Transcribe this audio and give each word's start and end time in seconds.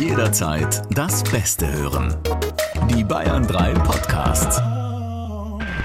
Jederzeit 0.00 0.80
das 0.96 1.22
Beste 1.24 1.70
hören. 1.70 2.16
Die 2.88 3.04
Bayern 3.04 3.46
3 3.46 3.74
Podcasts. 3.74 4.56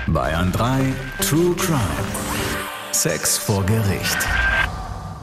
Bayern 0.07 0.53
3 0.53 0.93
True 1.19 1.53
Crime. 1.57 1.81
Sex 2.93 3.37
vor 3.37 3.65
Gericht. 3.65 4.17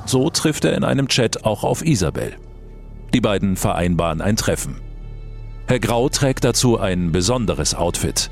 So 0.04 0.28
trifft 0.28 0.66
er 0.66 0.74
in 0.74 0.84
einem 0.84 1.08
Chat 1.08 1.46
auch 1.46 1.64
auf 1.64 1.82
Isabel. 1.82 2.36
Die 3.14 3.22
beiden 3.22 3.56
vereinbaren 3.56 4.20
ein 4.20 4.36
Treffen. 4.36 4.76
Herr 5.66 5.80
Grau 5.80 6.10
trägt 6.10 6.44
dazu 6.44 6.78
ein 6.78 7.12
besonderes 7.12 7.74
Outfit. 7.74 8.30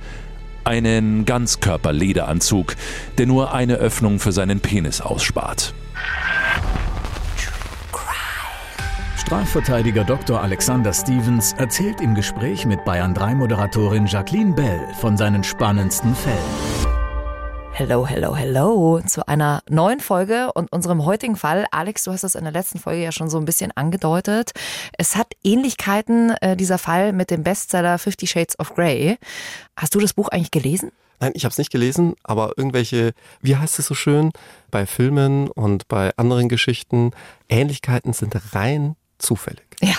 Einen 0.65 1.25
Ganzkörperlederanzug, 1.25 2.77
der 3.17 3.25
nur 3.25 3.55
eine 3.55 3.77
Öffnung 3.77 4.19
für 4.19 4.33
seinen 4.33 4.61
Penis 4.61 5.01
ausspart. 5.01 5.73
Strafverteidiger 9.21 10.03
Dr. 10.03 10.41
Alexander 10.41 10.95
Stevens 10.95 11.53
erzählt 11.53 12.01
im 12.01 12.15
Gespräch 12.15 12.65
mit 12.65 12.85
Bayern 12.87 13.13
3 13.13 13.35
Moderatorin 13.35 14.07
Jacqueline 14.07 14.55
Bell 14.55 14.89
von 14.99 15.19
seinen 15.19 15.45
spannendsten 15.45 16.15
Fällen. 16.15 16.39
Hello, 17.73 18.07
hello, 18.07 18.35
hello 18.35 19.01
zu 19.07 19.29
einer 19.29 19.63
neuen 19.69 20.01
Folge 20.01 20.51
und 20.55 20.73
unserem 20.73 21.05
heutigen 21.05 21.37
Fall. 21.37 21.67
Alex, 21.71 22.05
du 22.05 22.13
hast 22.13 22.25
es 22.25 22.35
in 22.35 22.45
der 22.45 22.53
letzten 22.53 22.79
Folge 22.79 23.03
ja 23.03 23.13
schon 23.13 23.29
so 23.29 23.39
ein 23.39 23.45
bisschen 23.45 23.71
angedeutet. 23.77 24.53
Es 24.97 25.15
hat 25.17 25.35
Ähnlichkeiten, 25.45 26.31
äh, 26.41 26.57
dieser 26.57 26.79
Fall, 26.79 27.13
mit 27.13 27.31
dem 27.31 27.43
Bestseller 27.43 27.99
Fifty 27.99 28.27
Shades 28.27 28.59
of 28.59 28.75
Grey. 28.75 29.19
Hast 29.77 29.95
du 29.95 30.01
das 30.01 30.15
Buch 30.15 30.29
eigentlich 30.29 30.51
gelesen? 30.51 30.93
Nein, 31.21 31.33
ich 31.35 31.45
habe 31.45 31.53
es 31.53 31.59
nicht 31.59 31.71
gelesen, 31.71 32.15
aber 32.25 32.55
irgendwelche, 32.57 33.13
wie 33.43 33.55
heißt 33.55 33.79
es 33.79 33.87
so 33.87 33.95
schön, 33.95 34.31
bei 34.71 34.87
Filmen 34.87 35.49
und 35.49 35.87
bei 35.89 36.11
anderen 36.17 36.49
Geschichten, 36.49 37.11
Ähnlichkeiten 37.51 38.15
sind 38.15 38.35
rein 38.55 38.97
zufällig. 39.21 39.67
Ja, 39.81 39.95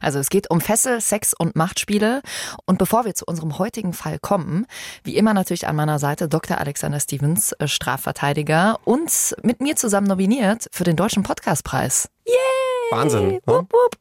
also 0.00 0.18
es 0.18 0.28
geht 0.28 0.50
um 0.50 0.60
Fessel, 0.60 1.00
Sex 1.00 1.34
und 1.34 1.54
Machtspiele. 1.54 2.22
Und 2.66 2.78
bevor 2.78 3.04
wir 3.04 3.14
zu 3.14 3.24
unserem 3.26 3.58
heutigen 3.58 3.92
Fall 3.92 4.18
kommen, 4.18 4.66
wie 5.04 5.16
immer 5.16 5.34
natürlich 5.34 5.68
an 5.68 5.76
meiner 5.76 5.98
Seite 5.98 6.28
Dr. 6.28 6.58
Alexander 6.58 6.98
Stevens, 6.98 7.52
äh, 7.52 7.68
Strafverteidiger 7.68 8.80
und 8.84 9.36
mit 9.42 9.60
mir 9.60 9.76
zusammen 9.76 10.06
nominiert 10.06 10.66
für 10.72 10.84
den 10.84 10.96
Deutschen 10.96 11.22
Podcastpreis. 11.22 12.08
Yay! 12.26 12.59
Wahnsinn. 12.90 13.28
Ne? 13.28 13.40
Wupp, 13.46 13.72
wupp. 13.72 13.96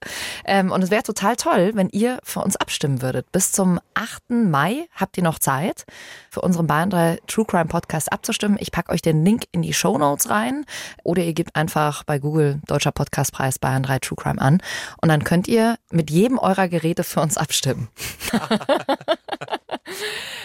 Ähm, 0.45 0.71
und 0.71 0.83
es 0.83 0.91
wäre 0.91 1.03
total 1.03 1.35
toll, 1.35 1.71
wenn 1.75 1.89
ihr 1.89 2.19
für 2.23 2.41
uns 2.41 2.55
abstimmen 2.55 3.01
würdet. 3.01 3.31
Bis 3.31 3.51
zum 3.51 3.79
8. 3.93 4.29
Mai 4.29 4.87
habt 4.93 5.17
ihr 5.17 5.23
noch 5.23 5.39
Zeit, 5.39 5.85
für 6.29 6.41
unseren 6.41 6.67
Bayern 6.67 6.89
3 6.89 7.19
True 7.27 7.45
Crime 7.45 7.65
Podcast 7.65 8.11
abzustimmen. 8.11 8.57
Ich 8.59 8.71
packe 8.71 8.91
euch 8.91 9.01
den 9.01 9.23
Link 9.23 9.43
in 9.51 9.61
die 9.61 9.73
Show 9.73 9.97
Notes 9.97 10.29
rein 10.29 10.65
oder 11.03 11.23
ihr 11.23 11.33
gebt 11.33 11.55
einfach 11.55 12.03
bei 12.03 12.19
Google 12.19 12.61
Deutscher 12.67 12.91
Podcastpreis 12.91 13.59
Bayern 13.59 13.83
3 13.83 13.99
True 13.99 14.17
Crime 14.17 14.41
an 14.41 14.61
und 15.01 15.09
dann 15.09 15.23
könnt 15.23 15.47
ihr 15.47 15.77
mit 15.91 16.09
jedem 16.09 16.37
eurer 16.37 16.67
Geräte 16.67 17.03
für 17.03 17.21
uns 17.21 17.37
abstimmen. 17.37 17.89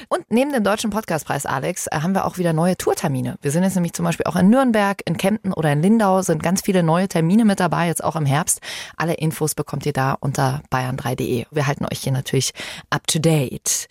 Und 0.08 0.30
neben 0.30 0.52
dem 0.52 0.64
Deutschen 0.64 0.90
Podcastpreis, 0.90 1.46
Alex, 1.46 1.86
äh, 1.86 2.00
haben 2.00 2.14
wir 2.14 2.24
auch 2.24 2.38
wieder 2.38 2.52
neue 2.52 2.76
Tourtermine. 2.76 3.36
Wir 3.42 3.50
sind 3.50 3.62
jetzt 3.62 3.74
nämlich 3.74 3.92
zum 3.92 4.04
Beispiel 4.04 4.26
auch 4.26 4.36
in 4.36 4.50
Nürnberg, 4.50 5.00
in 5.06 5.16
Kempten 5.16 5.52
oder 5.52 5.72
in 5.72 5.82
Lindau, 5.82 6.22
sind 6.22 6.42
ganz 6.42 6.62
viele 6.62 6.82
neue 6.82 7.08
Termine 7.08 7.44
mit 7.44 7.60
dabei, 7.60 7.86
jetzt 7.86 8.04
auch 8.04 8.16
im 8.16 8.26
Herbst. 8.26 8.60
Alle 8.96 9.14
Infos 9.14 9.54
bekommt 9.54 9.86
ihr 9.86 9.92
da 9.92 10.16
unter 10.20 10.62
bayern3.de. 10.70 11.46
Wir 11.50 11.66
halten 11.66 11.86
euch 11.90 12.00
hier 12.00 12.12
natürlich 12.12 12.52
up 12.90 13.06
to 13.06 13.18
date. 13.18 13.88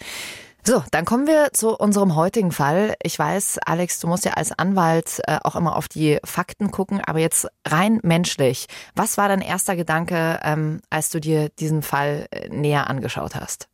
So, 0.66 0.82
dann 0.92 1.04
kommen 1.04 1.28
wir 1.28 1.52
zu 1.52 1.76
unserem 1.78 2.16
heutigen 2.16 2.54
Fall. 2.54 2.96
Ich 3.04 3.20
weiß, 3.20 3.60
Alex, 3.66 4.00
du 4.00 4.08
musst 4.08 4.24
ja 4.24 4.34
als 4.34 4.58
Anwalt 4.58 5.20
äh, 5.28 5.38
auch 5.44 5.58
immer 5.58 5.76
auf 5.76 5.90
die 5.90 6.20
Fakten 6.24 6.72
gucken, 6.72 7.02
aber 7.06 7.20
jetzt 7.20 7.50
rein 7.68 8.00
menschlich. 8.02 8.68
Was 8.96 9.18
war 9.18 9.28
dein 9.28 9.42
erster 9.42 9.76
Gedanke, 9.76 10.40
ähm, 10.42 10.80
als 10.90 11.10
du 11.10 11.20
dir 11.20 11.50
diesen 11.50 11.82
Fall 11.82 12.28
äh, 12.32 12.48
näher 12.48 12.90
angeschaut 12.90 13.36
hast? 13.36 13.68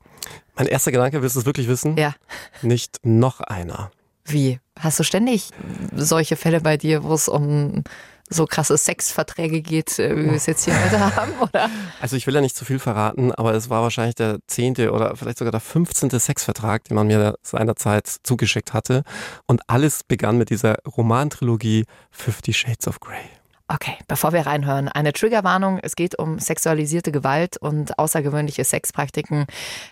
Mein 0.56 0.68
erster 0.68 0.92
Gedanke, 0.92 1.22
willst 1.22 1.36
du 1.36 1.40
es 1.40 1.46
wirklich 1.46 1.68
wissen? 1.68 1.98
Ja. 1.98 2.16
Nicht 2.62 2.98
noch 3.04 3.40
einer. 3.40 3.92
Wie? 4.26 4.60
Hast 4.80 5.00
du 5.00 5.04
ständig 5.04 5.52
solche 5.96 6.36
Fälle 6.36 6.62
bei 6.62 6.78
dir, 6.78 7.04
wo 7.04 7.14
es 7.14 7.28
um 7.28 7.84
so 8.30 8.46
krasse 8.46 8.78
Sexverträge 8.78 9.62
geht, 9.62 9.98
äh, 9.98 10.16
wie 10.16 10.26
wir 10.26 10.34
es 10.34 10.46
jetzt 10.46 10.66
hier 10.66 10.76
heute 10.86 11.16
haben, 11.16 11.34
oder? 11.42 11.70
Also 12.00 12.16
ich 12.16 12.28
will 12.28 12.36
ja 12.36 12.42
nicht 12.42 12.56
zu 12.56 12.64
viel 12.64 12.80
verraten, 12.80 13.32
aber 13.32 13.54
es 13.54 13.70
war 13.70 13.82
wahrscheinlich 13.82 14.16
der 14.16 14.38
zehnte 14.48 14.92
oder 14.92 15.16
vielleicht 15.16 15.40
sogar 15.40 15.52
der 15.52 15.60
fünfzehnte 15.60 16.20
Sexvertrag, 16.20 16.84
den 16.86 16.96
man 16.96 17.08
mir 17.08 17.36
seinerzeit 17.42 18.08
zugeschickt 18.24 18.74
hatte. 18.74 19.04
Und 19.48 19.62
alles 19.68 20.04
begann 20.04 20.38
mit 20.38 20.50
dieser 20.52 20.78
Romantrilogie 20.86 21.86
Fifty 22.12 22.54
Shades 22.54 22.88
of 22.88 23.00
Grey. 23.00 23.39
Okay, 23.72 23.98
bevor 24.08 24.34
wir 24.34 24.48
reinhören, 24.48 24.90
eine 24.90 25.14
Triggerwarnung. 25.14 25.78
Es 25.84 25.96
geht 25.96 26.18
um 26.18 26.40
sexualisierte 26.40 27.12
Gewalt 27.12 27.56
und 27.58 28.00
außergewöhnliche 28.00 28.64
Sexpraktiken. 28.64 29.46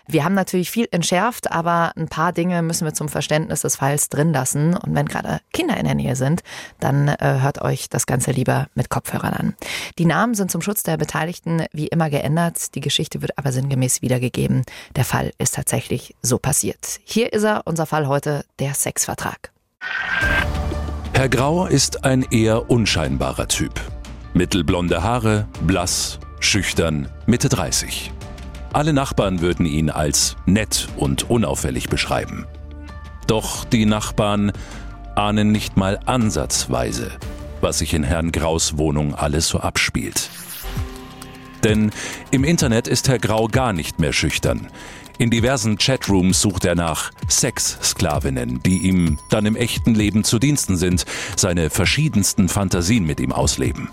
Wir 0.08 0.24
haben 0.24 0.34
natürlich 0.34 0.72
viel 0.72 0.88
entschärft, 0.90 1.52
aber 1.52 1.92
ein 1.96 2.08
paar 2.08 2.32
Dinge 2.32 2.62
müssen 2.62 2.84
wir 2.84 2.92
zum 2.92 3.08
Verständnis 3.08 3.60
des 3.60 3.76
Falls 3.76 4.08
drin 4.08 4.32
lassen. 4.32 4.76
Und 4.76 4.96
wenn 4.96 5.06
gerade 5.06 5.38
Kinder 5.52 5.76
in 5.76 5.84
der 5.84 5.94
Nähe 5.94 6.16
sind, 6.16 6.42
dann 6.80 7.06
äh, 7.06 7.38
hört 7.40 7.62
euch 7.62 7.88
das 7.88 8.06
Ganze 8.06 8.32
lieber 8.32 8.66
mit 8.74 8.90
Kopfhörern 8.90 9.32
an. 9.32 9.54
Die 9.96 10.06
Namen 10.06 10.34
sind 10.34 10.50
zum 10.50 10.60
Schutz 10.60 10.82
der 10.82 10.96
Beteiligten 10.96 11.64
wie 11.72 11.86
immer 11.86 12.10
geändert. 12.10 12.74
Die 12.74 12.80
Geschichte 12.80 13.22
wird 13.22 13.38
aber 13.38 13.52
sinngemäß 13.52 14.02
wiedergegeben. 14.02 14.64
Der 14.96 15.04
Fall 15.04 15.30
ist 15.38 15.54
tatsächlich 15.54 16.16
so 16.20 16.38
passiert. 16.38 16.98
Hier 17.04 17.32
ist 17.32 17.44
er, 17.44 17.62
unser 17.64 17.86
Fall 17.86 18.08
heute, 18.08 18.44
der 18.58 18.74
Sexvertrag. 18.74 19.52
Herr 21.18 21.28
Grau 21.28 21.66
ist 21.66 22.04
ein 22.04 22.22
eher 22.30 22.70
unscheinbarer 22.70 23.48
Typ. 23.48 23.72
Mittelblonde 24.34 25.02
Haare, 25.02 25.48
blass, 25.62 26.20
schüchtern, 26.38 27.08
Mitte 27.26 27.48
30. 27.48 28.12
Alle 28.72 28.92
Nachbarn 28.92 29.40
würden 29.40 29.66
ihn 29.66 29.90
als 29.90 30.36
nett 30.46 30.86
und 30.96 31.28
unauffällig 31.28 31.88
beschreiben. 31.88 32.46
Doch 33.26 33.64
die 33.64 33.84
Nachbarn 33.84 34.52
ahnen 35.16 35.50
nicht 35.50 35.76
mal 35.76 35.98
ansatzweise, 36.06 37.10
was 37.60 37.78
sich 37.78 37.94
in 37.94 38.04
Herrn 38.04 38.30
Graus 38.30 38.78
Wohnung 38.78 39.12
alles 39.16 39.48
so 39.48 39.58
abspielt. 39.58 40.30
Denn 41.64 41.90
im 42.30 42.44
Internet 42.44 42.86
ist 42.86 43.08
Herr 43.08 43.18
Grau 43.18 43.48
gar 43.48 43.72
nicht 43.72 43.98
mehr 43.98 44.12
schüchtern. 44.12 44.68
In 45.18 45.30
diversen 45.30 45.78
Chatrooms 45.78 46.40
sucht 46.40 46.64
er 46.64 46.76
nach 46.76 47.10
Sexsklavinnen, 47.28 48.62
die 48.62 48.78
ihm 48.78 49.18
dann 49.28 49.46
im 49.46 49.56
echten 49.56 49.96
Leben 49.96 50.22
zu 50.22 50.38
Diensten 50.38 50.76
sind, 50.76 51.06
seine 51.34 51.70
verschiedensten 51.70 52.48
Fantasien 52.48 53.04
mit 53.04 53.18
ihm 53.18 53.32
ausleben. 53.32 53.88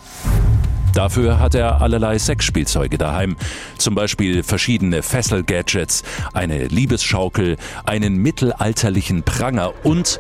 Dafür 0.94 1.40
hat 1.40 1.56
er 1.56 1.82
allerlei 1.82 2.20
Sexspielzeuge 2.20 3.00
daheim, 3.00 3.38
zum 3.80 3.96
Beispiel 3.96 4.44
verschiedene 4.44 5.02
Fesselgadgets, 5.02 6.04
eine 6.34 6.68
Liebesschaukel, 6.68 7.58
einen 7.86 8.18
mittelalterlichen 8.18 9.24
Pranger 9.24 9.74
und 9.84 10.20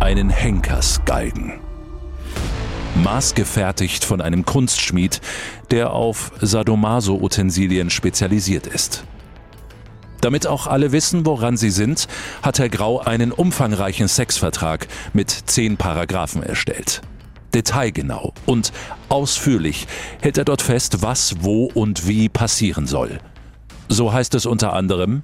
einen 0.00 0.30
Henkersgalgen. 0.30 1.60
Maßgefertigt 3.04 4.04
von 4.04 4.20
einem 4.20 4.44
Kunstschmied, 4.44 5.20
der 5.70 5.92
auf 5.92 6.32
Sadomaso-Utensilien 6.40 7.88
spezialisiert 7.90 8.66
ist. 8.66 9.04
Damit 10.20 10.46
auch 10.46 10.66
alle 10.66 10.92
wissen, 10.92 11.26
woran 11.26 11.56
sie 11.56 11.70
sind, 11.70 12.08
hat 12.42 12.58
Herr 12.58 12.68
Grau 12.68 13.00
einen 13.00 13.32
umfangreichen 13.32 14.08
Sexvertrag 14.08 14.88
mit 15.12 15.30
zehn 15.30 15.76
Paragraphen 15.76 16.42
erstellt. 16.42 17.02
Detailgenau 17.54 18.34
und 18.44 18.72
ausführlich 19.08 19.86
hält 20.20 20.36
er 20.38 20.44
dort 20.44 20.62
fest, 20.62 21.02
was, 21.02 21.36
wo 21.40 21.64
und 21.66 22.06
wie 22.06 22.28
passieren 22.28 22.86
soll. 22.86 23.18
So 23.88 24.12
heißt 24.12 24.34
es 24.34 24.46
unter 24.46 24.72
anderem, 24.72 25.22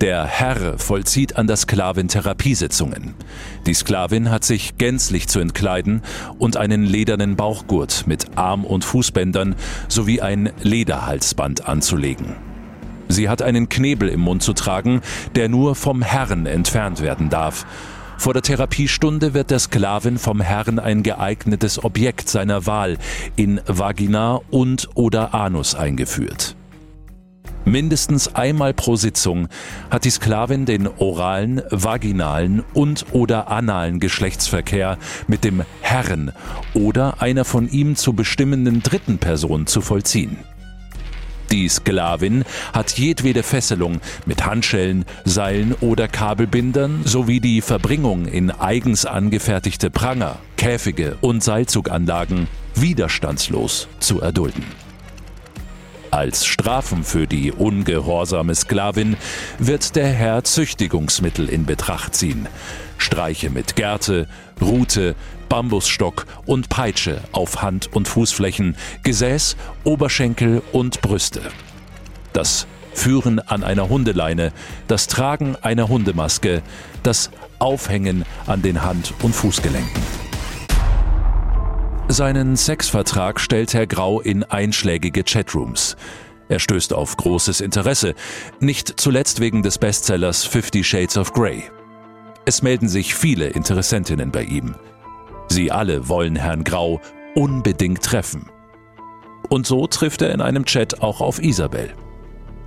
der 0.00 0.24
Herr 0.24 0.78
vollzieht 0.78 1.36
an 1.36 1.46
der 1.46 1.56
Sklavin 1.56 2.08
Therapiesitzungen. 2.08 3.14
Die 3.66 3.74
Sklavin 3.74 4.30
hat 4.30 4.42
sich 4.42 4.76
gänzlich 4.76 5.28
zu 5.28 5.38
entkleiden 5.38 6.02
und 6.38 6.56
einen 6.56 6.84
ledernen 6.84 7.36
Bauchgurt 7.36 8.04
mit 8.06 8.36
Arm- 8.36 8.64
und 8.64 8.84
Fußbändern 8.84 9.54
sowie 9.88 10.20
ein 10.20 10.52
Lederhalsband 10.62 11.68
anzulegen. 11.68 12.51
Sie 13.12 13.28
hat 13.28 13.42
einen 13.42 13.68
Knebel 13.68 14.08
im 14.08 14.20
Mund 14.20 14.42
zu 14.42 14.54
tragen, 14.54 15.02
der 15.34 15.48
nur 15.48 15.74
vom 15.74 16.00
Herrn 16.00 16.46
entfernt 16.46 17.02
werden 17.02 17.28
darf. 17.28 17.66
Vor 18.16 18.32
der 18.32 18.42
Therapiestunde 18.42 19.34
wird 19.34 19.50
der 19.50 19.58
Sklavin 19.58 20.16
vom 20.16 20.40
Herrn 20.40 20.78
ein 20.78 21.02
geeignetes 21.02 21.82
Objekt 21.84 22.28
seiner 22.28 22.66
Wahl 22.66 22.96
in 23.36 23.60
Vagina 23.66 24.40
und 24.50 24.88
oder 24.94 25.34
Anus 25.34 25.74
eingeführt. 25.74 26.56
Mindestens 27.64 28.34
einmal 28.34 28.74
pro 28.74 28.96
Sitzung 28.96 29.48
hat 29.90 30.04
die 30.04 30.10
Sklavin 30.10 30.64
den 30.64 30.88
oralen, 30.88 31.62
vaginalen 31.70 32.64
und 32.72 33.06
oder 33.12 33.48
analen 33.48 34.00
Geschlechtsverkehr 34.00 34.98
mit 35.28 35.44
dem 35.44 35.62
Herrn 35.80 36.32
oder 36.74 37.20
einer 37.20 37.44
von 37.44 37.68
ihm 37.68 37.94
zu 37.94 38.14
bestimmenden 38.14 38.82
dritten 38.82 39.18
Person 39.18 39.66
zu 39.66 39.80
vollziehen. 39.80 40.38
Die 41.52 41.68
Sklavin 41.68 42.44
hat 42.72 42.98
jedwede 42.98 43.42
Fesselung 43.42 44.00
mit 44.24 44.46
Handschellen, 44.46 45.04
Seilen 45.26 45.74
oder 45.74 46.08
Kabelbindern 46.08 47.02
sowie 47.04 47.40
die 47.40 47.60
Verbringung 47.60 48.24
in 48.24 48.50
eigens 48.50 49.04
angefertigte 49.04 49.90
Pranger, 49.90 50.38
Käfige 50.56 51.18
und 51.20 51.44
Seilzuganlagen 51.44 52.48
widerstandslos 52.74 53.86
zu 54.00 54.22
erdulden. 54.22 54.64
Als 56.10 56.46
Strafen 56.46 57.04
für 57.04 57.26
die 57.26 57.52
ungehorsame 57.52 58.54
Sklavin 58.54 59.18
wird 59.58 59.94
der 59.94 60.08
Herr 60.08 60.44
Züchtigungsmittel 60.44 61.50
in 61.50 61.66
Betracht 61.66 62.14
ziehen. 62.14 62.48
Streiche 62.96 63.50
mit 63.50 63.76
Gerte, 63.76 64.26
Rute, 64.60 65.16
Bambusstock 65.52 66.24
und 66.46 66.70
Peitsche 66.70 67.20
auf 67.32 67.60
Hand- 67.60 67.90
und 67.92 68.08
Fußflächen, 68.08 68.74
Gesäß, 69.02 69.58
Oberschenkel 69.84 70.62
und 70.72 71.02
Brüste. 71.02 71.42
Das 72.32 72.66
Führen 72.94 73.38
an 73.38 73.62
einer 73.62 73.90
Hundeleine, 73.90 74.54
das 74.88 75.08
Tragen 75.08 75.56
einer 75.60 75.88
Hundemaske, 75.88 76.62
das 77.02 77.30
Aufhängen 77.58 78.24
an 78.46 78.62
den 78.62 78.82
Hand- 78.82 79.12
und 79.22 79.34
Fußgelenken. 79.34 80.02
Seinen 82.08 82.56
Sexvertrag 82.56 83.38
stellt 83.38 83.74
Herr 83.74 83.86
Grau 83.86 84.22
in 84.22 84.44
einschlägige 84.44 85.22
Chatrooms. 85.22 85.98
Er 86.48 86.60
stößt 86.60 86.94
auf 86.94 87.18
großes 87.18 87.60
Interesse, 87.60 88.14
nicht 88.60 88.98
zuletzt 88.98 89.38
wegen 89.40 89.62
des 89.62 89.76
Bestsellers 89.76 90.44
Fifty 90.44 90.82
Shades 90.82 91.18
of 91.18 91.34
Grey. 91.34 91.64
Es 92.46 92.62
melden 92.62 92.88
sich 92.88 93.14
viele 93.14 93.48
Interessentinnen 93.48 94.30
bei 94.30 94.44
ihm. 94.44 94.76
Sie 95.52 95.70
alle 95.70 96.08
wollen 96.08 96.34
Herrn 96.34 96.64
Grau 96.64 97.02
unbedingt 97.34 98.02
treffen. 98.02 98.46
Und 99.50 99.66
so 99.66 99.86
trifft 99.86 100.22
er 100.22 100.32
in 100.32 100.40
einem 100.40 100.64
Chat 100.64 101.02
auch 101.02 101.20
auf 101.20 101.42
Isabel. 101.42 101.90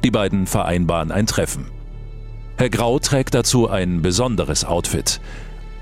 Die 0.03 0.11
beiden 0.11 0.45
vereinbaren 0.45 1.11
ein 1.11 1.25
Treffen. 1.25 1.65
Herr 2.57 2.69
Grau 2.69 2.99
trägt 2.99 3.33
dazu 3.33 3.67
ein 3.67 4.03
besonderes 4.03 4.65
Outfit. 4.65 5.19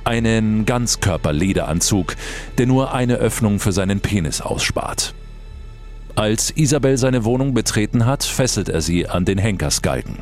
Einen 0.06 0.64
Ganzkörperlederanzug, 0.64 2.16
der 2.58 2.68
nur 2.68 2.94
eine 2.94 3.16
Öffnung 3.16 3.60
für 3.60 3.74
seinen 3.74 4.00
Penis 4.00 4.40
ausspart. 4.40 5.14
Als 6.16 6.52
Isabel 6.52 6.98
seine 6.98 7.26
Wohnung 7.26 7.54
betreten 7.54 8.06
hat, 8.06 8.24
fesselt 8.24 8.70
er 8.70 8.80
sie 8.80 9.10
an 9.10 9.26
den 9.26 9.40
Henkersgalgen. 9.40 10.20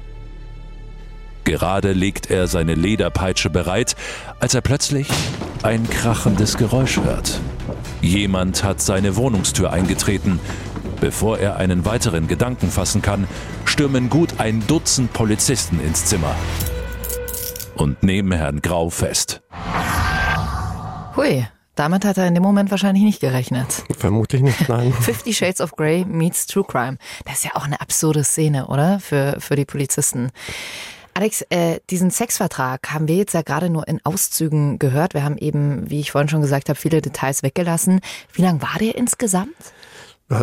Gerade 1.44 1.94
legt 1.94 2.30
er 2.30 2.48
seine 2.48 2.76
Lederpeitsche 2.76 3.50
bereit, 3.50 3.96
als 4.40 4.54
er 4.54 4.62
plötzlich 4.62 5.08
ein 5.64 5.90
krachendes 5.90 6.58
Geräusch 6.58 6.98
hört. 6.98 7.40
Jemand 8.02 8.64
hat 8.64 8.82
seine 8.82 9.16
Wohnungstür 9.16 9.72
eingetreten. 9.72 10.40
Bevor 11.00 11.40
er 11.40 11.58
einen 11.58 11.86
weiteren 11.86 12.28
Gedanken 12.28 12.70
fassen 12.70 13.02
kann, 13.02 13.28
stürmen 13.66 14.10
gut 14.10 14.40
ein 14.40 14.66
Dutzend 14.68 15.14
Polizisten 15.14 15.80
ins 15.80 16.06
Zimmer 16.06 16.36
und 17.76 18.04
nehmen 18.04 18.32
Herrn 18.32 18.62
Grau 18.62 18.90
fest. 18.90 19.42
Hui, 21.16 21.46
damit 21.76 22.06
hat 22.06 22.18
er 22.18 22.28
in 22.28 22.36
dem 22.36 22.44
Moment 22.44 22.70
wahrscheinlich 22.70 23.04
nicht 23.04 23.20
gerechnet. 23.22 23.84
Vermutlich 23.98 24.42
nicht, 24.42 24.70
nein. 24.70 24.94
Fifty 25.02 25.34
Shades 25.34 25.62
of 25.62 25.76
Grey 25.76 26.06
meets 26.06 26.46
True 26.46 26.64
Crime. 26.64 26.98
Das 27.26 27.36
ist 27.36 27.46
ja 27.46 27.52
auch 27.56 27.66
eine 27.66 27.82
absurde 27.82 28.24
Szene, 28.24 28.68
oder? 28.68 29.00
Für, 29.00 29.38
für 29.40 29.56
die 29.56 29.66
Polizisten. 29.66 30.32
Alex, 31.14 31.42
äh, 31.50 31.80
diesen 31.90 32.10
Sexvertrag 32.10 32.94
haben 32.94 33.08
wir 33.08 33.16
jetzt 33.16 33.34
ja 33.34 33.42
gerade 33.42 33.70
nur 33.70 33.88
in 33.88 34.00
Auszügen 34.06 34.80
gehört. 34.80 35.14
Wir 35.14 35.24
haben 35.24 35.38
eben, 35.38 35.90
wie 35.90 36.00
ich 36.00 36.12
vorhin 36.12 36.30
schon 36.30 36.42
gesagt 36.42 36.70
habe, 36.70 36.80
viele 36.80 37.02
Details 37.02 37.44
weggelassen. 37.44 38.00
Wie 38.34 38.42
lang 38.42 38.62
war 38.62 38.78
der 38.80 38.96
insgesamt? 38.96 39.56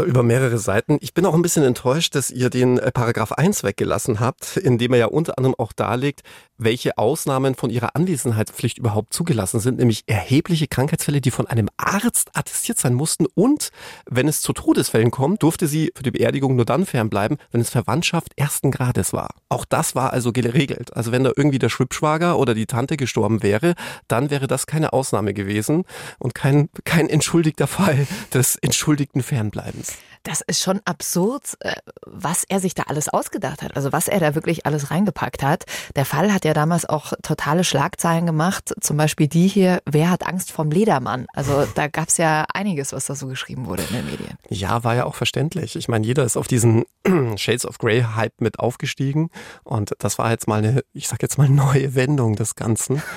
Über 0.06 0.22
mehrere 0.22 0.58
Seiten. 0.58 0.98
Ich 1.00 1.14
bin 1.14 1.24
auch 1.24 1.32
ein 1.32 1.40
bisschen 1.40 1.64
enttäuscht, 1.64 2.14
dass 2.14 2.30
ihr 2.30 2.50
den 2.50 2.78
äh, 2.78 2.92
Paragraph 2.92 3.32
1 3.32 3.64
weggelassen 3.64 4.20
habt, 4.20 4.58
in 4.58 4.76
dem 4.76 4.92
er 4.92 4.98
ja 4.98 5.06
unter 5.06 5.38
anderem 5.38 5.54
auch 5.56 5.72
darlegt, 5.72 6.20
welche 6.58 6.98
Ausnahmen 6.98 7.54
von 7.54 7.70
ihrer 7.70 7.96
Anwesenheitspflicht 7.96 8.76
überhaupt 8.78 9.14
zugelassen 9.14 9.60
sind, 9.60 9.78
nämlich 9.78 10.02
erhebliche 10.06 10.66
Krankheitsfälle, 10.66 11.20
die 11.22 11.30
von 11.30 11.46
einem 11.46 11.70
Arzt 11.78 12.30
attestiert 12.34 12.78
sein 12.78 12.92
mussten 12.92 13.26
und 13.34 13.70
wenn 14.04 14.28
es 14.28 14.42
zu 14.42 14.52
Todesfällen 14.52 15.10
kommt, 15.10 15.42
durfte 15.42 15.66
sie 15.66 15.92
für 15.94 16.02
die 16.02 16.10
Beerdigung 16.10 16.56
nur 16.56 16.66
dann 16.66 16.84
fernbleiben, 16.84 17.38
wenn 17.50 17.60
es 17.60 17.70
Verwandtschaft 17.70 18.32
ersten 18.36 18.70
Grades 18.70 19.12
war. 19.12 19.30
Auch 19.48 19.64
das 19.64 19.94
war 19.94 20.12
also 20.12 20.32
geregelt. 20.32 20.94
Also 20.94 21.12
wenn 21.12 21.24
da 21.24 21.32
irgendwie 21.34 21.60
der 21.60 21.70
Schwibschwager 21.70 22.38
oder 22.38 22.54
die 22.54 22.66
Tante 22.66 22.96
gestorben 22.96 23.42
wäre, 23.42 23.74
dann 24.08 24.30
wäre 24.30 24.48
das 24.48 24.66
keine 24.66 24.92
Ausnahme 24.92 25.32
gewesen 25.32 25.84
und 26.18 26.34
kein, 26.34 26.68
kein 26.84 27.08
entschuldigter 27.08 27.68
Fall 27.68 28.06
des 28.34 28.56
entschuldigten 28.56 29.22
Fernbleibens. 29.22 29.77
Das 30.22 30.40
ist 30.42 30.60
schon 30.60 30.80
absurd, 30.84 31.56
äh, 31.60 31.74
was 32.04 32.44
er 32.44 32.60
sich 32.60 32.74
da 32.74 32.84
alles 32.84 33.08
ausgedacht 33.08 33.62
hat. 33.62 33.76
Also 33.76 33.92
was 33.92 34.08
er 34.08 34.20
da 34.20 34.34
wirklich 34.34 34.66
alles 34.66 34.90
reingepackt 34.90 35.42
hat. 35.42 35.64
Der 35.96 36.04
Fall 36.04 36.32
hat 36.32 36.44
ja 36.44 36.54
damals 36.54 36.86
auch 36.86 37.12
totale 37.22 37.64
Schlagzeilen 37.64 38.26
gemacht. 38.26 38.74
Zum 38.80 38.96
Beispiel 38.96 39.28
die 39.28 39.48
hier, 39.48 39.80
wer 39.86 40.10
hat 40.10 40.26
Angst 40.26 40.52
vom 40.52 40.70
Ledermann? 40.70 41.26
Also 41.32 41.66
da 41.74 41.88
gab 41.88 42.08
es 42.08 42.16
ja 42.16 42.46
einiges, 42.52 42.92
was 42.92 43.06
da 43.06 43.14
so 43.14 43.26
geschrieben 43.26 43.66
wurde 43.66 43.82
in 43.84 43.94
den 43.94 44.06
Medien. 44.06 44.38
Ja, 44.48 44.84
war 44.84 44.94
ja 44.94 45.04
auch 45.04 45.14
verständlich. 45.14 45.76
Ich 45.76 45.88
meine, 45.88 46.06
jeder 46.06 46.24
ist 46.24 46.36
auf 46.36 46.48
diesen 46.48 46.84
Shades 47.36 47.64
of 47.64 47.78
Grey 47.78 48.04
Hype 48.14 48.40
mit 48.40 48.58
aufgestiegen. 48.58 49.30
Und 49.64 49.94
das 49.98 50.18
war 50.18 50.30
jetzt 50.30 50.48
mal 50.48 50.58
eine, 50.58 50.82
ich 50.92 51.08
sag 51.08 51.22
jetzt 51.22 51.38
mal, 51.38 51.48
neue 51.48 51.94
Wendung 51.94 52.36
des 52.36 52.54
Ganzen. 52.54 53.02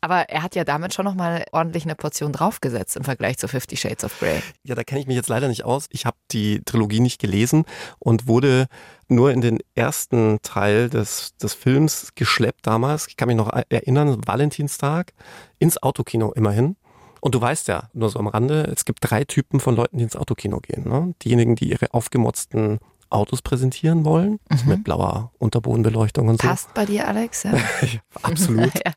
Aber 0.00 0.28
er 0.28 0.42
hat 0.42 0.54
ja 0.54 0.64
damit 0.64 0.94
schon 0.94 1.04
nochmal 1.04 1.44
ordentlich 1.52 1.84
eine 1.84 1.94
Portion 1.94 2.32
draufgesetzt 2.32 2.96
im 2.96 3.04
Vergleich 3.04 3.38
zu 3.38 3.48
Fifty 3.48 3.76
Shades 3.76 4.04
of 4.04 4.18
Grey. 4.18 4.42
Ja, 4.62 4.74
da 4.74 4.84
kenne 4.84 5.00
ich 5.00 5.06
mich 5.06 5.16
jetzt 5.16 5.28
leider 5.28 5.48
nicht 5.48 5.64
aus. 5.64 5.86
Ich 5.90 6.06
habe 6.06 6.16
die 6.30 6.62
Trilogie 6.64 7.00
nicht 7.00 7.20
gelesen 7.20 7.64
und 7.98 8.26
wurde 8.26 8.66
nur 9.08 9.32
in 9.32 9.40
den 9.40 9.58
ersten 9.74 10.38
Teil 10.42 10.90
des, 10.90 11.36
des 11.36 11.54
Films 11.54 12.12
geschleppt 12.14 12.66
damals. 12.66 13.06
Ich 13.08 13.16
kann 13.16 13.28
mich 13.28 13.36
noch 13.36 13.52
erinnern, 13.68 14.20
Valentinstag 14.26 15.12
ins 15.58 15.82
Autokino 15.82 16.32
immerhin. 16.32 16.76
Und 17.20 17.34
du 17.34 17.40
weißt 17.40 17.68
ja, 17.68 17.90
nur 17.94 18.10
so 18.10 18.18
am 18.18 18.28
Rande, 18.28 18.70
es 18.74 18.84
gibt 18.84 18.98
drei 19.02 19.24
Typen 19.24 19.60
von 19.60 19.74
Leuten, 19.74 19.98
die 19.98 20.04
ins 20.04 20.16
Autokino 20.16 20.60
gehen. 20.60 20.88
Ne? 20.88 21.14
Diejenigen, 21.22 21.56
die 21.56 21.70
ihre 21.70 21.92
aufgemotzten 21.92 22.78
Autos 23.10 23.42
präsentieren 23.42 24.04
wollen, 24.04 24.38
also 24.48 24.64
mhm. 24.64 24.70
mit 24.70 24.84
blauer 24.84 25.32
Unterbodenbeleuchtung 25.38 26.28
und 26.28 26.40
so. 26.40 26.48
Passt 26.48 26.74
bei 26.74 26.84
dir, 26.84 27.08
Alex? 27.08 27.44
Ja. 27.44 27.52
Absolut. 28.22 28.72
ja. 28.86 28.92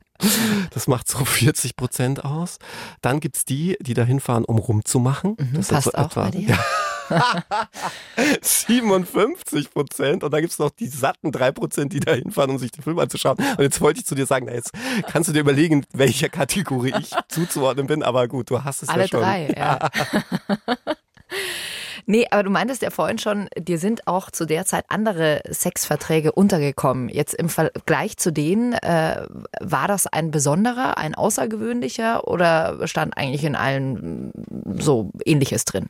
Das 0.72 0.88
macht 0.88 1.08
so 1.08 1.26
40 1.26 1.76
Prozent 1.76 2.24
aus. 2.24 2.60
Dann 3.02 3.20
gibt's 3.20 3.46
die, 3.46 3.78
die 3.82 3.94
da 3.94 4.04
hinfahren, 4.04 4.46
um 4.46 4.58
rumzumachen. 4.58 5.36
Mhm, 5.40 5.54
das 5.56 5.70
passt 5.70 5.86
so 5.86 5.94
auch 5.94 6.06
etwa, 6.06 6.24
bei 6.26 6.32
dir? 6.32 6.58
Ja. 7.12 7.44
57 8.42 9.72
Prozent. 9.72 10.24
Und 10.24 10.32
dann 10.32 10.40
gibt's 10.40 10.60
noch 10.60 10.70
die 10.70 10.88
satten 10.88 11.34
3 11.34 11.52
Prozent, 11.52 11.92
die 11.92 12.00
da 12.00 12.14
hinfahren, 12.14 12.52
um 12.52 12.58
sich 12.58 12.72
den 12.72 12.84
Film 12.84 13.00
anzuschauen. 13.00 13.38
Und 13.38 13.60
jetzt 13.60 13.82
wollte 13.82 14.00
ich 14.00 14.06
zu 14.06 14.16
dir 14.16 14.26
sagen, 14.26 14.46
na 14.48 14.54
jetzt 14.54 14.72
kannst 15.08 15.28
du 15.28 15.34
dir 15.34 15.42
überlegen, 15.42 15.84
welcher 15.92 16.30
Kategorie 16.30 16.94
ich 16.98 17.12
zuzuordnen 17.28 17.88
bin. 17.88 18.02
Aber 18.02 18.30
gut, 18.30 18.50
du 18.50 18.64
hast 18.64 18.84
es 18.84 18.88
Alle 18.88 19.02
ja 19.02 19.08
schon. 19.10 19.24
Alle 19.24 19.48
drei, 19.48 19.58
ja. 19.58 19.90
Nee, 22.06 22.28
aber 22.32 22.44
du 22.44 22.50
meintest 22.50 22.82
ja 22.82 22.90
vorhin 22.90 23.18
schon, 23.18 23.48
dir 23.58 23.78
sind 23.78 24.08
auch 24.08 24.32
zu 24.32 24.46
der 24.46 24.66
Zeit 24.66 24.86
andere 24.90 25.42
Sexverträge 25.50 26.32
untergekommen. 26.32 27.10
Jetzt 27.10 27.34
im 27.34 27.50
Vergleich 27.50 28.18
zu 28.18 28.32
denen, 28.32 28.74
äh, 28.74 29.26
war 29.60 29.88
das 29.88 30.08
ein 30.08 30.32
besonderer, 30.32 30.98
ein 30.98 31.16
außergewöhnlicher 31.16 32.28
oder 32.28 32.88
stand 32.88 33.18
eigentlich 33.18 33.44
in 33.44 33.56
allen 33.56 34.32
so 34.80 35.12
ähnliches 35.26 35.66
drin? 35.66 35.90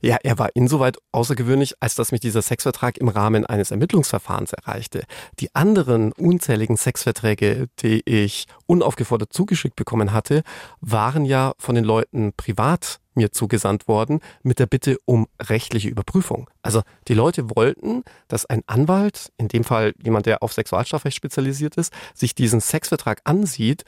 Ja, 0.00 0.16
er 0.22 0.38
war 0.38 0.50
insoweit 0.54 0.98
außergewöhnlich, 1.12 1.74
als 1.80 1.94
dass 1.94 2.12
mich 2.12 2.20
dieser 2.20 2.42
Sexvertrag 2.42 2.98
im 2.98 3.08
Rahmen 3.08 3.46
eines 3.46 3.70
Ermittlungsverfahrens 3.70 4.52
erreichte. 4.52 5.04
Die 5.40 5.54
anderen 5.54 6.12
unzähligen 6.12 6.76
Sexverträge, 6.76 7.68
die 7.80 8.02
ich 8.04 8.46
unaufgefordert 8.66 9.32
zugeschickt 9.32 9.76
bekommen 9.76 10.12
hatte, 10.12 10.42
waren 10.80 11.24
ja 11.24 11.52
von 11.58 11.74
den 11.74 11.84
Leuten 11.84 12.32
privat 12.36 13.00
mir 13.14 13.32
zugesandt 13.32 13.88
worden 13.88 14.20
mit 14.42 14.58
der 14.58 14.66
Bitte 14.66 14.98
um 15.04 15.26
rechtliche 15.40 15.88
Überprüfung. 15.88 16.50
Also 16.62 16.82
die 17.08 17.14
Leute 17.14 17.50
wollten, 17.56 18.02
dass 18.28 18.46
ein 18.46 18.62
Anwalt, 18.66 19.32
in 19.36 19.48
dem 19.48 19.64
Fall 19.64 19.94
jemand, 20.02 20.26
der 20.26 20.42
auf 20.42 20.52
Sexualstrafrecht 20.52 21.16
spezialisiert 21.16 21.76
ist, 21.76 21.92
sich 22.14 22.34
diesen 22.34 22.60
Sexvertrag 22.60 23.20
ansieht 23.24 23.84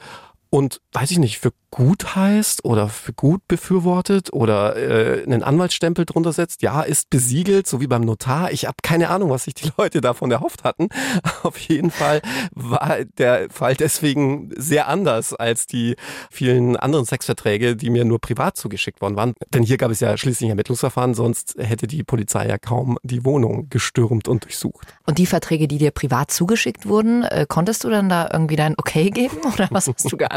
und 0.49 0.81
weiß 0.93 1.11
ich 1.11 1.19
nicht, 1.19 1.39
für 1.39 1.51
gut 1.69 2.15
heißt 2.15 2.63
oder 2.63 2.87
für 2.87 3.13
gut 3.13 3.41
befürwortet 3.47 4.31
oder 4.31 4.75
äh, 4.77 5.23
einen 5.23 5.43
Anwaltsstempel 5.43 6.05
drunter 6.05 6.31
setzt, 6.31 6.61
ja, 6.61 6.81
ist 6.81 7.09
besiegelt, 7.09 7.67
so 7.67 7.81
wie 7.81 7.87
beim 7.87 8.01
Notar. 8.01 8.51
Ich 8.51 8.65
habe 8.65 8.77
keine 8.81 9.09
Ahnung, 9.09 9.29
was 9.29 9.43
sich 9.43 9.53
die 9.53 9.69
Leute 9.77 10.01
davon 10.01 10.31
erhofft 10.31 10.63
hatten. 10.63 10.87
Auf 11.43 11.57
jeden 11.57 11.91
Fall 11.91 12.21
war 12.51 12.97
der 13.17 13.49
Fall 13.49 13.75
deswegen 13.75 14.51
sehr 14.55 14.87
anders 14.87 15.33
als 15.33 15.67
die 15.67 15.95
vielen 16.31 16.77
anderen 16.77 17.05
Sexverträge, 17.05 17.75
die 17.75 17.89
mir 17.89 18.05
nur 18.05 18.19
privat 18.19 18.55
zugeschickt 18.57 19.01
worden 19.01 19.17
waren. 19.17 19.33
Denn 19.53 19.63
hier 19.63 19.77
gab 19.77 19.91
es 19.91 19.99
ja 19.99 20.17
schließlich 20.17 20.49
Ermittlungsverfahren, 20.49 21.13
sonst 21.13 21.55
hätte 21.57 21.87
die 21.87 22.03
Polizei 22.03 22.47
ja 22.47 22.57
kaum 22.57 22.97
die 23.03 23.25
Wohnung 23.25 23.69
gestürmt 23.69 24.27
und 24.27 24.45
durchsucht. 24.45 24.95
Und 25.05 25.17
die 25.17 25.25
Verträge, 25.25 25.67
die 25.67 25.77
dir 25.77 25.91
privat 25.91 26.31
zugeschickt 26.31 26.87
wurden, 26.87 27.23
äh, 27.23 27.45
konntest 27.47 27.83
du 27.83 27.89
dann 27.89 28.07
da 28.07 28.29
irgendwie 28.31 28.55
dein 28.55 28.75
Okay 28.77 29.09
geben 29.09 29.37
oder 29.53 29.67
was 29.71 29.87
hast 29.87 30.11
du 30.11 30.17
geantwortet? 30.17 30.36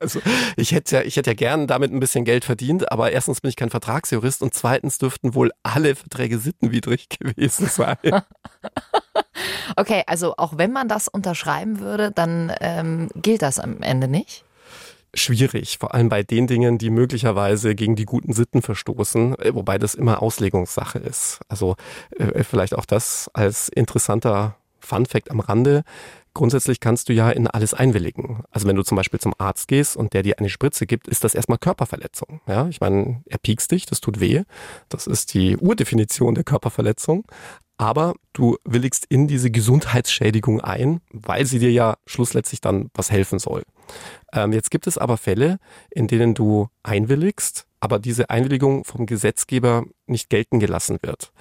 Also 0.00 0.20
ich 0.56 0.72
hätte 0.72 0.96
ja, 0.96 1.02
ich 1.02 1.16
hätte 1.16 1.30
ja 1.30 1.34
gern 1.34 1.66
damit 1.66 1.92
ein 1.92 2.00
bisschen 2.00 2.24
Geld 2.24 2.44
verdient, 2.44 2.90
aber 2.92 3.10
erstens 3.12 3.40
bin 3.40 3.48
ich 3.48 3.56
kein 3.56 3.70
Vertragsjurist 3.70 4.42
und 4.42 4.54
zweitens 4.54 4.98
dürften 4.98 5.34
wohl 5.34 5.52
alle 5.62 5.94
Verträge 5.94 6.38
sittenwidrig 6.38 7.08
gewesen 7.18 7.66
sein. 7.66 7.96
okay, 9.76 10.02
also 10.06 10.34
auch 10.36 10.58
wenn 10.58 10.72
man 10.72 10.88
das 10.88 11.08
unterschreiben 11.08 11.80
würde, 11.80 12.10
dann 12.10 12.52
ähm, 12.60 13.08
gilt 13.14 13.42
das 13.42 13.58
am 13.58 13.82
Ende 13.82 14.08
nicht? 14.08 14.44
schwierig, 15.14 15.78
vor 15.78 15.94
allem 15.94 16.08
bei 16.08 16.22
den 16.22 16.46
Dingen, 16.46 16.78
die 16.78 16.90
möglicherweise 16.90 17.74
gegen 17.74 17.96
die 17.96 18.04
guten 18.04 18.32
Sitten 18.32 18.62
verstoßen, 18.62 19.38
äh, 19.38 19.54
wobei 19.54 19.78
das 19.78 19.94
immer 19.94 20.22
Auslegungssache 20.22 20.98
ist. 20.98 21.40
Also 21.48 21.76
äh, 22.18 22.44
vielleicht 22.44 22.74
auch 22.74 22.84
das 22.84 23.30
als 23.32 23.68
interessanter 23.68 24.56
Fun 24.80 25.06
fact 25.06 25.30
am 25.30 25.40
Rande. 25.40 25.82
Grundsätzlich 26.34 26.80
kannst 26.80 27.08
du 27.08 27.12
ja 27.12 27.30
in 27.30 27.46
alles 27.46 27.74
einwilligen. 27.74 28.42
Also 28.50 28.68
wenn 28.68 28.76
du 28.76 28.82
zum 28.82 28.96
Beispiel 28.96 29.20
zum 29.20 29.34
Arzt 29.38 29.68
gehst 29.68 29.96
und 29.96 30.12
der 30.12 30.22
dir 30.22 30.38
eine 30.38 30.48
Spritze 30.48 30.86
gibt, 30.86 31.08
ist 31.08 31.24
das 31.24 31.34
erstmal 31.34 31.58
Körperverletzung. 31.58 32.40
Ja, 32.46 32.68
ich 32.68 32.80
meine, 32.80 33.22
er 33.26 33.38
piekst 33.38 33.70
dich, 33.70 33.86
das 33.86 34.00
tut 34.00 34.20
weh. 34.20 34.42
Das 34.88 35.06
ist 35.06 35.34
die 35.34 35.56
Urdefinition 35.56 36.34
der 36.34 36.44
Körperverletzung. 36.44 37.24
Aber 37.76 38.14
du 38.32 38.56
willigst 38.64 39.06
in 39.08 39.28
diese 39.28 39.52
Gesundheitsschädigung 39.52 40.60
ein, 40.60 41.00
weil 41.12 41.46
sie 41.46 41.60
dir 41.60 41.70
ja 41.70 41.96
schlussendlich 42.06 42.60
dann 42.60 42.90
was 42.94 43.12
helfen 43.12 43.38
soll. 43.38 43.62
Ähm, 44.32 44.52
jetzt 44.52 44.72
gibt 44.72 44.88
es 44.88 44.98
aber 44.98 45.16
Fälle, 45.16 45.58
in 45.90 46.08
denen 46.08 46.34
du 46.34 46.68
einwilligst, 46.82 47.66
aber 47.78 48.00
diese 48.00 48.30
Einwilligung 48.30 48.84
vom 48.84 49.06
Gesetzgeber 49.06 49.84
nicht 50.06 50.28
gelten 50.28 50.58
gelassen 50.58 50.98
wird. 51.02 51.32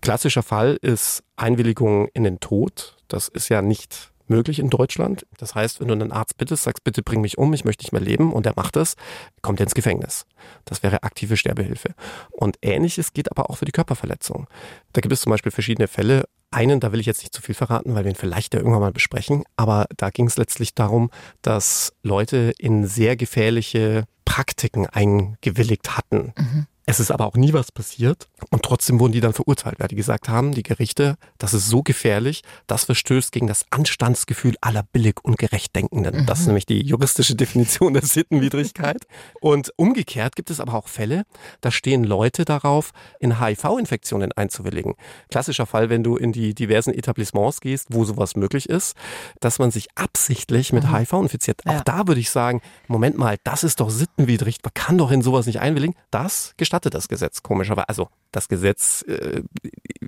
Klassischer 0.00 0.42
Fall 0.42 0.78
ist 0.80 1.22
Einwilligung 1.36 2.08
in 2.08 2.24
den 2.24 2.40
Tod. 2.40 2.96
Das 3.08 3.28
ist 3.28 3.48
ja 3.48 3.62
nicht 3.62 4.12
möglich 4.28 4.58
in 4.58 4.70
Deutschland. 4.70 5.26
Das 5.38 5.54
heißt, 5.54 5.80
wenn 5.80 5.88
du 5.88 5.94
einen 5.94 6.12
Arzt 6.12 6.36
bittest, 6.36 6.64
sagst, 6.64 6.84
bitte 6.84 7.02
bring 7.02 7.20
mich 7.20 7.38
um, 7.38 7.52
ich 7.52 7.64
möchte 7.64 7.84
nicht 7.84 7.92
mehr 7.92 8.00
leben 8.00 8.32
und 8.32 8.46
er 8.46 8.54
macht 8.56 8.76
das, 8.76 8.96
kommt 9.42 9.60
er 9.60 9.64
ins 9.64 9.74
Gefängnis. 9.74 10.26
Das 10.64 10.82
wäre 10.82 11.02
aktive 11.02 11.36
Sterbehilfe. 11.36 11.94
Und 12.30 12.56
ähnliches 12.62 13.12
geht 13.12 13.30
aber 13.30 13.50
auch 13.50 13.56
für 13.56 13.64
die 13.64 13.72
Körperverletzung. 13.72 14.46
Da 14.92 15.00
gibt 15.00 15.12
es 15.12 15.20
zum 15.20 15.30
Beispiel 15.30 15.52
verschiedene 15.52 15.88
Fälle. 15.88 16.24
Einen, 16.50 16.80
da 16.80 16.92
will 16.92 17.00
ich 17.00 17.06
jetzt 17.06 17.22
nicht 17.22 17.34
zu 17.34 17.42
viel 17.42 17.54
verraten, 17.54 17.94
weil 17.94 18.04
wir 18.04 18.12
ihn 18.12 18.16
vielleicht 18.16 18.54
ja 18.54 18.60
irgendwann 18.60 18.80
mal 18.80 18.92
besprechen, 18.92 19.44
aber 19.56 19.86
da 19.96 20.10
ging 20.10 20.26
es 20.26 20.36
letztlich 20.36 20.74
darum, 20.74 21.10
dass 21.42 21.92
Leute 22.02 22.52
in 22.58 22.86
sehr 22.86 23.16
gefährliche 23.16 24.04
Praktiken 24.24 24.86
eingewilligt 24.86 25.96
hatten. 25.96 26.32
Mhm. 26.38 26.66
Es 26.88 27.00
ist 27.00 27.10
aber 27.10 27.26
auch 27.26 27.34
nie 27.34 27.52
was 27.52 27.72
passiert 27.72 28.28
und 28.50 28.62
trotzdem 28.62 29.00
wurden 29.00 29.12
die 29.12 29.20
dann 29.20 29.32
verurteilt, 29.32 29.80
weil 29.80 29.88
die 29.88 29.96
gesagt 29.96 30.28
haben, 30.28 30.52
die 30.52 30.62
Gerichte, 30.62 31.16
das 31.36 31.52
ist 31.52 31.68
so 31.68 31.82
gefährlich, 31.82 32.44
das 32.68 32.84
verstößt 32.84 33.32
gegen 33.32 33.48
das 33.48 33.66
Anstandsgefühl 33.70 34.54
aller 34.60 34.84
billig 34.84 35.16
und 35.24 35.36
gerecht 35.36 35.74
Denkenden. 35.74 36.20
Mhm. 36.20 36.26
Das 36.26 36.38
ist 36.38 36.46
nämlich 36.46 36.64
die 36.64 36.80
juristische 36.86 37.34
Definition 37.34 37.94
der 37.94 38.04
Sittenwidrigkeit. 38.04 39.04
Und 39.40 39.72
umgekehrt 39.74 40.36
gibt 40.36 40.48
es 40.48 40.60
aber 40.60 40.74
auch 40.74 40.86
Fälle, 40.86 41.24
da 41.60 41.72
stehen 41.72 42.04
Leute 42.04 42.44
darauf, 42.44 42.92
in 43.18 43.40
HIV-Infektionen 43.40 44.30
einzuwilligen. 44.30 44.94
Klassischer 45.28 45.66
Fall, 45.66 45.90
wenn 45.90 46.04
du 46.04 46.16
in 46.16 46.30
die 46.30 46.54
diversen 46.54 46.94
Etablissements 46.94 47.60
gehst, 47.60 47.88
wo 47.90 48.04
sowas 48.04 48.36
möglich 48.36 48.68
ist, 48.68 48.94
dass 49.40 49.58
man 49.58 49.72
sich 49.72 49.88
absichtlich 49.96 50.72
mit 50.72 50.84
mhm. 50.84 50.96
HIV 50.96 51.12
infiziert. 51.14 51.62
Ja. 51.64 51.78
Auch 51.78 51.80
da 51.80 52.06
würde 52.06 52.20
ich 52.20 52.30
sagen, 52.30 52.62
Moment 52.86 53.18
mal, 53.18 53.38
das 53.42 53.64
ist 53.64 53.80
doch 53.80 53.90
sittenwidrig, 53.90 54.58
man 54.62 54.72
kann 54.72 54.98
doch 54.98 55.10
in 55.10 55.20
sowas 55.20 55.46
nicht 55.46 55.58
einwilligen. 55.58 55.96
Das 56.12 56.54
gestaltet 56.56 56.75
gestattet 56.76 56.94
das 56.94 57.08
Gesetz 57.08 57.42
komischerweise. 57.42 57.88
Also 57.88 58.08
das 58.32 58.48
Gesetz, 58.48 59.02
äh, 59.08 59.42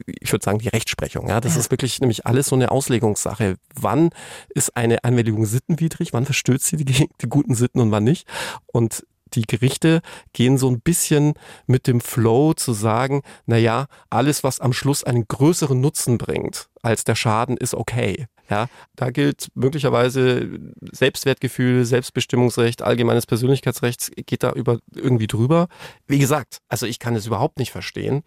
ich 0.06 0.32
würde 0.32 0.44
sagen 0.44 0.58
die 0.58 0.68
Rechtsprechung. 0.68 1.28
Ja, 1.28 1.40
das 1.40 1.54
ja. 1.54 1.60
ist 1.60 1.70
wirklich 1.70 2.00
nämlich 2.00 2.26
alles 2.26 2.48
so 2.48 2.56
eine 2.56 2.70
Auslegungssache. 2.70 3.56
Wann 3.74 4.10
ist 4.50 4.76
eine 4.76 5.02
Einwilligung 5.04 5.46
sittenwidrig? 5.46 6.12
Wann 6.12 6.26
verstößt 6.26 6.64
sie 6.64 6.76
die, 6.76 7.08
die 7.20 7.28
guten 7.28 7.54
Sitten 7.54 7.80
und 7.80 7.90
wann 7.90 8.04
nicht? 8.04 8.26
Und 8.66 9.06
die 9.38 9.46
Gerichte 9.46 10.00
gehen 10.32 10.58
so 10.58 10.68
ein 10.68 10.80
bisschen 10.80 11.34
mit 11.66 11.86
dem 11.86 12.00
Flow 12.00 12.54
zu 12.54 12.72
sagen, 12.72 13.22
na 13.46 13.56
ja, 13.56 13.86
alles, 14.10 14.42
was 14.42 14.60
am 14.60 14.72
Schluss 14.72 15.04
einen 15.04 15.26
größeren 15.28 15.80
Nutzen 15.80 16.18
bringt 16.18 16.68
als 16.82 17.04
der 17.04 17.14
Schaden, 17.14 17.56
ist 17.56 17.74
okay. 17.74 18.26
Ja, 18.50 18.68
da 18.96 19.10
gilt 19.10 19.48
möglicherweise 19.54 20.48
Selbstwertgefühl, 20.90 21.84
Selbstbestimmungsrecht, 21.84 22.80
allgemeines 22.80 23.26
Persönlichkeitsrecht 23.26 24.10
geht 24.26 24.42
da 24.42 24.52
über 24.52 24.78
irgendwie 24.94 25.26
drüber. 25.26 25.68
Wie 26.06 26.18
gesagt, 26.18 26.58
also 26.68 26.86
ich 26.86 26.98
kann 26.98 27.14
es 27.14 27.26
überhaupt 27.26 27.58
nicht 27.58 27.72
verstehen. 27.72 28.22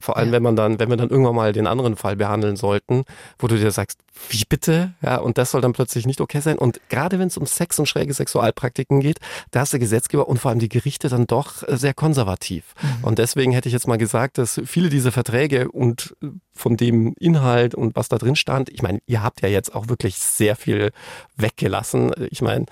Vor 0.00 0.16
allem, 0.16 0.28
ja. 0.28 0.32
wenn 0.34 0.42
man 0.42 0.56
dann, 0.56 0.78
wenn 0.78 0.88
wir 0.90 0.96
dann 0.96 1.10
irgendwann 1.10 1.34
mal 1.34 1.52
den 1.52 1.66
anderen 1.66 1.96
Fall 1.96 2.16
behandeln 2.16 2.56
sollten, 2.56 3.04
wo 3.38 3.46
du 3.46 3.56
dir 3.56 3.70
sagst, 3.70 4.00
wie 4.30 4.44
bitte? 4.48 4.92
Ja, 5.02 5.16
und 5.16 5.38
das 5.38 5.50
soll 5.50 5.60
dann 5.60 5.72
plötzlich 5.72 6.06
nicht 6.06 6.20
okay 6.20 6.40
sein. 6.40 6.58
Und 6.58 6.80
gerade 6.88 7.18
wenn 7.18 7.28
es 7.28 7.36
um 7.36 7.46
Sex 7.46 7.78
und 7.78 7.86
schräge 7.86 8.12
Sexualpraktiken 8.12 9.00
geht, 9.00 9.18
da 9.50 9.62
ist 9.62 9.72
der 9.72 9.80
Gesetzgeber 9.80 10.28
und 10.28 10.38
vor 10.38 10.50
allem 10.50 10.58
die 10.58 10.68
Gerichte 10.68 11.08
dann 11.08 11.26
doch 11.26 11.62
sehr 11.68 11.94
konservativ. 11.94 12.74
Mhm. 12.80 13.04
Und 13.04 13.18
deswegen 13.18 13.52
hätte 13.52 13.68
ich 13.68 13.72
jetzt 13.72 13.86
mal 13.86 13.98
gesagt, 13.98 14.38
dass 14.38 14.60
viele 14.64 14.88
dieser 14.88 15.12
Verträge 15.12 15.70
und 15.70 16.14
von 16.58 16.76
dem 16.76 17.14
Inhalt 17.18 17.74
und 17.74 17.96
was 17.96 18.08
da 18.08 18.18
drin 18.18 18.36
stand, 18.36 18.68
ich 18.68 18.82
meine, 18.82 19.00
ihr 19.06 19.22
habt 19.22 19.42
ja 19.42 19.48
jetzt 19.48 19.74
auch 19.74 19.88
wirklich 19.88 20.16
sehr 20.16 20.56
viel 20.56 20.90
weggelassen. 21.36 22.12
Ich 22.30 22.42
meine, 22.42 22.66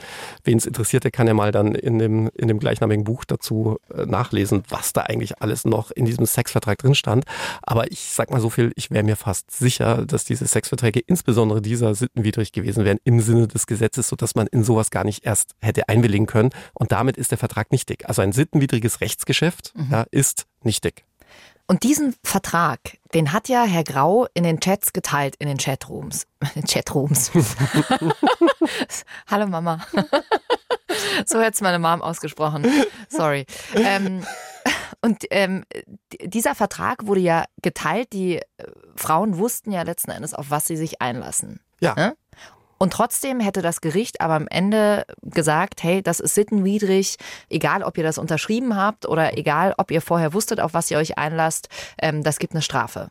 wen 0.44 0.58
es 0.58 0.66
interessiert, 0.66 1.04
der 1.04 1.10
kann 1.10 1.26
ja 1.26 1.34
mal 1.34 1.52
dann 1.52 1.74
in 1.74 1.98
dem, 1.98 2.28
in 2.34 2.48
dem 2.48 2.58
gleichnamigen 2.58 3.04
Buch 3.04 3.24
dazu 3.24 3.78
äh, 3.94 4.04
nachlesen, 4.06 4.64
was 4.68 4.92
da 4.92 5.02
eigentlich 5.02 5.40
alles 5.40 5.64
noch 5.64 5.90
in 5.90 6.04
diesem 6.04 6.26
Sexvertrag 6.26 6.78
drin 6.78 6.94
stand. 6.94 7.24
Aber 7.62 7.90
ich 7.90 8.00
sag 8.00 8.30
mal 8.30 8.40
so 8.40 8.50
viel, 8.50 8.72
ich 8.76 8.90
wäre 8.90 9.04
mir 9.04 9.16
fast 9.16 9.50
sicher, 9.50 10.04
dass 10.04 10.24
diese 10.24 10.46
Sexverträge, 10.46 11.00
insbesondere 11.06 11.62
dieser, 11.62 11.94
sittenwidrig 11.94 12.52
gewesen 12.52 12.84
wären 12.84 12.98
im 13.04 13.20
Sinne 13.20 13.46
des 13.46 13.66
Gesetzes, 13.66 14.08
sodass 14.08 14.34
man 14.34 14.46
in 14.48 14.64
sowas 14.64 14.90
gar 14.90 15.04
nicht 15.04 15.24
erst 15.24 15.54
hätte 15.60 15.88
einwilligen 15.88 16.26
können. 16.26 16.50
Und 16.74 16.92
damit 16.92 17.16
ist 17.16 17.30
der 17.30 17.38
Vertrag 17.38 17.70
nichtig. 17.72 18.08
Also 18.08 18.22
ein 18.22 18.32
sittenwidriges 18.32 19.00
Rechtsgeschäft 19.00 19.72
mhm. 19.76 19.88
ja, 19.90 20.06
ist 20.10 20.46
nichtig. 20.62 21.04
Und 21.68 21.82
diesen 21.82 22.14
Vertrag, 22.22 22.98
den 23.12 23.32
hat 23.32 23.48
ja 23.48 23.64
Herr 23.64 23.82
Grau 23.82 24.26
in 24.34 24.44
den 24.44 24.60
Chats 24.60 24.92
geteilt, 24.92 25.34
in 25.38 25.48
den 25.48 25.58
Chatrooms. 25.58 26.26
Chatrooms. 26.68 27.32
Hallo 29.26 29.46
Mama. 29.48 29.84
so 31.26 31.40
hätte 31.40 31.52
es 31.54 31.60
meine 31.60 31.80
Mom 31.80 32.02
ausgesprochen. 32.02 32.66
Sorry. 33.08 33.46
Ähm, 33.74 34.24
und 35.00 35.24
ähm, 35.30 35.64
dieser 36.20 36.54
Vertrag 36.54 37.06
wurde 37.06 37.20
ja 37.20 37.44
geteilt. 37.62 38.12
Die 38.12 38.36
äh, 38.36 38.42
Frauen 38.94 39.36
wussten 39.38 39.72
ja 39.72 39.82
letzten 39.82 40.12
Endes, 40.12 40.34
auf 40.34 40.50
was 40.50 40.66
sie 40.66 40.76
sich 40.76 41.02
einlassen. 41.02 41.60
Ja. 41.80 41.94
Ne? 41.94 42.16
Und 42.78 42.92
trotzdem 42.92 43.40
hätte 43.40 43.62
das 43.62 43.80
Gericht 43.80 44.20
aber 44.20 44.34
am 44.34 44.48
Ende 44.48 45.04
gesagt, 45.22 45.82
hey, 45.82 46.02
das 46.02 46.20
ist 46.20 46.34
sittenwidrig, 46.34 47.16
egal 47.48 47.82
ob 47.82 47.96
ihr 47.98 48.04
das 48.04 48.18
unterschrieben 48.18 48.76
habt 48.76 49.06
oder 49.06 49.38
egal 49.38 49.74
ob 49.78 49.90
ihr 49.90 50.02
vorher 50.02 50.34
wusstet, 50.34 50.60
auf 50.60 50.74
was 50.74 50.90
ihr 50.90 50.98
euch 50.98 51.18
einlasst, 51.18 51.68
ähm, 52.00 52.22
das 52.22 52.38
gibt 52.38 52.52
eine 52.52 52.62
Strafe 52.62 53.10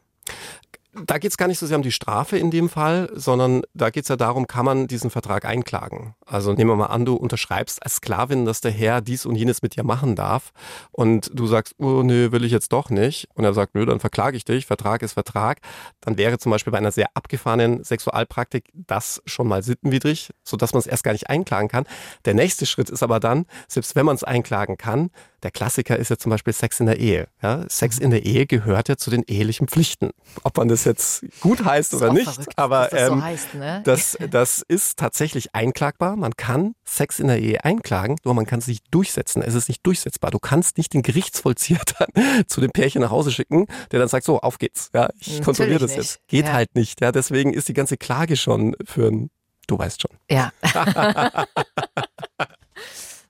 da 1.04 1.18
geht 1.18 1.32
es 1.32 1.38
gar 1.38 1.48
nicht 1.48 1.60
so 1.60 1.66
sehr 1.66 1.78
um 1.78 1.84
die 1.84 1.92
Strafe 1.92 2.38
in 2.38 2.52
dem 2.52 2.70
Fall, 2.70 3.10
sondern 3.14 3.64
da 3.74 3.90
geht 3.90 4.04
es 4.04 4.10
ja 4.10 4.16
darum, 4.16 4.48
kann 4.48 4.66
man 4.66 4.88
diesen 4.88 5.10
Vertrag 5.10 5.46
einklagen. 5.46 6.16
Also 6.25 6.54
nehmen 6.54 6.70
wir 6.70 6.75
mal 6.75 6.86
an, 6.86 7.06
du 7.06 7.16
unterschreibst 7.16 7.84
als 7.84 7.98
Sklavin, 7.98 8.46
dass 8.46 8.62
der 8.62 8.72
Herr 8.72 9.02
dies 9.02 9.25
und 9.25 9.36
jenes 9.36 9.62
mit 9.62 9.75
dir 9.75 9.84
machen 9.84 10.16
darf 10.16 10.54
und 10.92 11.30
du 11.34 11.48
sagst, 11.48 11.75
oh 11.78 12.02
nee, 12.04 12.32
will 12.32 12.46
ich 12.46 12.52
jetzt 12.52 12.72
doch 12.72 12.90
nicht. 12.90 13.28
Und 13.34 13.44
er 13.44 13.54
sagt, 13.54 13.75
nö, 13.75 13.86
dann 13.86 14.00
verklage 14.00 14.38
ich 14.38 14.46
dich, 14.46 14.66
Vertrag 14.66 15.02
ist 15.02 15.14
Vertrag. 15.14 15.60
Dann 16.02 16.18
wäre 16.18 16.38
zum 16.38 16.52
Beispiel 16.52 16.72
bei 16.72 16.78
einer 16.78 16.92
sehr 16.92 17.10
abgefahrenen 17.14 17.84
Sexualpraktik 17.84 18.72
das 18.74 19.22
schon 19.25 19.48
mal 19.48 19.64
sittenwidrig, 19.64 20.32
sodass 20.44 20.74
man 20.74 20.80
es 20.80 20.88
erst 20.88 21.04
gar 21.04 21.12
nicht 21.12 21.30
einklagen 21.30 21.68
kann. 21.68 21.86
Der 22.25 22.34
nächste 22.34 22.66
Schritt 22.66 22.90
ist 22.90 23.04
aber 23.04 23.20
dann, 23.20 23.46
selbst 23.68 23.96
wenn 23.96 24.06
man 24.06 24.16
es 24.16 24.24
einklagen 24.24 24.78
kann, 24.78 25.12
der 25.46 25.52
Klassiker 25.52 25.96
ist 25.96 26.10
ja 26.10 26.18
zum 26.18 26.32
Beispiel 26.32 26.54
Sex 26.54 26.80
in 26.80 26.88
der 26.88 27.00
Ehe. 27.00 27.28
Ja, 27.40 27.70
Sex 27.70 28.00
in 28.00 28.10
der 28.10 28.25
Ehe 28.25 28.48
gehört 28.48 28.90
ja 28.90 28.98
zu 28.98 29.12
den 29.12 29.22
ehelichen 29.22 29.68
Pflichten. 29.68 30.10
Ob 30.42 30.58
man 30.58 30.68
das 30.68 30.86
jetzt 30.86 31.24
gut 31.40 31.64
heißt 31.64 31.94
oder 31.94 32.12
nicht, 32.12 32.28
verrückt, 32.28 32.58
aber 32.58 32.88
das, 32.90 33.10
ähm, 33.12 33.20
so 33.20 33.22
heißt, 33.24 33.54
ne? 33.54 33.82
das, 33.86 34.18
das 34.32 34.64
ist 34.68 34.98
tatsächlich 34.98 35.54
einklagbar. 35.54 36.16
Man 36.16 36.36
kann 36.36 36.74
Sex 36.84 37.20
in 37.20 37.28
der 37.28 37.40
Ehe 37.40 37.64
einklagen, 37.64 38.16
nur 38.25 38.34
man 38.34 38.48
kann 38.48 38.58
es 38.58 38.66
nicht 38.66 38.84
durchsetzen. 38.90 39.44
Es 39.44 39.54
ist 39.54 39.68
nicht 39.68 39.86
durchsetzbar. 39.86 40.32
Du 40.32 40.40
kannst 40.40 40.80
nicht 40.80 40.96
den 40.96 41.04
Gerichtsvollzieher 41.04 41.82
dann 42.00 42.48
zu 42.48 42.60
dem 42.60 42.72
Pärchen 42.72 43.02
nach 43.02 43.12
Hause 43.12 43.32
schicken, 43.32 43.68
der 43.92 44.00
dann 44.00 44.10
sagt, 44.10 44.25
so, 44.25 44.40
auf 44.40 44.58
geht's. 44.58 44.90
Ja, 44.96 45.10
ich 45.20 45.44
kontrolliere 45.44 45.78
das 45.78 45.92
nicht. 45.92 45.98
jetzt. 46.00 46.28
Geht 46.28 46.48
ja. 46.48 46.54
halt 46.54 46.74
nicht. 46.74 47.02
Ja, 47.02 47.12
deswegen 47.12 47.54
ist 47.54 47.68
die 47.68 47.74
ganze 47.74 47.98
Klage 47.98 48.36
schon 48.36 48.75
für 48.84 49.12
ein, 49.12 49.30
du 49.68 49.78
weißt 49.78 50.02
schon. 50.02 50.18
Ja. 50.28 50.52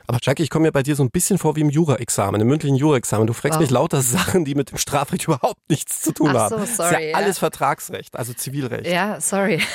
Aber 0.07 0.19
Jackie, 0.21 0.43
ich 0.43 0.49
komme 0.49 0.63
mir 0.63 0.71
bei 0.71 0.83
dir 0.83 0.95
so 0.95 1.03
ein 1.03 1.11
bisschen 1.11 1.37
vor 1.37 1.55
wie 1.55 1.61
im 1.61 1.69
Jura-Examen, 1.69 2.39
im 2.41 2.47
mündlichen 2.47 2.75
Jura-Examen. 2.75 3.27
Du 3.27 3.33
fragst 3.33 3.57
oh. 3.57 3.61
mich 3.61 3.71
lauter 3.71 4.01
Sachen, 4.03 4.45
die 4.45 4.55
mit 4.55 4.71
dem 4.71 4.77
Strafrecht 4.77 5.25
überhaupt 5.25 5.69
nichts 5.69 6.01
zu 6.01 6.13
tun 6.13 6.29
Ach 6.29 6.49
so, 6.49 6.57
haben. 6.57 6.65
Sorry, 6.65 6.65
das 6.65 6.69
ist 6.71 6.91
ja, 6.91 6.99
ja, 6.99 7.15
alles 7.15 7.39
Vertragsrecht, 7.39 8.15
also 8.15 8.33
Zivilrecht. 8.33 8.87
Ja, 8.87 9.19
sorry. 9.19 9.61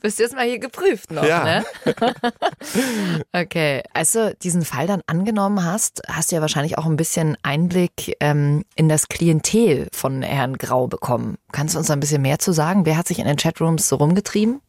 Bist 0.00 0.18
du 0.18 0.22
jetzt 0.22 0.34
mal 0.34 0.46
hier 0.46 0.58
geprüft 0.58 1.10
noch, 1.10 1.24
ja. 1.24 1.44
ne? 1.44 1.64
okay, 3.32 3.82
als 3.92 4.12
du 4.12 4.34
diesen 4.42 4.64
Fall 4.64 4.86
dann 4.86 5.02
angenommen 5.06 5.64
hast, 5.64 6.02
hast 6.08 6.30
du 6.30 6.36
ja 6.36 6.40
wahrscheinlich 6.40 6.78
auch 6.78 6.86
ein 6.86 6.96
bisschen 6.96 7.36
Einblick 7.42 8.16
ähm, 8.20 8.64
in 8.74 8.88
das 8.88 9.08
Klientel 9.08 9.88
von 9.92 10.22
Herrn 10.22 10.56
Grau 10.56 10.86
bekommen. 10.86 11.36
Kannst 11.52 11.74
du 11.74 11.78
uns 11.78 11.88
da 11.88 11.92
ein 11.92 12.00
bisschen 12.00 12.22
mehr 12.22 12.38
zu 12.38 12.52
sagen? 12.52 12.86
Wer 12.86 12.96
hat 12.96 13.08
sich 13.08 13.18
in 13.18 13.26
den 13.26 13.36
Chatrooms 13.36 13.88
so 13.88 13.96
rumgetrieben? 13.96 14.62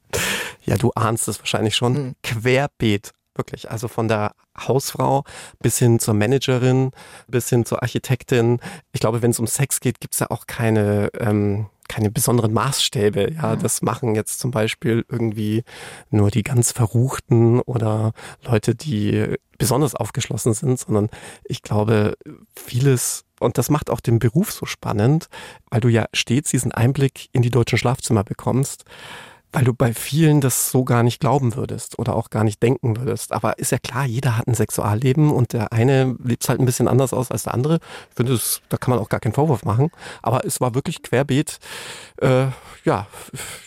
Ja, 0.66 0.76
du 0.76 0.92
ahnst 0.92 1.28
es 1.30 1.40
wahrscheinlich 1.40 1.76
schon. 1.76 1.94
Mhm. 1.94 2.16
Querbeet 2.24 3.12
Wirklich. 3.42 3.72
Also 3.72 3.88
von 3.88 4.08
der 4.08 4.36
Hausfrau 4.56 5.24
bis 5.64 5.80
hin 5.80 5.98
zur 5.98 6.14
Managerin, 6.14 6.92
bis 7.28 7.50
hin 7.50 7.66
zur 7.66 7.82
Architektin. 7.82 8.60
Ich 8.92 9.00
glaube, 9.00 9.24
wenn 9.24 9.32
es 9.32 9.40
um 9.40 9.48
Sex 9.48 9.80
geht, 9.80 10.00
gibt 10.00 10.14
es 10.14 10.20
ja 10.20 10.30
auch 10.30 10.46
keine, 10.46 11.10
ähm, 11.20 11.66
keine 11.90 12.12
besonderen 12.12 12.54
Maßstäbe. 12.54 13.32
Ja, 13.34 13.56
das 13.56 13.82
machen 13.82 14.14
jetzt 14.14 14.40
zum 14.40 14.52
Beispiel 14.52 15.04
irgendwie 15.10 15.64
nur 16.12 16.30
die 16.30 16.44
ganz 16.44 16.72
Verruchten 16.72 17.62
oder 17.62 18.14
Leute, 18.44 18.76
die 18.76 19.36
besonders 19.58 19.96
aufgeschlossen 19.96 20.54
sind, 20.54 20.80
sondern 20.80 21.10
ich 21.44 21.64
glaube, 21.64 22.14
vieles 22.56 23.26
und 23.40 23.58
das 23.58 23.72
macht 23.72 23.90
auch 23.90 24.02
den 24.02 24.20
Beruf 24.20 24.52
so 24.52 24.68
spannend, 24.68 25.30
weil 25.72 25.82
du 25.82 25.88
ja 25.88 26.06
stets 26.14 26.52
diesen 26.52 26.72
Einblick 26.72 27.30
in 27.32 27.42
die 27.42 27.50
deutschen 27.50 27.80
Schlafzimmer 27.80 28.24
bekommst 28.24 28.86
weil 29.54 29.66
du 29.66 29.74
bei 29.74 29.94
vielen 29.94 30.42
das 30.42 30.72
so 30.72 30.84
gar 30.84 31.04
nicht 31.04 31.20
glauben 31.20 31.56
würdest 31.56 32.00
oder 32.00 32.16
auch 32.16 32.30
gar 32.30 32.44
nicht 32.44 32.64
denken 32.64 32.98
würdest. 32.98 33.34
Aber 33.34 33.60
ist 33.60 33.72
ja 33.72 33.80
klar, 33.80 34.06
jeder 34.06 34.38
hat 34.38 34.48
ein 34.48 34.54
Sexualleben 34.54 35.32
und 35.32 35.54
der 35.54 35.74
eine 35.74 36.16
lebt 36.24 36.48
halt 36.48 36.60
ein 36.60 36.66
bisschen 36.66 36.88
anders 36.88 37.14
aus 37.14 37.32
als 37.32 37.44
der 37.44 37.54
andere. 37.54 37.80
Ich 38.10 38.16
finde, 38.16 38.34
das, 38.34 38.62
da 38.70 38.78
kann 38.78 38.92
man 38.92 39.00
auch 39.00 39.10
gar 39.10 39.20
keinen 39.20 39.34
Vorwurf 39.34 39.66
machen. 39.66 39.92
Aber 40.22 40.46
es 40.46 40.62
war 40.62 40.74
wirklich 40.74 41.04
querbeet, 41.04 41.60
äh, 42.22 42.46
ja, 42.86 43.08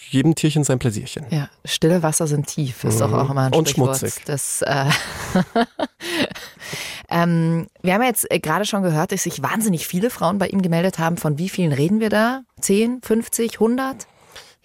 jedem 0.08 0.34
Tierchen 0.34 0.64
sein 0.64 0.78
Pläsierchen. 0.78 1.26
Ja, 1.30 1.48
stille 1.64 2.02
Wasser 2.02 2.26
sind 2.26 2.46
tief, 2.46 2.84
ist 2.84 2.96
mhm. 2.96 3.00
doch 3.00 3.12
auch 3.12 3.30
immer 3.30 3.42
ein 3.42 3.52
Und 3.52 3.68
Sprichwort. 3.68 3.98
schmutzig. 3.98 4.24
Das, 4.24 4.62
äh 4.62 4.86
ähm, 7.10 7.66
wir 7.82 7.94
haben 7.94 8.02
jetzt 8.02 8.30
äh, 8.30 8.38
gerade 8.38 8.64
schon 8.64 8.82
gehört, 8.82 9.12
dass 9.12 9.24
sich 9.24 9.42
wahnsinnig 9.42 9.86
viele 9.86 10.10
Frauen 10.10 10.38
bei 10.38 10.48
ihm 10.48 10.62
gemeldet 10.62 10.98
haben. 10.98 11.16
Von 11.16 11.38
wie 11.38 11.48
vielen 11.48 11.72
reden 11.72 12.00
wir 12.00 12.10
da? 12.10 12.42
10, 12.60 13.00
50, 13.02 13.54
100? 13.54 14.06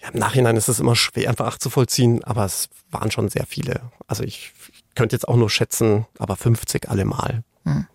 Ja, 0.01 0.09
Im 0.09 0.19
Nachhinein 0.19 0.55
ist 0.55 0.69
es 0.69 0.79
immer 0.79 0.95
schwer 0.95 1.29
einfach 1.29 1.45
nachzuvollziehen, 1.45 2.23
aber 2.23 2.45
es 2.45 2.69
waren 2.91 3.11
schon 3.11 3.29
sehr 3.29 3.45
viele. 3.45 3.81
Also 4.07 4.23
ich 4.23 4.53
könnte 4.95 5.15
jetzt 5.15 5.27
auch 5.27 5.35
nur 5.35 5.49
schätzen, 5.49 6.05
aber 6.17 6.35
50 6.35 6.89
allemal. 6.89 7.43
Hm. 7.65 7.85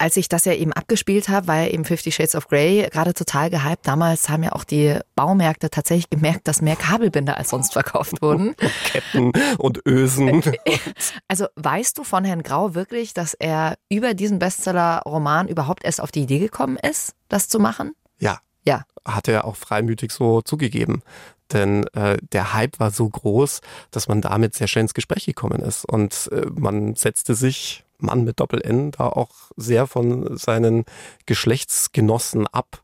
Als 0.00 0.16
ich 0.16 0.28
das 0.28 0.44
ja 0.44 0.52
eben 0.52 0.72
abgespielt 0.72 1.28
habe, 1.28 1.48
war 1.48 1.56
ja 1.56 1.66
eben 1.68 1.84
Fifty 1.84 2.12
Shades 2.12 2.36
of 2.36 2.46
Grey 2.46 2.88
gerade 2.92 3.14
total 3.14 3.50
gehypt. 3.50 3.86
Damals 3.88 4.28
haben 4.28 4.44
ja 4.44 4.52
auch 4.52 4.62
die 4.62 4.96
Baumärkte 5.16 5.70
tatsächlich 5.70 6.08
gemerkt, 6.08 6.46
dass 6.46 6.62
mehr 6.62 6.76
Kabelbinder 6.76 7.36
als 7.36 7.50
sonst 7.50 7.72
verkauft 7.72 8.14
wurden. 8.22 8.54
Ketten 8.84 9.32
und 9.58 9.84
Ösen. 9.86 10.42
Also 11.26 11.46
weißt 11.56 11.98
du 11.98 12.04
von 12.04 12.24
Herrn 12.24 12.42
Grau 12.42 12.74
wirklich, 12.74 13.12
dass 13.12 13.34
er 13.34 13.76
über 13.88 14.14
diesen 14.14 14.38
Bestseller-Roman 14.38 15.48
überhaupt 15.48 15.84
erst 15.84 16.00
auf 16.00 16.10
die 16.10 16.22
Idee 16.22 16.38
gekommen 16.38 16.76
ist, 16.76 17.14
das 17.28 17.48
zu 17.48 17.58
machen? 17.58 17.92
Ja, 18.18 18.40
ja. 18.68 18.84
Hat 19.04 19.28
er 19.28 19.46
auch 19.46 19.56
freimütig 19.56 20.12
so 20.12 20.42
zugegeben. 20.42 21.02
Denn 21.52 21.86
äh, 21.94 22.18
der 22.32 22.52
Hype 22.52 22.78
war 22.78 22.90
so 22.90 23.08
groß, 23.08 23.60
dass 23.90 24.06
man 24.06 24.20
damit 24.20 24.54
sehr 24.54 24.68
schnell 24.68 24.82
ins 24.82 24.92
Gespräch 24.92 25.24
gekommen 25.24 25.60
ist. 25.60 25.86
Und 25.86 26.28
äh, 26.30 26.46
man 26.54 26.94
setzte 26.94 27.34
sich, 27.34 27.84
Mann 27.98 28.24
mit 28.24 28.38
Doppel-N, 28.38 28.90
da 28.92 29.06
auch 29.06 29.30
sehr 29.56 29.86
von 29.86 30.36
seinen 30.36 30.84
Geschlechtsgenossen 31.24 32.46
ab, 32.46 32.82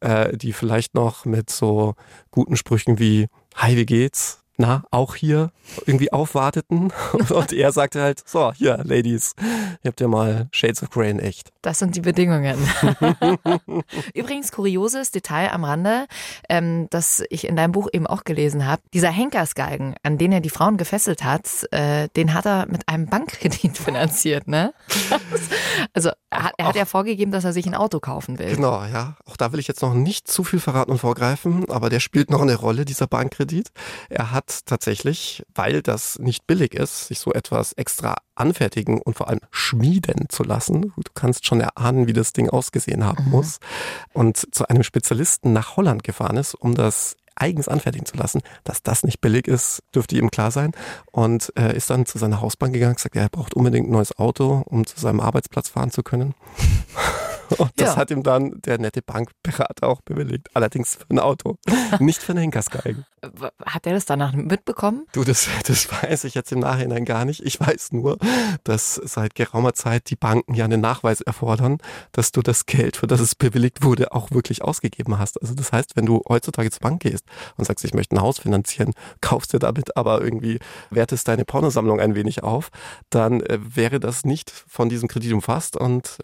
äh, 0.00 0.36
die 0.36 0.52
vielleicht 0.52 0.94
noch 0.94 1.24
mit 1.24 1.50
so 1.50 1.96
guten 2.30 2.56
Sprüchen 2.56 2.98
wie 3.00 3.26
Hi, 3.56 3.76
wie 3.76 3.86
geht's? 3.86 4.43
Na, 4.56 4.84
auch 4.90 5.14
hier 5.14 5.50
irgendwie 5.86 6.12
aufwarteten. 6.12 6.92
Und 7.30 7.52
er 7.52 7.72
sagte 7.72 8.02
halt, 8.02 8.22
so, 8.26 8.52
hier, 8.52 8.80
Ladies, 8.84 9.34
ihr 9.82 9.88
habt 9.88 10.00
ja 10.00 10.08
mal 10.08 10.48
Shades 10.52 10.82
of 10.82 10.90
Grey 10.90 11.10
in 11.10 11.18
echt. 11.18 11.52
Das 11.62 11.78
sind 11.78 11.96
die 11.96 12.00
Bedingungen. 12.00 12.58
Übrigens, 14.14 14.52
kurioses 14.52 15.10
Detail 15.10 15.50
am 15.50 15.64
Rande, 15.64 16.06
ähm, 16.48 16.88
das 16.90 17.24
ich 17.30 17.46
in 17.46 17.56
deinem 17.56 17.72
Buch 17.72 17.88
eben 17.92 18.06
auch 18.06 18.24
gelesen 18.24 18.66
habe. 18.66 18.82
Dieser 18.92 19.10
Henkersgalgen, 19.10 19.94
an 20.02 20.18
den 20.18 20.32
er 20.32 20.40
die 20.40 20.50
Frauen 20.50 20.76
gefesselt 20.76 21.24
hat, 21.24 21.48
äh, 21.72 22.08
den 22.16 22.34
hat 22.34 22.46
er 22.46 22.66
mit 22.66 22.88
einem 22.88 23.06
Bankkredit 23.06 23.76
finanziert, 23.84 24.46
ne? 24.46 24.72
also 25.92 26.10
er 26.30 26.44
hat, 26.44 26.54
er 26.58 26.66
hat 26.66 26.76
ja 26.76 26.84
vorgegeben, 26.84 27.32
dass 27.32 27.44
er 27.44 27.52
sich 27.52 27.66
ein 27.66 27.74
Auto 27.74 28.00
kaufen 28.00 28.38
will. 28.38 28.54
Genau, 28.54 28.84
ja. 28.84 29.16
Auch 29.24 29.36
da 29.36 29.52
will 29.52 29.60
ich 29.60 29.68
jetzt 29.68 29.82
noch 29.82 29.94
nicht 29.94 30.28
zu 30.28 30.44
viel 30.44 30.60
verraten 30.60 30.90
und 30.90 30.98
vorgreifen, 30.98 31.68
aber 31.70 31.90
der 31.90 32.00
spielt 32.00 32.30
noch 32.30 32.42
eine 32.42 32.56
Rolle, 32.56 32.84
dieser 32.84 33.06
Bankkredit. 33.06 33.70
Er 34.10 34.30
hat 34.32 34.43
hat 34.44 34.66
tatsächlich, 34.66 35.42
weil 35.54 35.82
das 35.82 36.18
nicht 36.18 36.46
billig 36.46 36.74
ist, 36.74 37.08
sich 37.08 37.18
so 37.18 37.32
etwas 37.32 37.72
extra 37.72 38.16
anfertigen 38.34 39.00
und 39.00 39.16
vor 39.16 39.28
allem 39.28 39.40
schmieden 39.50 40.26
zu 40.28 40.42
lassen. 40.42 40.92
Du 40.96 41.12
kannst 41.14 41.46
schon 41.46 41.60
erahnen, 41.60 42.06
wie 42.06 42.12
das 42.12 42.32
Ding 42.32 42.50
ausgesehen 42.50 43.04
haben 43.04 43.24
mhm. 43.26 43.30
muss. 43.30 43.58
Und 44.12 44.54
zu 44.54 44.68
einem 44.68 44.82
Spezialisten 44.82 45.52
nach 45.52 45.76
Holland 45.76 46.04
gefahren 46.04 46.36
ist, 46.36 46.54
um 46.54 46.74
das 46.74 47.16
eigens 47.36 47.68
anfertigen 47.68 48.06
zu 48.06 48.16
lassen. 48.16 48.42
Dass 48.64 48.82
das 48.82 49.02
nicht 49.02 49.20
billig 49.20 49.48
ist, 49.48 49.82
dürfte 49.94 50.16
ihm 50.16 50.30
klar 50.30 50.50
sein. 50.50 50.72
Und 51.10 51.52
äh, 51.56 51.76
ist 51.76 51.90
dann 51.90 52.06
zu 52.06 52.18
seiner 52.18 52.40
Hausbank 52.40 52.72
gegangen, 52.74 52.94
gesagt, 52.94 53.16
er 53.16 53.28
braucht 53.28 53.54
unbedingt 53.54 53.88
ein 53.88 53.92
neues 53.92 54.16
Auto, 54.18 54.62
um 54.66 54.86
zu 54.86 55.00
seinem 55.00 55.20
Arbeitsplatz 55.20 55.68
fahren 55.68 55.90
zu 55.90 56.02
können. 56.02 56.34
Und 57.54 57.72
das 57.76 57.90
ja. 57.90 57.96
hat 57.96 58.10
ihm 58.10 58.22
dann 58.22 58.60
der 58.62 58.78
nette 58.78 59.02
Bankberater 59.02 59.88
auch 59.88 60.00
bewilligt. 60.02 60.48
Allerdings 60.54 60.96
für 60.96 61.10
ein 61.10 61.18
Auto, 61.18 61.56
nicht 62.00 62.22
für 62.22 62.32
einen 62.32 62.40
Henkersgeigen. 62.40 63.04
Hat 63.64 63.86
er 63.86 63.94
das 63.94 64.04
danach 64.04 64.32
mitbekommen? 64.34 65.06
Du, 65.12 65.24
das, 65.24 65.48
das 65.66 65.90
weiß 65.90 66.24
ich 66.24 66.34
jetzt 66.34 66.52
im 66.52 66.60
Nachhinein 66.60 67.04
gar 67.04 67.24
nicht. 67.24 67.44
Ich 67.44 67.58
weiß 67.58 67.92
nur, 67.92 68.18
dass 68.64 68.94
seit 68.94 69.34
geraumer 69.34 69.74
Zeit 69.74 70.10
die 70.10 70.16
Banken 70.16 70.54
ja 70.54 70.64
einen 70.64 70.80
Nachweis 70.80 71.20
erfordern, 71.20 71.78
dass 72.12 72.32
du 72.32 72.42
das 72.42 72.66
Geld, 72.66 72.96
für 72.96 73.06
das 73.06 73.20
es 73.20 73.34
bewilligt 73.34 73.82
wurde, 73.82 74.12
auch 74.12 74.30
wirklich 74.30 74.62
ausgegeben 74.62 75.18
hast. 75.18 75.40
Also 75.40 75.54
das 75.54 75.72
heißt, 75.72 75.96
wenn 75.96 76.06
du 76.06 76.22
heutzutage 76.28 76.70
zur 76.70 76.80
Bank 76.80 77.02
gehst 77.02 77.24
und 77.56 77.64
sagst, 77.64 77.84
ich 77.84 77.94
möchte 77.94 78.14
ein 78.14 78.20
Haus 78.20 78.38
finanzieren, 78.38 78.92
kaufst 79.20 79.52
dir 79.52 79.58
damit 79.58 79.96
aber 79.96 80.20
irgendwie, 80.20 80.58
wertest 80.90 81.28
deine 81.28 81.44
Pornosammlung 81.44 82.00
ein 82.00 82.14
wenig 82.14 82.42
auf, 82.42 82.70
dann 83.10 83.40
äh, 83.40 83.58
wäre 83.62 84.00
das 84.00 84.24
nicht 84.24 84.50
von 84.50 84.88
diesem 84.88 85.08
Kredit 85.08 85.32
umfasst 85.32 85.76
und 85.76 86.18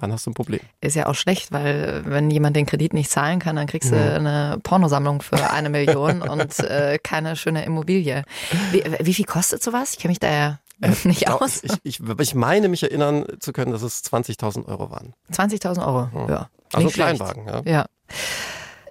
dann 0.00 0.12
hast 0.12 0.26
du 0.26 0.30
ein 0.30 0.34
Problem. 0.34 0.60
Ist 0.80 0.96
ja 0.96 1.06
auch 1.06 1.14
schlecht, 1.14 1.52
weil 1.52 2.02
wenn 2.04 2.30
jemand 2.30 2.56
den 2.56 2.66
Kredit 2.66 2.92
nicht 2.94 3.10
zahlen 3.10 3.38
kann, 3.38 3.56
dann 3.56 3.66
kriegst 3.66 3.90
du 3.90 3.96
ja. 3.96 4.14
eine 4.14 4.58
Pornosammlung 4.62 5.22
für 5.22 5.50
eine 5.50 5.70
Million 5.70 6.22
und 6.28 6.58
äh, 6.60 6.98
keine 7.02 7.36
schöne 7.36 7.64
Immobilie. 7.64 8.24
Wie, 8.72 8.82
wie 9.00 9.14
viel 9.14 9.24
kostet 9.24 9.62
sowas? 9.62 9.92
Ich 9.92 9.98
kenne 9.98 10.12
mich 10.12 10.20
da 10.20 10.30
ja 10.30 10.58
äh, 10.80 10.90
nicht 11.04 11.28
aus. 11.28 11.62
Ich, 11.62 11.72
ich, 11.82 12.00
ich, 12.18 12.34
meine 12.34 12.68
mich 12.68 12.82
erinnern 12.82 13.26
zu 13.40 13.52
können, 13.52 13.72
dass 13.72 13.82
es 13.82 14.02
20.000 14.04 14.66
Euro 14.66 14.90
waren. 14.90 15.14
20.000 15.32 15.86
Euro, 15.86 16.30
ja. 16.30 16.48
Also 16.72 16.88
ein 16.88 16.92
Kleinwagen, 16.92 17.46
ja. 17.46 17.62
ja. 17.64 17.86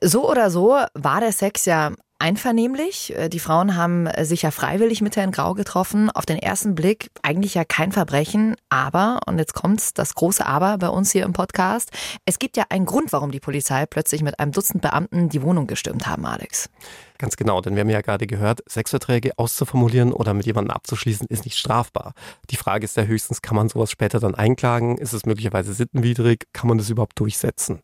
So 0.01 0.29
oder 0.29 0.49
so 0.49 0.77
war 0.93 1.19
der 1.19 1.31
Sex 1.31 1.65
ja 1.65 1.91
einvernehmlich. 2.19 3.15
Äh, 3.15 3.29
die 3.29 3.39
Frauen 3.39 3.75
haben 3.75 4.07
sich 4.21 4.43
ja 4.43 4.51
freiwillig 4.51 5.01
mit 5.01 5.15
Herrn 5.15 5.31
Grau 5.31 5.53
getroffen. 5.53 6.09
Auf 6.11 6.25
den 6.25 6.37
ersten 6.37 6.75
Blick 6.75 7.09
eigentlich 7.23 7.55
ja 7.55 7.63
kein 7.63 7.91
Verbrechen, 7.91 8.55
aber, 8.69 9.21
und 9.25 9.39
jetzt 9.39 9.53
kommt 9.53 9.97
das 9.97 10.13
große 10.15 10.45
Aber 10.45 10.77
bei 10.77 10.89
uns 10.89 11.11
hier 11.11 11.23
im 11.23 11.33
Podcast, 11.33 11.91
es 12.25 12.39
gibt 12.39 12.57
ja 12.57 12.65
einen 12.69 12.85
Grund, 12.85 13.11
warum 13.13 13.31
die 13.31 13.39
Polizei 13.39 13.85
plötzlich 13.85 14.21
mit 14.21 14.39
einem 14.39 14.51
Dutzend 14.51 14.81
Beamten 14.81 15.29
die 15.29 15.41
Wohnung 15.41 15.67
gestürmt 15.67 16.07
haben, 16.07 16.25
Alex. 16.25 16.69
Ganz 17.17 17.35
genau, 17.35 17.59
denn 17.59 17.75
wir 17.75 17.81
haben 17.81 17.89
ja 17.89 18.01
gerade 18.01 18.27
gehört, 18.27 18.61
Sexverträge 18.69 19.37
auszuformulieren 19.37 20.13
oder 20.13 20.33
mit 20.33 20.45
jemandem 20.45 20.71
abzuschließen 20.71 21.27
ist 21.27 21.43
nicht 21.43 21.57
strafbar. 21.57 22.13
Die 22.49 22.55
Frage 22.55 22.85
ist 22.85 22.95
ja 22.95 23.03
höchstens, 23.03 23.41
kann 23.41 23.55
man 23.55 23.67
sowas 23.67 23.91
später 23.91 24.19
dann 24.19 24.35
einklagen? 24.35 24.97
Ist 24.97 25.13
es 25.13 25.25
möglicherweise 25.25 25.73
sittenwidrig? 25.73 26.47
Kann 26.53 26.69
man 26.69 26.77
das 26.77 26.89
überhaupt 26.89 27.19
durchsetzen? 27.19 27.81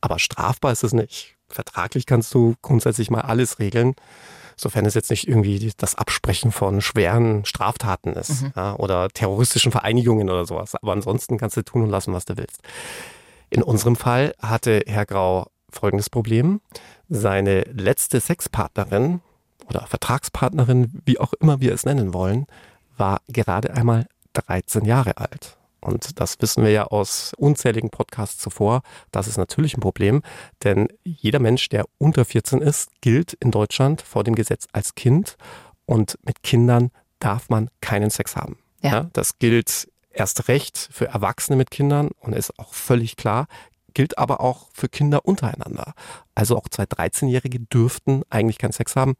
Aber 0.00 0.18
strafbar 0.18 0.72
ist 0.72 0.84
es 0.84 0.92
nicht 0.92 1.33
vertraglich 1.54 2.06
kannst 2.06 2.34
du 2.34 2.54
grundsätzlich 2.62 3.10
mal 3.10 3.22
alles 3.22 3.58
regeln, 3.58 3.94
sofern 4.56 4.86
es 4.86 4.94
jetzt 4.94 5.10
nicht 5.10 5.26
irgendwie 5.26 5.72
das 5.76 5.94
Absprechen 5.94 6.52
von 6.52 6.80
schweren 6.80 7.44
Straftaten 7.44 8.12
ist 8.12 8.42
mhm. 8.42 8.52
ja, 8.56 8.76
oder 8.76 9.08
terroristischen 9.08 9.72
Vereinigungen 9.72 10.28
oder 10.28 10.44
sowas. 10.44 10.74
Aber 10.74 10.92
ansonsten 10.92 11.38
kannst 11.38 11.56
du 11.56 11.62
tun 11.62 11.82
und 11.82 11.90
lassen, 11.90 12.12
was 12.12 12.24
du 12.24 12.36
willst. 12.36 12.60
In 13.50 13.62
unserem 13.62 13.96
Fall 13.96 14.34
hatte 14.40 14.82
Herr 14.86 15.06
Grau 15.06 15.46
folgendes 15.70 16.10
Problem. 16.10 16.60
Seine 17.08 17.62
letzte 17.62 18.20
Sexpartnerin 18.20 19.20
oder 19.68 19.86
Vertragspartnerin, 19.86 21.00
wie 21.04 21.18
auch 21.18 21.32
immer 21.34 21.60
wir 21.60 21.72
es 21.72 21.84
nennen 21.84 22.14
wollen, 22.14 22.46
war 22.96 23.20
gerade 23.28 23.74
einmal 23.74 24.06
13 24.34 24.84
Jahre 24.84 25.18
alt. 25.18 25.56
Und 25.84 26.18
das 26.18 26.40
wissen 26.40 26.64
wir 26.64 26.70
ja 26.70 26.84
aus 26.84 27.32
unzähligen 27.36 27.90
Podcasts 27.90 28.38
zuvor. 28.38 28.80
Das 29.12 29.28
ist 29.28 29.36
natürlich 29.36 29.76
ein 29.76 29.80
Problem, 29.80 30.22
denn 30.62 30.88
jeder 31.04 31.40
Mensch, 31.40 31.68
der 31.68 31.84
unter 31.98 32.24
14 32.24 32.62
ist, 32.62 32.88
gilt 33.02 33.34
in 33.34 33.50
Deutschland 33.50 34.00
vor 34.00 34.24
dem 34.24 34.34
Gesetz 34.34 34.66
als 34.72 34.94
Kind. 34.94 35.36
Und 35.84 36.18
mit 36.22 36.42
Kindern 36.42 36.90
darf 37.18 37.50
man 37.50 37.68
keinen 37.82 38.08
Sex 38.08 38.34
haben. 38.34 38.58
Ja. 38.82 38.90
ja 38.90 39.10
das 39.12 39.38
gilt 39.38 39.88
erst 40.10 40.48
recht 40.48 40.88
für 40.90 41.08
Erwachsene 41.08 41.56
mit 41.56 41.70
Kindern 41.70 42.10
und 42.20 42.32
ist 42.32 42.58
auch 42.58 42.72
völlig 42.72 43.16
klar, 43.16 43.46
gilt 43.92 44.16
aber 44.16 44.40
auch 44.40 44.68
für 44.72 44.88
Kinder 44.88 45.26
untereinander. 45.26 45.92
Also 46.34 46.56
auch 46.56 46.68
zwei 46.70 46.84
13-Jährige 46.84 47.60
dürften 47.60 48.22
eigentlich 48.30 48.56
keinen 48.56 48.72
Sex 48.72 48.96
haben. 48.96 49.16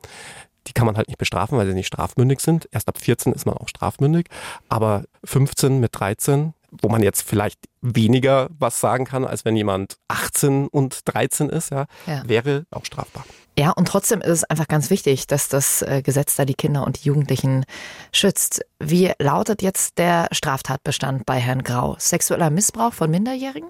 Die 0.66 0.72
kann 0.72 0.86
man 0.86 0.96
halt 0.96 1.08
nicht 1.08 1.18
bestrafen, 1.18 1.58
weil 1.58 1.66
sie 1.66 1.74
nicht 1.74 1.86
strafmündig 1.86 2.40
sind. 2.40 2.68
Erst 2.72 2.88
ab 2.88 2.98
14 2.98 3.32
ist 3.32 3.46
man 3.46 3.56
auch 3.56 3.68
strafmündig. 3.68 4.26
Aber 4.68 5.04
15 5.24 5.80
mit 5.80 5.98
13, 5.98 6.54
wo 6.70 6.88
man 6.88 7.02
jetzt 7.02 7.22
vielleicht 7.22 7.60
weniger 7.80 8.48
was 8.58 8.80
sagen 8.80 9.04
kann, 9.04 9.24
als 9.24 9.44
wenn 9.44 9.56
jemand 9.56 9.98
18 10.08 10.68
und 10.68 11.00
13 11.04 11.48
ist, 11.48 11.70
ja, 11.70 11.86
ja. 12.06 12.22
wäre 12.26 12.64
auch 12.70 12.84
strafbar. 12.84 13.24
Ja, 13.56 13.70
und 13.70 13.86
trotzdem 13.86 14.20
ist 14.20 14.30
es 14.30 14.44
einfach 14.44 14.66
ganz 14.66 14.90
wichtig, 14.90 15.28
dass 15.28 15.48
das 15.48 15.82
äh, 15.82 16.02
Gesetz 16.02 16.34
da 16.34 16.44
die 16.44 16.54
Kinder 16.54 16.84
und 16.84 17.04
die 17.04 17.08
Jugendlichen 17.08 17.64
schützt. 18.10 18.62
Wie 18.80 19.12
lautet 19.20 19.62
jetzt 19.62 19.98
der 19.98 20.26
Straftatbestand 20.32 21.24
bei 21.24 21.38
Herrn 21.38 21.62
Grau? 21.62 21.94
Sexueller 21.98 22.50
Missbrauch 22.50 22.92
von 22.92 23.10
Minderjährigen? 23.10 23.68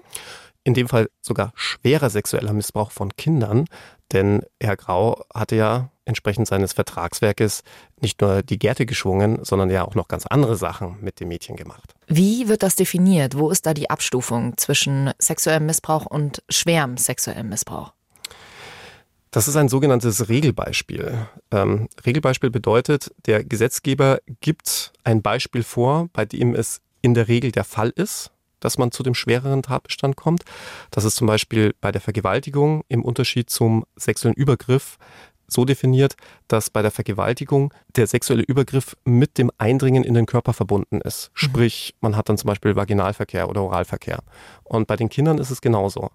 in 0.65 0.73
dem 0.73 0.89
Fall 0.89 1.09
sogar 1.21 1.53
schwerer 1.55 2.09
sexueller 2.09 2.51
Missbrauch 2.51 2.91
von 2.91 3.15
Kindern, 3.15 3.65
denn 4.11 4.41
Herr 4.61 4.75
Grau 4.75 5.23
hatte 5.33 5.55
ja 5.55 5.89
entsprechend 6.05 6.47
seines 6.47 6.73
Vertragswerkes 6.73 7.63
nicht 7.99 8.21
nur 8.21 8.43
die 8.43 8.59
Gärte 8.59 8.85
geschwungen, 8.85 9.43
sondern 9.43 9.69
ja 9.69 9.85
auch 9.85 9.95
noch 9.95 10.07
ganz 10.07 10.25
andere 10.25 10.55
Sachen 10.55 10.97
mit 11.01 11.19
dem 11.19 11.27
Mädchen 11.27 11.55
gemacht. 11.55 11.95
Wie 12.07 12.47
wird 12.47 12.63
das 12.63 12.75
definiert? 12.75 13.37
Wo 13.37 13.49
ist 13.49 13.65
da 13.65 13.73
die 13.73 13.89
Abstufung 13.89 14.57
zwischen 14.57 15.11
sexuellem 15.17 15.65
Missbrauch 15.65 16.05
und 16.05 16.43
schwerem 16.49 16.97
sexuellem 16.97 17.49
Missbrauch? 17.49 17.93
Das 19.31 19.49
ist 19.49 19.57
ein 19.57 19.67
sogenanntes 19.67 20.29
Regelbeispiel. 20.29 21.27
Ähm, 21.51 21.89
Regelbeispiel 22.05 22.51
bedeutet, 22.51 23.13
der 23.25 23.43
Gesetzgeber 23.43 24.19
gibt 24.39 24.93
ein 25.03 25.21
Beispiel 25.21 25.63
vor, 25.63 26.07
bei 26.13 26.23
dem 26.23 26.55
es 26.55 26.79
in 27.01 27.13
der 27.15 27.27
Regel 27.27 27.51
der 27.51 27.65
Fall 27.65 27.89
ist, 27.89 28.31
dass 28.61 28.77
man 28.77 28.91
zu 28.91 29.03
dem 29.03 29.13
schwereren 29.13 29.61
Tatbestand 29.61 30.15
kommt. 30.15 30.43
Das 30.89 31.03
ist 31.03 31.17
zum 31.17 31.27
Beispiel 31.27 31.75
bei 31.81 31.91
der 31.91 31.99
Vergewaltigung 31.99 32.83
im 32.87 33.03
Unterschied 33.03 33.49
zum 33.49 33.83
sexuellen 33.97 34.35
Übergriff 34.35 34.97
so 35.47 35.65
definiert, 35.65 36.15
dass 36.47 36.69
bei 36.69 36.81
der 36.81 36.91
Vergewaltigung 36.91 37.73
der 37.95 38.07
sexuelle 38.07 38.43
Übergriff 38.43 38.95
mit 39.05 39.37
dem 39.37 39.51
Eindringen 39.57 40.03
in 40.03 40.13
den 40.13 40.25
Körper 40.25 40.53
verbunden 40.53 41.01
ist. 41.01 41.29
Mhm. 41.29 41.37
Sprich, 41.37 41.95
man 42.01 42.15
hat 42.15 42.29
dann 42.29 42.37
zum 42.37 42.47
Beispiel 42.47 42.75
Vaginalverkehr 42.75 43.49
oder 43.49 43.63
Oralverkehr. 43.63 44.19
Und 44.63 44.87
bei 44.87 44.95
den 44.95 45.09
Kindern 45.09 45.37
ist 45.37 45.51
es 45.51 45.61
genauso. 45.61 46.11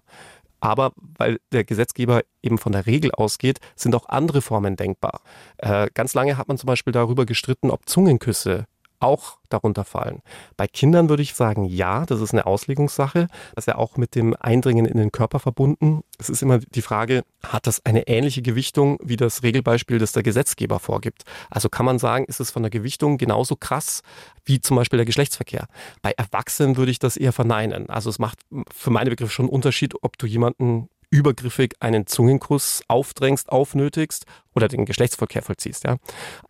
Aber 0.61 0.93
weil 1.17 1.39
der 1.51 1.63
Gesetzgeber 1.63 2.21
eben 2.43 2.59
von 2.59 2.71
der 2.71 2.85
Regel 2.85 3.11
ausgeht, 3.11 3.59
sind 3.75 3.95
auch 3.95 4.07
andere 4.07 4.41
Formen 4.41 4.75
denkbar. 4.75 5.21
Äh, 5.57 5.87
ganz 5.93 6.13
lange 6.13 6.37
hat 6.37 6.47
man 6.47 6.57
zum 6.57 6.67
Beispiel 6.67 6.93
darüber 6.93 7.25
gestritten, 7.25 7.71
ob 7.71 7.89
Zungenküsse 7.89 8.67
auch 9.01 9.37
darunter 9.49 9.83
fallen. 9.83 10.21
Bei 10.57 10.67
Kindern 10.67 11.09
würde 11.09 11.23
ich 11.23 11.33
sagen, 11.33 11.65
ja, 11.65 12.05
das 12.05 12.21
ist 12.21 12.33
eine 12.33 12.45
Auslegungssache. 12.45 13.27
Das 13.55 13.63
ist 13.63 13.67
ja 13.67 13.75
auch 13.75 13.97
mit 13.97 14.15
dem 14.15 14.35
Eindringen 14.39 14.85
in 14.85 14.97
den 14.97 15.11
Körper 15.11 15.39
verbunden. 15.39 16.03
Es 16.19 16.29
ist 16.29 16.41
immer 16.41 16.59
die 16.59 16.81
Frage, 16.81 17.23
hat 17.43 17.67
das 17.67 17.85
eine 17.85 18.07
ähnliche 18.07 18.41
Gewichtung 18.41 18.97
wie 19.03 19.17
das 19.17 19.43
Regelbeispiel, 19.43 19.99
das 19.99 20.11
der 20.11 20.23
Gesetzgeber 20.23 20.79
vorgibt? 20.79 21.23
Also 21.49 21.69
kann 21.69 21.85
man 21.85 21.99
sagen, 21.99 22.25
ist 22.25 22.39
es 22.39 22.51
von 22.51 22.63
der 22.63 22.69
Gewichtung 22.69 23.17
genauso 23.17 23.55
krass 23.55 24.01
wie 24.45 24.61
zum 24.61 24.77
Beispiel 24.77 24.97
der 24.97 25.05
Geschlechtsverkehr? 25.05 25.67
Bei 26.01 26.11
Erwachsenen 26.11 26.77
würde 26.77 26.91
ich 26.91 26.99
das 26.99 27.17
eher 27.17 27.33
verneinen. 27.33 27.89
Also 27.89 28.09
es 28.09 28.19
macht 28.19 28.39
für 28.73 28.91
meine 28.91 29.09
Begriffe 29.09 29.31
schon 29.31 29.45
einen 29.45 29.53
Unterschied, 29.53 29.95
ob 30.01 30.17
du 30.17 30.27
jemanden 30.27 30.89
übergriffig 31.11 31.75
einen 31.81 32.07
Zungenkuss 32.07 32.81
aufdrängst, 32.87 33.51
aufnötigst 33.51 34.25
oder 34.55 34.67
den 34.67 34.85
Geschlechtsverkehr 34.85 35.43
vollziehst. 35.43 35.83
Ja. 35.83 35.97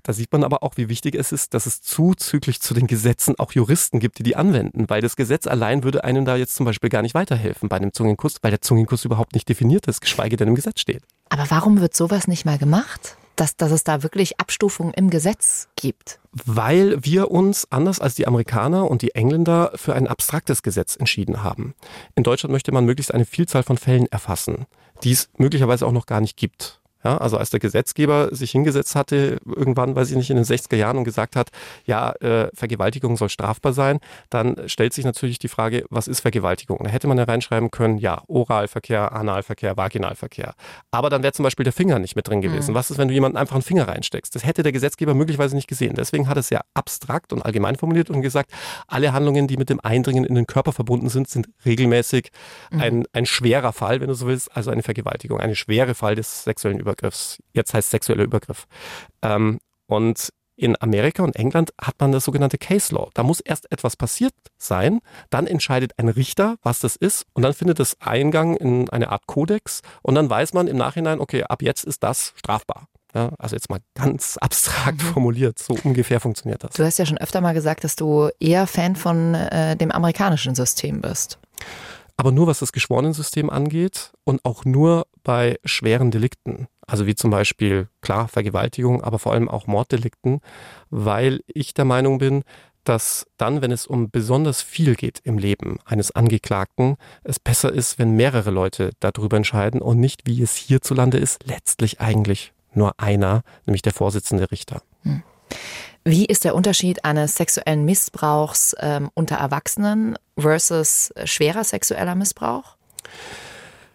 Da 0.04 0.13
sieht 0.13 0.32
man 0.32 0.43
aber 0.43 0.63
auch, 0.63 0.78
wie 0.78 0.88
wichtig 0.88 1.15
es 1.15 1.32
ist, 1.32 1.54
dass 1.54 1.65
es 1.65 1.82
zuzüglich 1.82 2.62
zu 2.62 2.74
den 2.74 2.88
Gesetzen 2.88 3.38
auch 3.38 3.52
Juristen 3.52 4.00
gibt, 4.00 4.19
die 4.19 4.24
die 4.24 4.36
anwenden, 4.36 4.89
weil 4.89 5.02
das 5.02 5.15
Gesetz 5.15 5.47
allein 5.47 5.84
würde 5.84 6.04
einem 6.04 6.24
da 6.24 6.36
jetzt 6.36 6.56
zum 6.56 6.65
Beispiel 6.65 6.89
gar 6.89 7.02
nicht 7.02 7.15
weiterhelfen 7.15 7.67
bei 7.69 7.76
einem 7.76 7.91
Zungenkuss, 7.91 8.36
weil 8.41 8.52
der 8.52 8.62
Zungenkuss 8.62 9.04
überhaupt 9.04 9.34
nicht 9.34 9.50
definiert 9.50 9.88
ist, 9.88 10.00
geschweige 10.00 10.38
denn 10.38 10.47
im 10.47 10.56
Gesetz 10.56 10.80
steht. 10.80 11.04
Aber 11.30 11.50
warum 11.50 11.82
wird 11.82 11.95
sowas 11.95 12.28
nicht 12.28 12.45
mal 12.45 12.58
gemacht? 12.58 13.17
Dass, 13.41 13.58
dass 13.58 13.71
es 13.71 13.84
da 13.84 14.04
wirklich 14.04 14.39
Abstufungen 14.39 14.93
im 14.93 15.10
Gesetz 15.10 15.67
gibt? 15.75 16.19
Weil 16.32 17.04
wir 17.04 17.32
uns, 17.32 17.67
anders 17.71 17.99
als 17.99 18.13
die 18.13 18.27
Amerikaner 18.27 18.89
und 18.89 19.01
die 19.01 19.15
Engländer, 19.15 19.71
für 19.75 19.95
ein 19.95 20.08
abstraktes 20.08 20.62
Gesetz 20.62 20.95
entschieden 20.95 21.43
haben. 21.43 21.73
In 22.15 22.23
Deutschland 22.23 22.51
möchte 22.51 22.71
man 22.71 22.86
möglichst 22.86 23.13
eine 23.13 23.25
Vielzahl 23.25 23.63
von 23.63 23.77
Fällen 23.77 24.06
erfassen, 24.12 24.67
die 25.04 25.12
es 25.12 25.30
möglicherweise 25.38 25.88
auch 25.88 25.91
noch 25.91 26.06
gar 26.06 26.21
nicht 26.21 26.38
gibt. 26.38 26.81
Ja, 27.04 27.18
also 27.18 27.38
als 27.38 27.50
der 27.50 27.60
Gesetzgeber 27.60 28.34
sich 28.34 28.52
hingesetzt 28.52 28.96
hatte, 28.96 29.40
irgendwann, 29.46 29.96
weiß 29.96 30.12
ich 30.12 30.18
nicht, 30.18 30.30
in 30.30 30.36
den 30.36 30.46
60er 30.46 30.76
Jahren 30.76 30.98
und 30.98 31.04
gesagt 31.04 31.36
hat, 31.36 31.50
ja, 31.86 32.12
äh, 32.22 32.50
Vergewaltigung 32.54 33.18
soll 33.18 33.30
strafbar 33.30 33.74
sein, 33.74 34.00
dann 34.30 34.56
stellt 34.68 34.94
sich 34.94 35.06
natürlich 35.06 35.40
die 35.40 35.48
Frage, 35.48 35.86
was 35.90 36.08
ist 36.08 36.20
Vergewaltigung? 36.20 36.80
Da 36.84 36.90
hätte 36.90 37.08
man 37.08 37.18
ja 37.18 37.24
reinschreiben 37.24 37.72
können, 37.72 37.98
ja, 37.98 38.22
Oralverkehr, 38.28 39.14
Analverkehr, 39.14 39.78
Vaginalverkehr. 39.78 40.54
Aber 40.92 41.10
dann 41.10 41.24
wäre 41.24 41.34
zum 41.34 41.44
Beispiel 41.44 41.64
der 41.64 41.74
Finger 41.74 42.00
nicht 42.00 42.16
mit 42.16 42.28
drin 42.28 42.42
gewesen. 42.42 42.72
Mhm. 42.72 42.76
Was 42.76 42.92
ist, 42.92 42.98
wenn 42.98 43.08
du 43.08 43.14
jemanden 43.14 43.38
einfach 43.38 43.56
einen 43.56 43.64
Finger 43.64 43.88
reinsteckst? 43.88 44.36
Das 44.36 44.46
hätte 44.46 44.64
der 44.64 44.72
Gesetzgeber 44.72 45.14
möglicherweise 45.14 45.56
nicht 45.56 45.68
gesehen. 45.68 45.96
Deswegen 45.96 46.28
hat 46.28 46.38
es 46.38 46.50
ja 46.50 46.62
abstrakt 46.74 47.34
und 47.34 47.42
allgemein 47.42 47.76
formuliert 47.76 48.10
und 48.10 48.22
gesagt, 48.22 48.52
alle 48.88 49.14
Handlungen, 49.14 49.48
die 49.48 49.58
mit 49.58 49.70
dem 49.70 49.80
Eindringen 49.80 50.24
in 50.24 50.36
den 50.36 50.48
Körper 50.48 50.72
verbunden 50.72 51.10
sind, 51.10 51.30
sind 51.30 51.50
regelmäßig 51.66 52.32
mhm. 52.72 52.82
ein, 52.82 53.06
ein 53.14 53.26
schwerer 53.26 53.74
Fall, 53.74 54.02
wenn 54.02 54.08
du 54.08 54.14
so 54.14 54.28
willst, 54.28 54.56
also 54.56 54.72
eine 54.72 54.84
Vergewaltigung, 54.84 55.40
eine 55.40 55.56
schwere 55.56 55.96
Fall 55.96 56.16
des 56.16 56.44
sexuellen 56.44 56.80
Übergriffs. 56.80 56.90
Übergriffs. 56.91 57.38
Jetzt 57.54 57.73
heißt 57.73 57.89
sexueller 57.89 58.23
Übergriff. 58.23 58.67
Ähm, 59.21 59.60
und 59.88 60.30
in 60.58 60.80
Amerika 60.80 61.23
und 61.23 61.36
England 61.36 61.71
hat 61.82 61.95
man 61.99 62.12
das 62.12 62.25
sogenannte 62.25 62.58
Case 62.58 62.93
Law. 62.93 63.10
Da 63.13 63.23
muss 63.23 63.39
erst 63.39 63.71
etwas 63.71 63.95
passiert 63.95 64.34
sein, 64.58 64.99
dann 65.32 65.47
entscheidet 65.47 65.93
ein 65.97 66.08
Richter, 66.08 66.58
was 66.62 66.80
das 66.80 66.95
ist, 66.95 67.25
und 67.34 67.41
dann 67.41 67.54
findet 67.54 67.80
es 67.80 67.99
Eingang 67.99 68.56
in 68.58 68.88
eine 68.89 69.10
Art 69.10 69.25
Kodex 69.25 69.82
und 70.04 70.15
dann 70.15 70.30
weiß 70.30 70.54
man 70.54 70.67
im 70.67 70.77
Nachhinein, 70.77 71.19
okay, 71.19 71.43
ab 71.43 71.63
jetzt 71.63 71.84
ist 71.84 72.04
das 72.04 72.34
strafbar. 72.36 72.88
Ja, 73.15 73.32
also 73.39 73.56
jetzt 73.56 73.69
mal 73.69 73.80
ganz 73.95 74.38
abstrakt 74.41 75.01
mhm. 75.01 75.08
formuliert, 75.08 75.58
so 75.58 75.75
ungefähr 75.84 76.19
funktioniert 76.19 76.63
das. 76.63 76.73
Du 76.73 76.84
hast 76.84 76.99
ja 76.99 77.06
schon 77.06 77.17
öfter 77.17 77.41
mal 77.41 77.54
gesagt, 77.54 77.84
dass 77.84 77.95
du 77.95 78.30
eher 78.39 78.67
Fan 78.67 78.95
von 78.95 79.34
äh, 79.34 79.75
dem 79.75 79.91
amerikanischen 79.91 80.54
System 80.54 81.01
bist 81.01 81.39
aber 82.21 82.32
nur 82.32 82.45
was 82.45 82.60
das 82.60 82.71
Geschworenensystem 82.71 83.49
angeht 83.49 84.12
und 84.25 84.45
auch 84.45 84.63
nur 84.63 85.08
bei 85.23 85.58
schweren 85.65 86.12
Delikten. 86.12 86.67
Also 86.91 87.06
wie 87.08 87.15
zum 87.15 87.32
Beispiel, 87.32 87.88
klar, 88.01 88.27
Vergewaltigung, 88.27 89.01
aber 89.01 89.17
vor 89.17 89.32
allem 89.32 89.47
auch 89.47 89.65
Morddelikten, 89.65 90.41
weil 90.89 91.39
ich 91.47 91.73
der 91.73 91.86
Meinung 91.86 92.17
bin, 92.17 92.43
dass 92.84 93.25
dann, 93.38 93.62
wenn 93.62 93.71
es 93.71 93.88
um 93.88 94.12
besonders 94.12 94.62
viel 94.62 94.95
geht 94.95 95.21
im 95.23 95.38
Leben 95.38 95.80
eines 95.86 96.12
Angeklagten, 96.12 96.97
es 97.23 97.39
besser 97.39 97.71
ist, 97.71 97.97
wenn 97.97 98.17
mehrere 98.17 98.51
Leute 98.51 98.89
darüber 98.99 99.38
entscheiden 99.38 99.82
und 99.82 100.01
nicht, 100.01 100.27
wie 100.27 100.41
es 100.41 100.58
hierzulande 100.58 101.17
ist, 101.17 101.45
letztlich 101.45 102.01
eigentlich 102.01 102.51
nur 102.73 102.99
einer, 102.99 103.43
nämlich 103.65 103.84
der 103.84 103.93
Vorsitzende 103.93 104.51
Richter. 104.51 104.82
Hm. 105.04 105.23
Wie 106.04 106.25
ist 106.25 106.43
der 106.43 106.56
Unterschied 106.56 107.06
eines 107.06 107.38
sexuellen 107.38 107.86
Missbrauchs 107.86 108.75
ähm, 108.82 109.10
unter 109.13 109.38
Erwachsenen 109.38 110.17
versus 110.38 111.13
schwerer 111.23 111.63
sexueller 111.63 112.15
Missbrauch? 112.15 112.75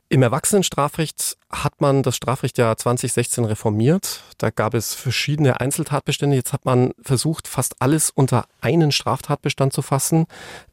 Im 0.08 0.22
Erwachsenenstrafrecht 0.22 1.36
hat 1.50 1.80
man 1.80 2.04
das 2.04 2.14
Strafrecht 2.14 2.58
ja 2.58 2.76
2016 2.76 3.44
reformiert. 3.44 4.22
Da 4.38 4.50
gab 4.50 4.74
es 4.74 4.94
verschiedene 4.94 5.60
Einzeltatbestände. 5.60 6.36
Jetzt 6.36 6.52
hat 6.52 6.64
man 6.64 6.92
versucht, 7.02 7.48
fast 7.48 7.74
alles 7.80 8.10
unter 8.10 8.46
einen 8.60 8.92
Straftatbestand 8.92 9.72
zu 9.72 9.82
fassen, 9.82 10.26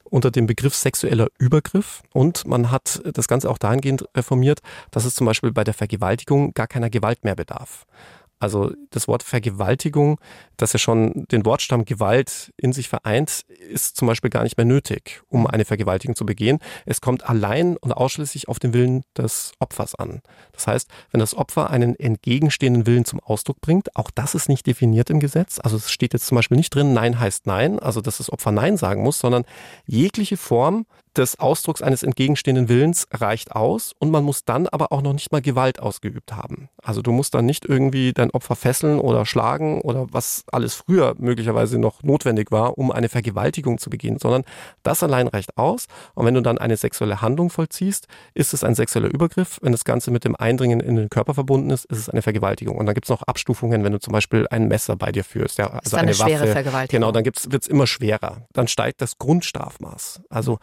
unter 0.04 0.30
dem 0.30 0.46
Begriff 0.46 0.76
sexueller 0.76 1.30
Übergriff. 1.40 2.04
Und 2.14 2.46
man 2.46 2.70
hat 2.70 3.02
das 3.12 3.28
Ganze 3.28 3.50
auch 3.50 3.58
dahingehend 3.58 4.06
reformiert, 4.16 4.60
dass 4.92 5.04
es 5.04 5.16
zum 5.16 5.26
Beispiel 5.26 5.52
bei 5.52 5.64
der 5.64 5.74
Vergewaltigung 5.74 6.54
gar 6.54 6.68
keiner 6.68 6.92
Gewalt 6.92 7.24
mehr 7.24 7.36
bedarf. 7.36 7.88
Also 8.44 8.74
das 8.90 9.08
Wort 9.08 9.24
Vergewaltigung, 9.24 10.20
das 10.58 10.74
ja 10.74 10.80
schon 10.80 11.26
den 11.32 11.46
Wortstamm 11.46 11.86
Gewalt 11.86 12.52
in 12.58 12.74
sich 12.74 12.90
vereint, 12.90 13.46
ist 13.72 13.96
zum 13.96 14.06
Beispiel 14.06 14.30
gar 14.30 14.44
nicht 14.44 14.58
mehr 14.58 14.66
nötig, 14.66 15.22
um 15.30 15.48
eine 15.48 15.64
Vergewaltigung 15.64 16.14
zu 16.18 16.26
begehen. 16.26 16.60
Es 16.86 17.00
kommt 17.00 17.24
allein 17.24 17.78
und 17.78 17.94
ausschließlich 17.94 18.50
auf 18.50 18.60
den 18.60 18.74
Willen 18.74 19.04
des 19.18 19.54
Opfers 19.60 19.96
an. 19.96 20.22
Das 20.52 20.68
heißt, 20.68 20.90
wenn 21.12 21.22
das 21.22 21.38
Opfer 21.38 21.70
einen 21.70 21.98
entgegenstehenden 21.98 22.86
Willen 22.86 23.06
zum 23.06 23.22
Ausdruck 23.22 23.62
bringt, 23.62 23.96
auch 23.96 24.12
das 24.12 24.36
ist 24.36 24.50
nicht 24.50 24.68
definiert 24.68 25.10
im 25.10 25.22
Gesetz. 25.22 25.60
Also 25.64 25.78
es 25.78 25.90
steht 25.90 26.12
jetzt 26.12 26.28
zum 26.28 26.36
Beispiel 26.36 26.58
nicht 26.58 26.76
drin, 26.76 26.92
Nein 26.92 27.22
heißt 27.22 27.48
Nein, 27.48 27.80
also 27.80 28.02
dass 28.02 28.18
das 28.18 28.30
Opfer 28.30 28.52
Nein 28.52 28.76
sagen 28.76 29.04
muss, 29.04 29.20
sondern 29.20 29.46
jegliche 29.86 30.36
Form 30.36 30.86
des 31.18 31.40
Ausdrucks 31.40 31.82
eines 31.82 32.04
entgegenstehenden 32.04 32.70
Willens 32.70 33.08
reicht 33.12 33.56
aus 33.56 33.94
und 34.00 34.12
man 34.12 34.24
muss 34.24 34.46
dann 34.46 34.68
aber 34.68 34.92
auch 34.92 35.02
noch 35.02 35.14
nicht 35.14 35.32
mal 35.32 35.42
Gewalt 35.42 35.80
ausgeübt 35.80 36.34
haben. 36.34 36.70
Also 36.82 37.02
du 37.02 37.12
musst 37.12 37.34
dann 37.34 37.46
nicht 37.46 37.66
irgendwie 37.66 38.14
dein 38.14 38.32
Opfer 38.32 38.56
fesseln 38.56 39.00
oder 39.00 39.26
schlagen 39.26 39.82
oder 39.82 40.08
was 40.12 40.44
alles 40.52 40.74
früher 40.76 41.16
möglicherweise 41.18 41.78
noch 41.78 42.04
notwendig 42.04 42.52
war, 42.52 42.78
um 42.78 42.92
eine 42.92 43.10
Vergewaltigung 43.10 43.78
zu 43.78 43.90
begehen, 43.90 44.18
sondern 44.20 44.44
das 44.82 45.04
allein 45.04 45.28
reicht 45.28 45.58
aus. 45.58 45.88
Und 46.16 46.26
wenn 46.26 46.34
du 46.34 46.42
dann 46.42 46.58
eine 46.58 46.78
sexuelle 46.78 47.22
Handlung 47.22 47.50
vollziehst, 47.50 48.08
ist 48.34 48.54
es 48.54 48.64
ein 48.64 48.76
sexueller 48.76 49.14
Übergriff. 49.14 49.60
Wenn 49.62 49.72
das 49.72 49.86
Ganze 49.86 50.12
mit 50.12 50.26
dem 50.26 50.36
Eindringen 50.36 50.80
in 50.80 50.96
den 50.96 51.10
Körper 51.10 51.34
verbunden 51.34 51.70
ist, 51.70 51.86
ist 51.86 52.00
es 52.00 52.10
eine 52.10 52.22
Vergewaltigung. 52.22 52.78
Und 52.78 52.86
dann 52.86 52.96
gibt 52.96 53.06
es 53.06 53.10
noch 53.10 53.24
Abstufungen, 53.24 53.84
wenn 53.84 53.92
du 53.92 54.00
zum 54.00 54.12
Beispiel 54.12 54.48
ein 54.50 54.68
Messer 54.68 54.96
bei 54.96 55.12
dir 55.12 55.24
führst. 55.24 55.58
Ja, 55.58 55.68
also 55.68 55.96
eine, 55.98 56.08
eine 56.08 56.14
schwere 56.14 56.42
Waffe. 56.42 56.52
Vergewaltigung. 56.54 57.02
Genau, 57.02 57.12
dann 57.12 57.26
wird 57.26 57.64
es 57.64 57.68
immer 57.68 57.88
schwerer. 57.88 58.48
Dann 58.54 58.68
steigt 58.68 59.02
das 59.02 59.18
Grundstrafmaß. 59.18 60.22
Also 60.30 60.60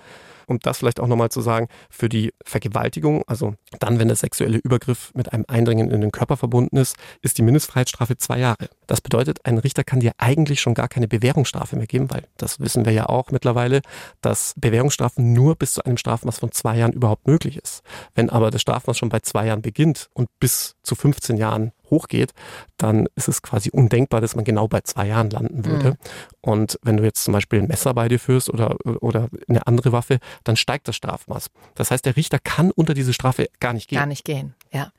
um 0.50 0.58
das 0.58 0.78
vielleicht 0.78 1.00
auch 1.00 1.06
nochmal 1.06 1.30
zu 1.30 1.40
sagen, 1.40 1.68
für 1.88 2.08
die 2.08 2.34
Vergewaltigung, 2.44 3.22
also 3.26 3.54
dann, 3.78 3.98
wenn 3.98 4.08
der 4.08 4.16
sexuelle 4.16 4.58
Übergriff 4.58 5.12
mit 5.14 5.32
einem 5.32 5.44
Eindringen 5.48 5.90
in 5.90 6.00
den 6.00 6.10
Körper 6.10 6.36
verbunden 6.36 6.76
ist, 6.76 6.96
ist 7.22 7.38
die 7.38 7.42
Mindestfreiheitsstrafe 7.42 8.16
zwei 8.16 8.38
Jahre. 8.38 8.68
Das 8.86 9.00
bedeutet, 9.00 9.38
ein 9.44 9.58
Richter 9.58 9.84
kann 9.84 10.00
dir 10.00 10.12
eigentlich 10.18 10.60
schon 10.60 10.74
gar 10.74 10.88
keine 10.88 11.06
Bewährungsstrafe 11.08 11.76
mehr 11.76 11.86
geben, 11.86 12.10
weil 12.10 12.24
das 12.36 12.58
wissen 12.58 12.84
wir 12.84 12.92
ja 12.92 13.08
auch 13.08 13.30
mittlerweile, 13.30 13.80
dass 14.20 14.54
Bewährungsstrafen 14.56 15.32
nur 15.32 15.54
bis 15.54 15.74
zu 15.74 15.84
einem 15.84 15.96
Strafmaß 15.96 16.40
von 16.40 16.50
zwei 16.50 16.76
Jahren 16.76 16.92
überhaupt 16.92 17.26
möglich 17.28 17.56
ist. 17.56 17.82
Wenn 18.14 18.28
aber 18.28 18.50
das 18.50 18.60
Strafmaß 18.62 18.98
schon 18.98 19.08
bei 19.08 19.20
zwei 19.20 19.46
Jahren 19.46 19.62
beginnt 19.62 20.08
und 20.14 20.28
bis 20.40 20.74
zu 20.82 20.96
15 20.96 21.36
Jahren 21.36 21.72
hochgeht, 21.90 22.32
dann 22.76 23.08
ist 23.14 23.28
es 23.28 23.42
quasi 23.42 23.70
undenkbar, 23.70 24.20
dass 24.20 24.36
man 24.36 24.44
genau 24.44 24.68
bei 24.68 24.80
zwei 24.82 25.06
Jahren 25.06 25.30
landen 25.30 25.64
würde. 25.64 25.90
Mhm. 25.90 25.96
Und 26.40 26.78
wenn 26.82 26.96
du 26.96 27.04
jetzt 27.04 27.24
zum 27.24 27.32
Beispiel 27.32 27.60
ein 27.60 27.68
Messer 27.68 27.94
bei 27.94 28.08
dir 28.08 28.18
führst 28.18 28.48
oder, 28.48 28.76
oder 28.84 29.28
eine 29.48 29.66
andere 29.66 29.92
Waffe, 29.92 30.18
dann 30.44 30.56
steigt 30.56 30.88
das 30.88 30.96
Strafmaß. 30.96 31.50
Das 31.74 31.90
heißt, 31.90 32.04
der 32.04 32.16
Richter 32.16 32.38
kann 32.38 32.70
unter 32.70 32.94
diese 32.94 33.12
Strafe 33.12 33.48
gar 33.60 33.72
nicht 33.72 33.88
gehen. 33.88 33.98
Gar 33.98 34.06
nicht 34.06 34.24
gehen, 34.24 34.54
ja. 34.72 34.92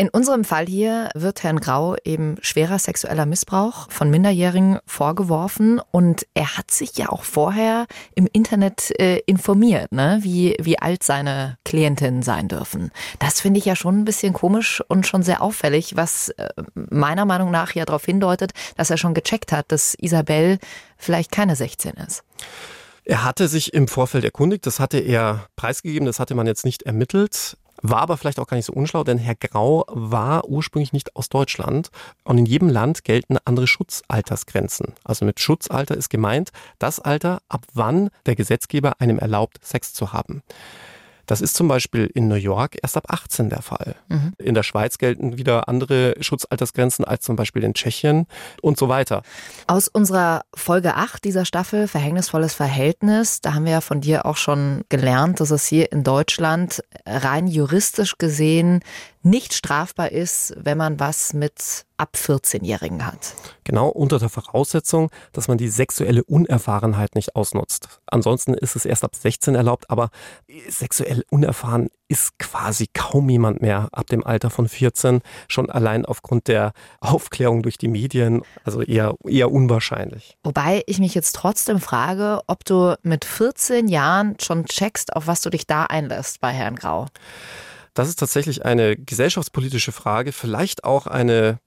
In 0.00 0.08
unserem 0.08 0.44
Fall 0.44 0.64
hier 0.64 1.10
wird 1.14 1.42
Herrn 1.42 1.60
Grau 1.60 1.94
eben 2.06 2.36
schwerer 2.40 2.78
sexueller 2.78 3.26
Missbrauch 3.26 3.90
von 3.90 4.08
Minderjährigen 4.08 4.78
vorgeworfen 4.86 5.78
und 5.90 6.26
er 6.32 6.56
hat 6.56 6.70
sich 6.70 6.96
ja 6.96 7.10
auch 7.10 7.22
vorher 7.22 7.84
im 8.14 8.26
Internet 8.32 8.98
äh, 8.98 9.18
informiert, 9.26 9.92
ne? 9.92 10.20
wie, 10.22 10.56
wie 10.58 10.78
alt 10.78 11.02
seine 11.02 11.58
Klientinnen 11.66 12.22
sein 12.22 12.48
dürfen. 12.48 12.92
Das 13.18 13.42
finde 13.42 13.58
ich 13.58 13.66
ja 13.66 13.76
schon 13.76 13.98
ein 13.98 14.04
bisschen 14.06 14.32
komisch 14.32 14.82
und 14.88 15.06
schon 15.06 15.22
sehr 15.22 15.42
auffällig, 15.42 15.96
was 15.96 16.30
äh, 16.30 16.48
meiner 16.74 17.26
Meinung 17.26 17.50
nach 17.50 17.74
ja 17.74 17.84
darauf 17.84 18.06
hindeutet, 18.06 18.52
dass 18.78 18.88
er 18.88 18.96
schon 18.96 19.12
gecheckt 19.12 19.52
hat, 19.52 19.70
dass 19.70 19.94
Isabel 20.00 20.58
vielleicht 20.96 21.30
keine 21.30 21.56
16 21.56 21.92
ist. 22.06 22.22
Er 23.04 23.22
hatte 23.22 23.48
sich 23.48 23.74
im 23.74 23.86
Vorfeld 23.86 24.24
erkundigt, 24.24 24.64
das 24.64 24.80
hatte 24.80 24.98
er 24.98 25.46
preisgegeben, 25.56 26.06
das 26.06 26.20
hatte 26.20 26.34
man 26.34 26.46
jetzt 26.46 26.64
nicht 26.64 26.84
ermittelt. 26.84 27.58
War 27.82 28.00
aber 28.00 28.16
vielleicht 28.16 28.38
auch 28.38 28.46
gar 28.46 28.56
nicht 28.56 28.66
so 28.66 28.72
unschlau, 28.72 29.04
denn 29.04 29.18
Herr 29.18 29.34
Grau 29.34 29.84
war 29.88 30.44
ursprünglich 30.46 30.92
nicht 30.92 31.16
aus 31.16 31.28
Deutschland 31.28 31.90
und 32.24 32.38
in 32.38 32.46
jedem 32.46 32.68
Land 32.68 33.04
gelten 33.04 33.38
andere 33.44 33.66
Schutzaltersgrenzen. 33.66 34.94
Also 35.04 35.24
mit 35.24 35.40
Schutzalter 35.40 35.96
ist 35.96 36.10
gemeint 36.10 36.50
das 36.78 37.00
Alter, 37.00 37.40
ab 37.48 37.62
wann 37.72 38.10
der 38.26 38.36
Gesetzgeber 38.36 39.00
einem 39.00 39.18
erlaubt, 39.18 39.58
Sex 39.64 39.94
zu 39.94 40.12
haben. 40.12 40.42
Das 41.30 41.40
ist 41.40 41.54
zum 41.54 41.68
Beispiel 41.68 42.10
in 42.12 42.26
New 42.26 42.34
York 42.34 42.76
erst 42.82 42.96
ab 42.96 43.04
18 43.06 43.50
der 43.50 43.62
Fall. 43.62 43.94
Mhm. 44.08 44.32
In 44.38 44.54
der 44.54 44.64
Schweiz 44.64 44.98
gelten 44.98 45.38
wieder 45.38 45.68
andere 45.68 46.16
Schutzaltersgrenzen 46.18 47.04
als 47.04 47.22
zum 47.22 47.36
Beispiel 47.36 47.62
in 47.62 47.72
Tschechien 47.72 48.26
und 48.62 48.76
so 48.76 48.88
weiter. 48.88 49.22
Aus 49.68 49.86
unserer 49.86 50.42
Folge 50.56 50.96
8 50.96 51.22
dieser 51.22 51.44
Staffel 51.44 51.86
Verhängnisvolles 51.86 52.54
Verhältnis, 52.54 53.40
da 53.40 53.54
haben 53.54 53.64
wir 53.64 53.70
ja 53.70 53.80
von 53.80 54.00
dir 54.00 54.26
auch 54.26 54.36
schon 54.36 54.82
gelernt, 54.88 55.38
dass 55.38 55.52
es 55.52 55.68
hier 55.68 55.92
in 55.92 56.02
Deutschland 56.02 56.82
rein 57.06 57.46
juristisch 57.46 58.18
gesehen 58.18 58.80
nicht 59.22 59.52
strafbar 59.52 60.12
ist, 60.12 60.54
wenn 60.56 60.78
man 60.78 60.98
was 60.98 61.34
mit 61.34 61.84
ab 61.98 62.16
14-Jährigen 62.16 63.04
hat. 63.04 63.34
Genau 63.64 63.88
unter 63.88 64.18
der 64.18 64.30
Voraussetzung, 64.30 65.10
dass 65.32 65.46
man 65.48 65.58
die 65.58 65.68
sexuelle 65.68 66.24
Unerfahrenheit 66.24 67.14
nicht 67.14 67.36
ausnutzt. 67.36 68.00
Ansonsten 68.06 68.54
ist 68.54 68.76
es 68.76 68.86
erst 68.86 69.04
ab 69.04 69.14
16 69.14 69.54
erlaubt, 69.54 69.90
aber 69.90 70.10
sexuell 71.20 71.24
unerfahren 71.30 71.88
ist 72.08 72.38
quasi 72.38 72.88
kaum 72.92 73.28
jemand 73.30 73.62
mehr 73.62 73.88
ab 73.92 74.08
dem 74.08 74.26
Alter 74.26 74.50
von 74.50 74.68
14, 74.68 75.20
schon 75.48 75.70
allein 75.70 76.04
aufgrund 76.04 76.48
der 76.48 76.72
Aufklärung 77.00 77.62
durch 77.62 77.78
die 77.78 77.88
Medien, 77.88 78.42
also 78.64 78.82
eher, 78.82 79.14
eher 79.24 79.52
unwahrscheinlich. 79.52 80.36
Wobei 80.42 80.82
ich 80.86 80.98
mich 80.98 81.14
jetzt 81.14 81.36
trotzdem 81.36 81.80
frage, 81.80 82.40
ob 82.46 82.64
du 82.64 82.96
mit 83.02 83.24
14 83.24 83.88
Jahren 83.88 84.36
schon 84.40 84.64
checkst, 84.64 85.14
auf 85.14 85.26
was 85.26 85.40
du 85.42 85.50
dich 85.50 85.66
da 85.66 85.84
einlässt 85.84 86.40
bei 86.40 86.50
Herrn 86.50 86.74
Grau. 86.74 87.06
Das 87.94 88.08
ist 88.08 88.20
tatsächlich 88.20 88.64
eine 88.64 88.96
gesellschaftspolitische 88.96 89.92
Frage, 89.92 90.32
vielleicht 90.32 90.84
auch 90.84 91.06
eine 91.06 91.58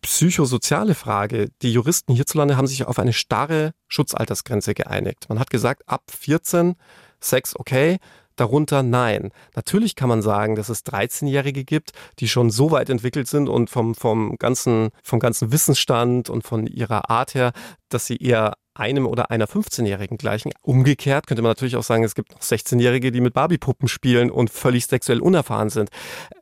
psychosoziale 0.00 0.94
Frage. 0.94 1.48
Die 1.62 1.72
Juristen 1.72 2.14
hierzulande 2.14 2.56
haben 2.56 2.66
sich 2.66 2.86
auf 2.86 2.98
eine 2.98 3.12
starre 3.12 3.72
Schutzaltersgrenze 3.88 4.74
geeinigt. 4.74 5.26
Man 5.28 5.38
hat 5.38 5.50
gesagt, 5.50 5.82
ab 5.86 6.02
14 6.10 6.76
Sex 7.20 7.54
okay, 7.56 7.98
darunter 8.36 8.82
nein. 8.82 9.30
Natürlich 9.54 9.96
kann 9.96 10.08
man 10.08 10.22
sagen, 10.22 10.54
dass 10.54 10.68
es 10.68 10.84
13-Jährige 10.84 11.64
gibt, 11.64 11.92
die 12.18 12.28
schon 12.28 12.50
so 12.50 12.70
weit 12.70 12.90
entwickelt 12.90 13.28
sind 13.28 13.48
und 13.48 13.70
vom, 13.70 13.94
vom, 13.94 14.36
ganzen, 14.38 14.90
vom 15.02 15.18
ganzen 15.18 15.52
Wissensstand 15.52 16.30
und 16.30 16.42
von 16.42 16.66
ihrer 16.66 17.10
Art 17.10 17.34
her, 17.34 17.52
dass 17.88 18.06
sie 18.06 18.16
eher 18.16 18.54
einem 18.78 19.06
oder 19.06 19.30
einer 19.30 19.46
15-Jährigen 19.46 20.18
gleichen. 20.18 20.52
Umgekehrt 20.62 21.26
könnte 21.26 21.42
man 21.42 21.50
natürlich 21.50 21.76
auch 21.76 21.82
sagen, 21.82 22.04
es 22.04 22.14
gibt 22.14 22.32
noch 22.32 22.40
16-Jährige, 22.40 23.12
die 23.12 23.20
mit 23.20 23.34
Barbie-Puppen 23.34 23.88
spielen 23.88 24.30
und 24.30 24.50
völlig 24.50 24.86
sexuell 24.86 25.20
unerfahren 25.20 25.70
sind. 25.70 25.90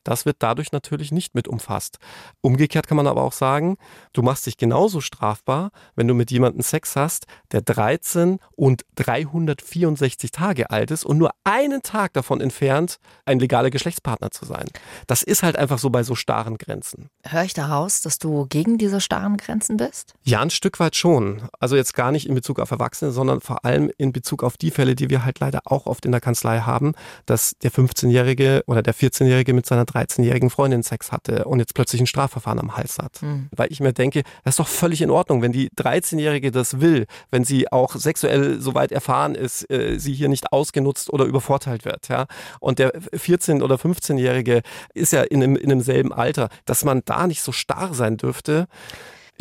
Das 0.04 0.26
wird 0.26 0.36
dadurch 0.40 0.72
natürlich 0.72 1.12
nicht 1.12 1.34
mit 1.34 1.48
umfasst. 1.48 1.98
Umgekehrt 2.40 2.86
kann 2.86 2.96
man 2.96 3.06
aber 3.06 3.22
auch 3.22 3.32
sagen, 3.32 3.76
du 4.12 4.22
machst 4.22 4.46
dich 4.46 4.56
genauso 4.56 5.00
strafbar, 5.00 5.70
wenn 5.96 6.08
du 6.08 6.14
mit 6.14 6.30
jemandem 6.30 6.62
Sex 6.62 6.96
hast, 6.96 7.26
der 7.52 7.62
13 7.62 8.38
und 8.56 8.84
364 8.96 10.30
Tage 10.30 10.70
alt 10.70 10.90
ist 10.90 11.04
und 11.04 11.18
nur 11.18 11.30
einen 11.44 11.82
Tag 11.82 12.12
davon 12.12 12.40
entfernt, 12.40 12.98
ein 13.24 13.38
legaler 13.38 13.70
Geschlechtspartner 13.70 14.30
zu 14.30 14.44
sein. 14.44 14.66
Das 15.06 15.22
ist 15.22 15.42
halt 15.42 15.56
einfach 15.56 15.78
so 15.78 15.90
bei 15.90 16.02
so 16.02 16.14
starren 16.14 16.58
Grenzen. 16.58 17.08
Hör 17.24 17.44
ich 17.44 17.54
daraus, 17.54 18.02
dass 18.02 18.18
du 18.18 18.46
gegen 18.46 18.78
diese 18.78 19.00
starren 19.00 19.36
Grenzen 19.36 19.76
bist? 19.76 20.14
Ja, 20.22 20.40
ein 20.40 20.50
Stück 20.50 20.80
weit 20.80 20.96
schon. 20.96 21.48
Also 21.58 21.76
jetzt 21.76 21.94
gar 21.94 22.12
nicht 22.12 22.23
nicht 22.24 22.28
in 22.28 22.34
Bezug 22.34 22.58
auf 22.58 22.70
Erwachsene, 22.70 23.12
sondern 23.12 23.40
vor 23.40 23.64
allem 23.64 23.90
in 23.98 24.12
Bezug 24.12 24.42
auf 24.42 24.56
die 24.56 24.70
Fälle, 24.70 24.94
die 24.94 25.10
wir 25.10 25.24
halt 25.24 25.40
leider 25.40 25.60
auch 25.64 25.86
oft 25.86 26.04
in 26.06 26.12
der 26.12 26.20
Kanzlei 26.20 26.60
haben, 26.60 26.92
dass 27.26 27.56
der 27.62 27.70
15-Jährige 27.70 28.64
oder 28.66 28.82
der 28.82 28.94
14-Jährige 28.94 29.52
mit 29.52 29.66
seiner 29.66 29.84
13-jährigen 29.84 30.50
Freundin 30.50 30.82
Sex 30.82 31.12
hatte 31.12 31.44
und 31.44 31.58
jetzt 31.58 31.74
plötzlich 31.74 32.00
ein 32.00 32.06
Strafverfahren 32.06 32.58
am 32.58 32.76
Hals 32.76 32.98
hat. 32.98 33.22
Mhm. 33.22 33.48
Weil 33.54 33.70
ich 33.70 33.80
mir 33.80 33.92
denke, 33.92 34.22
das 34.44 34.52
ist 34.52 34.60
doch 34.60 34.68
völlig 34.68 35.02
in 35.02 35.10
Ordnung, 35.10 35.42
wenn 35.42 35.52
die 35.52 35.70
13-Jährige 35.70 36.50
das 36.50 36.80
will, 36.80 37.06
wenn 37.30 37.44
sie 37.44 37.70
auch 37.70 37.94
sexuell 37.94 38.60
so 38.60 38.74
weit 38.74 38.92
erfahren 38.92 39.34
ist, 39.34 39.70
äh, 39.70 39.98
sie 39.98 40.14
hier 40.14 40.28
nicht 40.28 40.52
ausgenutzt 40.52 41.12
oder 41.12 41.24
übervorteilt 41.24 41.84
wird. 41.84 42.08
Ja? 42.08 42.26
Und 42.60 42.78
der 42.78 42.94
14- 42.94 43.62
oder 43.62 43.76
15-Jährige 43.76 44.62
ist 44.94 45.12
ja 45.12 45.22
in 45.22 45.42
einem, 45.42 45.56
in 45.56 45.70
einem 45.70 45.80
selben 45.80 46.12
Alter, 46.12 46.48
dass 46.64 46.84
man 46.84 47.02
da 47.04 47.26
nicht 47.26 47.42
so 47.42 47.52
starr 47.52 47.94
sein 47.94 48.16
dürfte. 48.16 48.66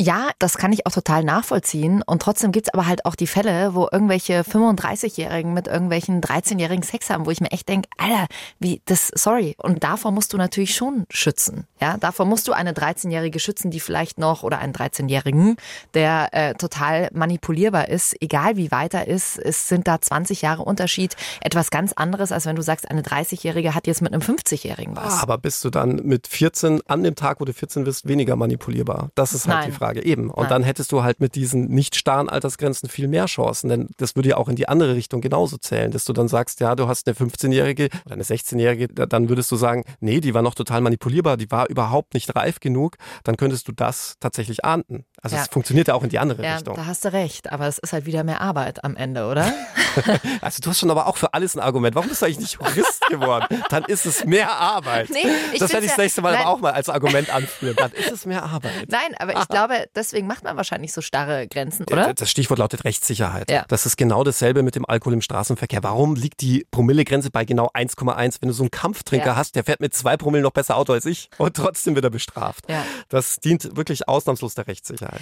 Ja, 0.00 0.30
das 0.40 0.58
kann 0.58 0.72
ich 0.72 0.86
auch 0.86 0.92
total 0.92 1.22
nachvollziehen. 1.22 2.02
Und 2.02 2.20
trotzdem 2.20 2.50
gibt's 2.50 2.72
aber 2.74 2.86
halt 2.86 3.04
auch 3.04 3.14
die 3.14 3.28
Fälle, 3.28 3.74
wo 3.74 3.86
irgendwelche 3.92 4.40
35-Jährigen 4.40 5.54
mit 5.54 5.68
irgendwelchen 5.68 6.20
13-jährigen 6.20 6.82
Sex 6.82 7.10
haben, 7.10 7.26
wo 7.26 7.30
ich 7.30 7.40
mir 7.40 7.52
echt 7.52 7.68
denke, 7.68 7.88
Alter, 7.96 8.26
wie 8.58 8.82
das, 8.86 9.12
sorry. 9.14 9.54
Und 9.56 9.84
davor 9.84 10.10
musst 10.10 10.32
du 10.32 10.36
natürlich 10.36 10.74
schon 10.74 11.04
schützen. 11.10 11.68
Ja, 11.80 11.96
davor 11.96 12.26
musst 12.26 12.48
du 12.48 12.52
eine 12.52 12.72
13-Jährige 12.72 13.38
schützen, 13.38 13.70
die 13.70 13.78
vielleicht 13.78 14.18
noch, 14.18 14.42
oder 14.42 14.58
einen 14.58 14.72
13-Jährigen, 14.72 15.56
der 15.94 16.28
äh, 16.32 16.54
total 16.54 17.08
manipulierbar 17.12 17.88
ist, 17.88 18.20
egal 18.20 18.56
wie 18.56 18.72
weit 18.72 18.94
er 18.94 19.06
ist. 19.06 19.38
Es 19.38 19.68
sind 19.68 19.86
da 19.86 20.00
20 20.00 20.42
Jahre 20.42 20.62
Unterschied. 20.62 21.14
Etwas 21.40 21.70
ganz 21.70 21.92
anderes, 21.92 22.32
als 22.32 22.46
wenn 22.46 22.56
du 22.56 22.62
sagst, 22.62 22.90
eine 22.90 23.02
30-Jährige 23.02 23.76
hat 23.76 23.86
jetzt 23.86 24.02
mit 24.02 24.12
einem 24.12 24.22
50-Jährigen 24.22 24.96
was. 24.96 25.22
Aber 25.22 25.38
bist 25.38 25.64
du 25.64 25.70
dann 25.70 26.00
mit 26.02 26.26
14, 26.26 26.80
an 26.88 27.04
dem 27.04 27.14
Tag, 27.14 27.40
wo 27.40 27.44
du 27.44 27.52
14 27.52 27.84
bist, 27.84 28.08
weniger 28.08 28.34
manipulierbar? 28.34 29.10
Das 29.14 29.34
ist 29.34 29.46
halt 29.46 29.58
Nein. 29.58 29.70
die 29.70 29.76
Frage. 29.76 29.83
Frage, 29.84 30.04
eben. 30.04 30.30
Und 30.30 30.44
Nein. 30.44 30.48
dann 30.48 30.62
hättest 30.62 30.92
du 30.92 31.02
halt 31.02 31.20
mit 31.20 31.34
diesen 31.34 31.66
nicht 31.66 31.94
starren 31.94 32.30
Altersgrenzen 32.30 32.88
viel 32.88 33.06
mehr 33.06 33.26
Chancen, 33.26 33.68
denn 33.68 33.88
das 33.98 34.16
würde 34.16 34.30
ja 34.30 34.36
auch 34.38 34.48
in 34.48 34.56
die 34.56 34.66
andere 34.66 34.94
Richtung 34.94 35.20
genauso 35.20 35.58
zählen, 35.58 35.90
dass 35.90 36.04
du 36.06 36.14
dann 36.14 36.26
sagst, 36.26 36.60
ja, 36.60 36.74
du 36.74 36.88
hast 36.88 37.06
eine 37.06 37.14
15-Jährige 37.14 37.90
oder 38.06 38.14
eine 38.14 38.24
16-Jährige, 38.24 38.88
dann 38.88 39.28
würdest 39.28 39.52
du 39.52 39.56
sagen, 39.56 39.84
nee, 40.00 40.20
die 40.20 40.32
war 40.32 40.40
noch 40.40 40.54
total 40.54 40.80
manipulierbar, 40.80 41.36
die 41.36 41.50
war 41.50 41.68
überhaupt 41.68 42.14
nicht 42.14 42.34
reif 42.34 42.60
genug, 42.60 42.96
dann 43.24 43.36
könntest 43.36 43.68
du 43.68 43.72
das 43.72 44.14
tatsächlich 44.20 44.64
ahnden. 44.64 45.04
Also 45.24 45.36
ja. 45.36 45.42
es 45.42 45.48
funktioniert 45.48 45.88
ja 45.88 45.94
auch 45.94 46.02
in 46.02 46.10
die 46.10 46.18
andere 46.18 46.44
ja, 46.44 46.56
Richtung. 46.56 46.76
Da 46.76 46.84
hast 46.84 47.02
du 47.06 47.12
recht, 47.14 47.50
aber 47.50 47.66
es 47.66 47.78
ist 47.78 47.94
halt 47.94 48.04
wieder 48.04 48.24
mehr 48.24 48.42
Arbeit 48.42 48.84
am 48.84 48.94
Ende, 48.94 49.26
oder? 49.26 49.50
also 50.42 50.60
du 50.60 50.68
hast 50.68 50.78
schon 50.78 50.90
aber 50.90 51.06
auch 51.06 51.16
für 51.16 51.32
alles 51.32 51.56
ein 51.56 51.60
Argument. 51.60 51.94
Warum 51.94 52.10
bist 52.10 52.20
du 52.20 52.26
eigentlich 52.26 52.40
nicht 52.40 52.58
Jurist 52.60 53.00
geworden? 53.08 53.62
Dann 53.70 53.84
ist 53.84 54.04
es 54.04 54.26
mehr 54.26 54.52
Arbeit. 54.52 55.08
Nee, 55.08 55.24
ich 55.54 55.60
das 55.60 55.72
werde 55.72 55.86
ich 55.86 55.92
das 55.92 55.98
nächste 55.98 56.20
Mal 56.20 56.36
aber 56.36 56.50
auch 56.50 56.60
mal 56.60 56.72
als 56.72 56.90
Argument 56.90 57.34
anführen. 57.34 57.74
Dann 57.74 57.90
ist 57.92 58.12
es 58.12 58.26
mehr 58.26 58.42
Arbeit. 58.42 58.88
Nein, 58.88 59.14
aber 59.18 59.40
ich 59.40 59.48
glaube, 59.48 59.86
deswegen 59.94 60.26
macht 60.26 60.44
man 60.44 60.58
wahrscheinlich 60.58 60.92
so 60.92 61.00
starre 61.00 61.48
Grenzen, 61.48 61.86
oder? 61.90 62.12
Das 62.12 62.30
Stichwort 62.30 62.58
lautet 62.58 62.84
Rechtssicherheit. 62.84 63.50
Ja. 63.50 63.64
Das 63.68 63.86
ist 63.86 63.96
genau 63.96 64.24
dasselbe 64.24 64.62
mit 64.62 64.74
dem 64.74 64.84
Alkohol 64.84 65.14
im 65.14 65.22
Straßenverkehr. 65.22 65.82
Warum 65.82 66.16
liegt 66.16 66.42
die 66.42 66.66
Promillegrenze 66.70 67.30
bei 67.30 67.46
genau 67.46 67.70
1,1? 67.72 68.42
Wenn 68.42 68.48
du 68.48 68.54
so 68.54 68.62
einen 68.62 68.70
Kampftrinker 68.70 69.28
ja. 69.28 69.36
hast, 69.36 69.56
der 69.56 69.64
fährt 69.64 69.80
mit 69.80 69.94
zwei 69.94 70.18
Promille 70.18 70.42
noch 70.42 70.52
besser 70.52 70.76
Auto 70.76 70.92
als 70.92 71.06
ich 71.06 71.30
und 71.38 71.56
trotzdem 71.56 71.94
wird 71.94 72.04
er 72.04 72.10
bestraft. 72.10 72.68
Ja. 72.68 72.84
Das 73.08 73.36
dient 73.36 73.74
wirklich 73.76 74.06
ausnahmslos 74.06 74.54
der 74.54 74.66
Rechtssicherheit. 74.66 75.13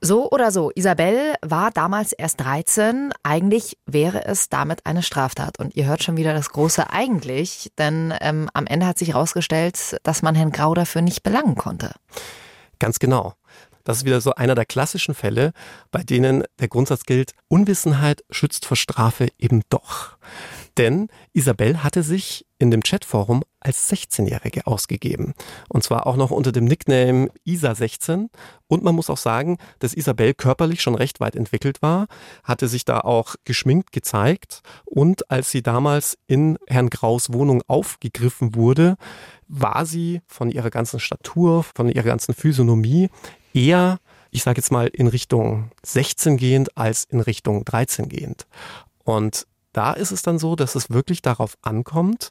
So 0.00 0.30
oder 0.30 0.52
so, 0.52 0.70
Isabel 0.76 1.34
war 1.42 1.72
damals 1.72 2.12
erst 2.12 2.40
13. 2.40 3.12
Eigentlich 3.24 3.78
wäre 3.84 4.24
es 4.26 4.48
damit 4.48 4.86
eine 4.86 5.02
Straftat. 5.02 5.58
Und 5.58 5.74
ihr 5.74 5.86
hört 5.86 6.04
schon 6.04 6.16
wieder 6.16 6.34
das 6.34 6.50
große 6.50 6.90
eigentlich, 6.90 7.72
denn 7.78 8.14
ähm, 8.20 8.48
am 8.54 8.66
Ende 8.66 8.86
hat 8.86 8.96
sich 8.96 9.08
herausgestellt, 9.08 9.96
dass 10.04 10.22
man 10.22 10.36
Herrn 10.36 10.52
Grau 10.52 10.74
dafür 10.74 11.02
nicht 11.02 11.24
belangen 11.24 11.56
konnte. 11.56 11.92
Ganz 12.78 13.00
genau. 13.00 13.34
Das 13.82 13.98
ist 13.98 14.04
wieder 14.04 14.20
so 14.20 14.34
einer 14.34 14.54
der 14.54 14.66
klassischen 14.66 15.14
Fälle, 15.14 15.52
bei 15.90 16.02
denen 16.04 16.44
der 16.60 16.68
Grundsatz 16.68 17.04
gilt, 17.04 17.32
Unwissenheit 17.48 18.22
schützt 18.30 18.66
vor 18.66 18.76
Strafe 18.76 19.28
eben 19.38 19.62
doch. 19.68 20.16
Denn 20.78 21.08
Isabel 21.32 21.82
hatte 21.82 22.04
sich 22.04 22.46
in 22.58 22.70
dem 22.70 22.82
Chatforum 22.82 23.42
als 23.58 23.90
16-Jährige 23.90 24.66
ausgegeben. 24.68 25.34
Und 25.68 25.82
zwar 25.82 26.06
auch 26.06 26.16
noch 26.16 26.30
unter 26.30 26.52
dem 26.52 26.66
Nickname 26.66 27.30
Isa16. 27.44 28.28
Und 28.68 28.84
man 28.84 28.94
muss 28.94 29.10
auch 29.10 29.16
sagen, 29.18 29.58
dass 29.80 29.92
Isabel 29.92 30.34
körperlich 30.34 30.80
schon 30.80 30.94
recht 30.94 31.18
weit 31.18 31.34
entwickelt 31.34 31.82
war, 31.82 32.06
hatte 32.44 32.68
sich 32.68 32.84
da 32.84 33.00
auch 33.00 33.34
geschminkt 33.44 33.90
gezeigt. 33.90 34.62
Und 34.84 35.28
als 35.30 35.50
sie 35.50 35.62
damals 35.62 36.16
in 36.28 36.58
Herrn 36.68 36.90
Graus 36.90 37.32
Wohnung 37.32 37.62
aufgegriffen 37.66 38.54
wurde, 38.54 38.96
war 39.48 39.84
sie 39.84 40.20
von 40.26 40.48
ihrer 40.48 40.70
ganzen 40.70 41.00
Statur, 41.00 41.64
von 41.64 41.88
ihrer 41.88 42.04
ganzen 42.04 42.34
Physiognomie 42.34 43.10
eher 43.52 43.98
ich 44.30 44.42
sage 44.42 44.58
jetzt 44.58 44.70
mal, 44.70 44.88
in 44.88 45.06
Richtung 45.06 45.70
16 45.82 46.36
gehend 46.36 46.76
als 46.76 47.04
in 47.04 47.20
Richtung 47.20 47.64
13 47.64 48.10
gehend. 48.10 48.46
Und 49.04 49.46
da 49.72 49.92
ist 49.92 50.10
es 50.10 50.22
dann 50.22 50.38
so, 50.38 50.56
dass 50.56 50.74
es 50.74 50.90
wirklich 50.90 51.22
darauf 51.22 51.56
ankommt, 51.62 52.30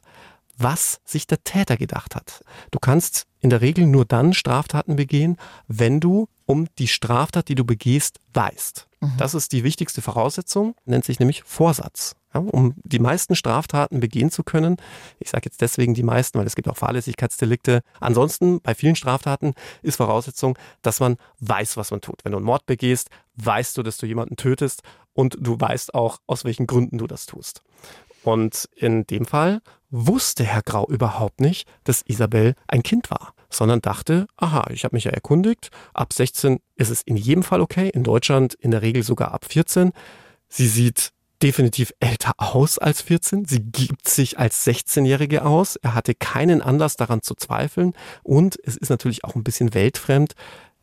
was 0.58 1.00
sich 1.04 1.26
der 1.26 1.42
Täter 1.44 1.76
gedacht 1.76 2.16
hat. 2.16 2.42
Du 2.70 2.78
kannst 2.78 3.26
in 3.40 3.50
der 3.50 3.60
Regel 3.60 3.86
nur 3.86 4.04
dann 4.04 4.34
Straftaten 4.34 4.96
begehen, 4.96 5.36
wenn 5.68 6.00
du 6.00 6.28
um 6.46 6.66
die 6.78 6.88
Straftat, 6.88 7.48
die 7.48 7.54
du 7.54 7.64
begehst, 7.64 8.18
weißt. 8.34 8.88
Mhm. 9.00 9.12
Das 9.18 9.34
ist 9.34 9.52
die 9.52 9.64
wichtigste 9.64 10.02
Voraussetzung, 10.02 10.74
nennt 10.84 11.04
sich 11.04 11.20
nämlich 11.20 11.42
Vorsatz. 11.44 12.16
Ja, 12.34 12.40
um 12.40 12.74
die 12.84 12.98
meisten 12.98 13.36
Straftaten 13.36 14.00
begehen 14.00 14.30
zu 14.30 14.42
können, 14.42 14.76
ich 15.18 15.30
sage 15.30 15.46
jetzt 15.46 15.62
deswegen 15.62 15.94
die 15.94 16.02
meisten, 16.02 16.38
weil 16.38 16.46
es 16.46 16.56
gibt 16.56 16.68
auch 16.68 16.76
Fahrlässigkeitsdelikte. 16.76 17.80
Ansonsten 18.00 18.60
bei 18.60 18.74
vielen 18.74 18.96
Straftaten 18.96 19.54
ist 19.82 19.96
Voraussetzung, 19.96 20.58
dass 20.82 21.00
man 21.00 21.16
weiß, 21.40 21.76
was 21.78 21.90
man 21.90 22.00
tut. 22.00 22.24
Wenn 22.24 22.32
du 22.32 22.38
einen 22.38 22.46
Mord 22.46 22.66
begehst, 22.66 23.08
weißt 23.36 23.78
du, 23.78 23.82
dass 23.82 23.96
du 23.96 24.06
jemanden 24.06 24.36
tötest 24.36 24.82
und 25.18 25.36
du 25.40 25.60
weißt 25.60 25.94
auch, 25.94 26.18
aus 26.28 26.44
welchen 26.44 26.68
Gründen 26.68 26.98
du 26.98 27.08
das 27.08 27.26
tust. 27.26 27.62
Und 28.22 28.68
in 28.76 29.04
dem 29.08 29.24
Fall 29.24 29.62
wusste 29.90 30.44
Herr 30.44 30.62
Grau 30.62 30.86
überhaupt 30.86 31.40
nicht, 31.40 31.68
dass 31.82 32.04
Isabel 32.06 32.54
ein 32.68 32.84
Kind 32.84 33.10
war, 33.10 33.34
sondern 33.50 33.80
dachte, 33.80 34.28
aha, 34.36 34.68
ich 34.70 34.84
habe 34.84 34.94
mich 34.94 35.04
ja 35.04 35.10
erkundigt, 35.10 35.70
ab 35.92 36.12
16 36.12 36.60
ist 36.76 36.90
es 36.90 37.02
in 37.02 37.16
jedem 37.16 37.42
Fall 37.42 37.60
okay, 37.60 37.88
in 37.88 38.04
Deutschland 38.04 38.54
in 38.54 38.70
der 38.70 38.82
Regel 38.82 39.02
sogar 39.02 39.34
ab 39.34 39.44
14. 39.48 39.90
Sie 40.48 40.68
sieht 40.68 41.10
definitiv 41.42 41.92
älter 41.98 42.34
aus 42.36 42.78
als 42.78 43.02
14. 43.02 43.44
Sie 43.44 43.60
gibt 43.60 44.08
sich 44.08 44.38
als 44.38 44.64
16-Jährige 44.64 45.44
aus. 45.44 45.74
Er 45.76 45.94
hatte 45.94 46.14
keinen 46.14 46.62
Anlass 46.62 46.96
daran 46.96 47.22
zu 47.22 47.34
zweifeln. 47.34 47.92
Und 48.22 48.56
es 48.64 48.76
ist 48.76 48.90
natürlich 48.90 49.24
auch 49.24 49.34
ein 49.34 49.44
bisschen 49.44 49.74
weltfremd, 49.74 50.34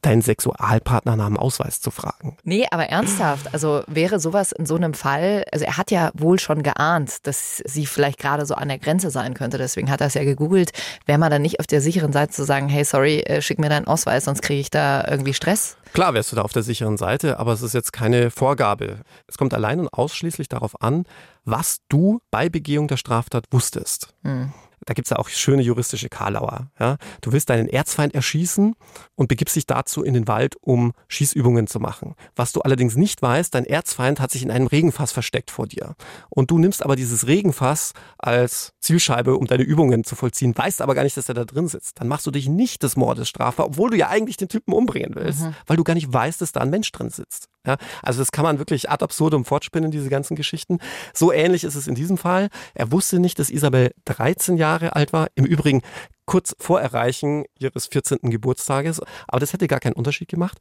deinen 0.05 0.21
Sexualpartner 0.21 1.15
nach 1.15 1.27
dem 1.27 1.37
Ausweis 1.37 1.81
zu 1.81 1.91
fragen. 1.91 2.37
Nee, 2.43 2.67
aber 2.71 2.87
ernsthaft, 2.87 3.53
also 3.53 3.83
wäre 3.87 4.19
sowas 4.19 4.51
in 4.51 4.65
so 4.65 4.75
einem 4.75 4.93
Fall, 4.93 5.45
also 5.51 5.65
er 5.65 5.77
hat 5.77 5.91
ja 5.91 6.11
wohl 6.13 6.39
schon 6.39 6.63
geahnt, 6.63 7.25
dass 7.27 7.57
sie 7.65 7.85
vielleicht 7.85 8.19
gerade 8.19 8.45
so 8.45 8.55
an 8.55 8.67
der 8.67 8.79
Grenze 8.79 9.09
sein 9.09 9.33
könnte, 9.33 9.57
deswegen 9.57 9.89
hat 9.89 10.01
er 10.01 10.07
es 10.07 10.13
ja 10.13 10.23
gegoogelt. 10.23 10.71
Wäre 11.05 11.17
man 11.17 11.31
dann 11.31 11.41
nicht 11.41 11.59
auf 11.59 11.67
der 11.67 11.81
sicheren 11.81 12.13
Seite 12.13 12.31
zu 12.31 12.43
sagen, 12.43 12.69
hey, 12.69 12.83
sorry, 12.83 13.19
äh, 13.21 13.41
schick 13.41 13.59
mir 13.59 13.69
deinen 13.69 13.87
Ausweis, 13.87 14.25
sonst 14.25 14.41
kriege 14.41 14.61
ich 14.61 14.69
da 14.69 15.05
irgendwie 15.07 15.33
Stress? 15.33 15.77
Klar 15.93 16.13
wärst 16.13 16.31
du 16.31 16.35
da 16.35 16.41
auf 16.41 16.53
der 16.53 16.63
sicheren 16.63 16.97
Seite, 16.97 17.39
aber 17.39 17.53
es 17.53 17.61
ist 17.61 17.73
jetzt 17.73 17.93
keine 17.93 18.29
Vorgabe. 18.29 19.01
Es 19.27 19.37
kommt 19.37 19.53
allein 19.53 19.79
und 19.79 19.87
ausschließlich 19.93 20.49
darauf 20.49 20.81
an, 20.81 21.05
was 21.45 21.79
du 21.89 22.19
bei 22.31 22.49
Begehung 22.49 22.87
der 22.87 22.97
Straftat 22.97 23.45
wusstest. 23.51 24.09
Hm 24.23 24.51
da 24.85 24.93
gibt's 24.93 25.09
ja 25.09 25.17
auch 25.17 25.29
schöne 25.29 25.61
juristische 25.61 26.09
Karlauer. 26.09 26.71
Ja? 26.79 26.97
Du 27.21 27.31
willst 27.31 27.49
deinen 27.49 27.67
Erzfeind 27.67 28.13
erschießen 28.13 28.75
und 29.15 29.27
begibst 29.27 29.55
dich 29.55 29.65
dazu 29.65 30.03
in 30.03 30.13
den 30.13 30.27
Wald, 30.27 30.55
um 30.61 30.93
Schießübungen 31.07 31.67
zu 31.67 31.79
machen. 31.79 32.15
Was 32.35 32.53
du 32.53 32.61
allerdings 32.61 32.95
nicht 32.95 33.21
weißt, 33.21 33.53
dein 33.53 33.65
Erzfeind 33.65 34.19
hat 34.19 34.31
sich 34.31 34.43
in 34.43 34.51
einem 34.51 34.67
Regenfass 34.67 35.11
versteckt 35.11 35.51
vor 35.51 35.67
dir. 35.67 35.95
Und 36.29 36.51
du 36.51 36.59
nimmst 36.59 36.83
aber 36.83 36.95
dieses 36.95 37.27
Regenfass 37.27 37.93
als 38.17 38.73
Zielscheibe, 38.79 39.35
um 39.37 39.47
deine 39.47 39.63
Übungen 39.63 40.03
zu 40.03 40.15
vollziehen, 40.15 40.55
weißt 40.55 40.81
aber 40.81 40.95
gar 40.95 41.03
nicht, 41.03 41.17
dass 41.17 41.29
er 41.29 41.35
da 41.35 41.45
drin 41.45 41.67
sitzt. 41.67 41.99
Dann 41.99 42.07
machst 42.07 42.25
du 42.27 42.31
dich 42.31 42.47
nicht 42.47 42.83
des 42.83 42.95
Mordes 42.95 43.27
strafbar, 43.27 43.67
obwohl 43.67 43.89
du 43.89 43.97
ja 43.97 44.09
eigentlich 44.09 44.37
den 44.37 44.49
Typen 44.49 44.73
umbringen 44.73 45.15
willst, 45.15 45.41
mhm. 45.41 45.55
weil 45.65 45.77
du 45.77 45.83
gar 45.83 45.95
nicht 45.95 46.11
weißt, 46.11 46.41
dass 46.41 46.51
da 46.51 46.61
ein 46.61 46.69
Mensch 46.69 46.91
drin 46.91 47.09
sitzt. 47.09 47.47
Ja, 47.65 47.77
also 48.03 48.19
das 48.19 48.31
kann 48.31 48.43
man 48.43 48.59
wirklich 48.59 48.89
ad 48.89 49.03
absurdum 49.03 49.45
fortspinnen, 49.45 49.91
diese 49.91 50.09
ganzen 50.09 50.35
Geschichten. 50.35 50.79
So 51.13 51.31
ähnlich 51.31 51.63
ist 51.63 51.75
es 51.75 51.87
in 51.87 51.95
diesem 51.95 52.17
Fall. 52.17 52.49
Er 52.73 52.91
wusste 52.91 53.19
nicht, 53.19 53.39
dass 53.39 53.49
Isabel 53.49 53.91
13 54.05 54.57
Jahre 54.57 54.95
alt 54.95 55.13
war. 55.13 55.27
Im 55.35 55.45
Übrigen 55.45 55.81
kurz 56.25 56.55
vor 56.59 56.81
Erreichen 56.81 57.45
ihres 57.59 57.87
14. 57.87 58.19
Geburtstages. 58.23 59.01
Aber 59.27 59.39
das 59.39 59.53
hätte 59.53 59.67
gar 59.67 59.79
keinen 59.79 59.93
Unterschied 59.93 60.27
gemacht. 60.27 60.57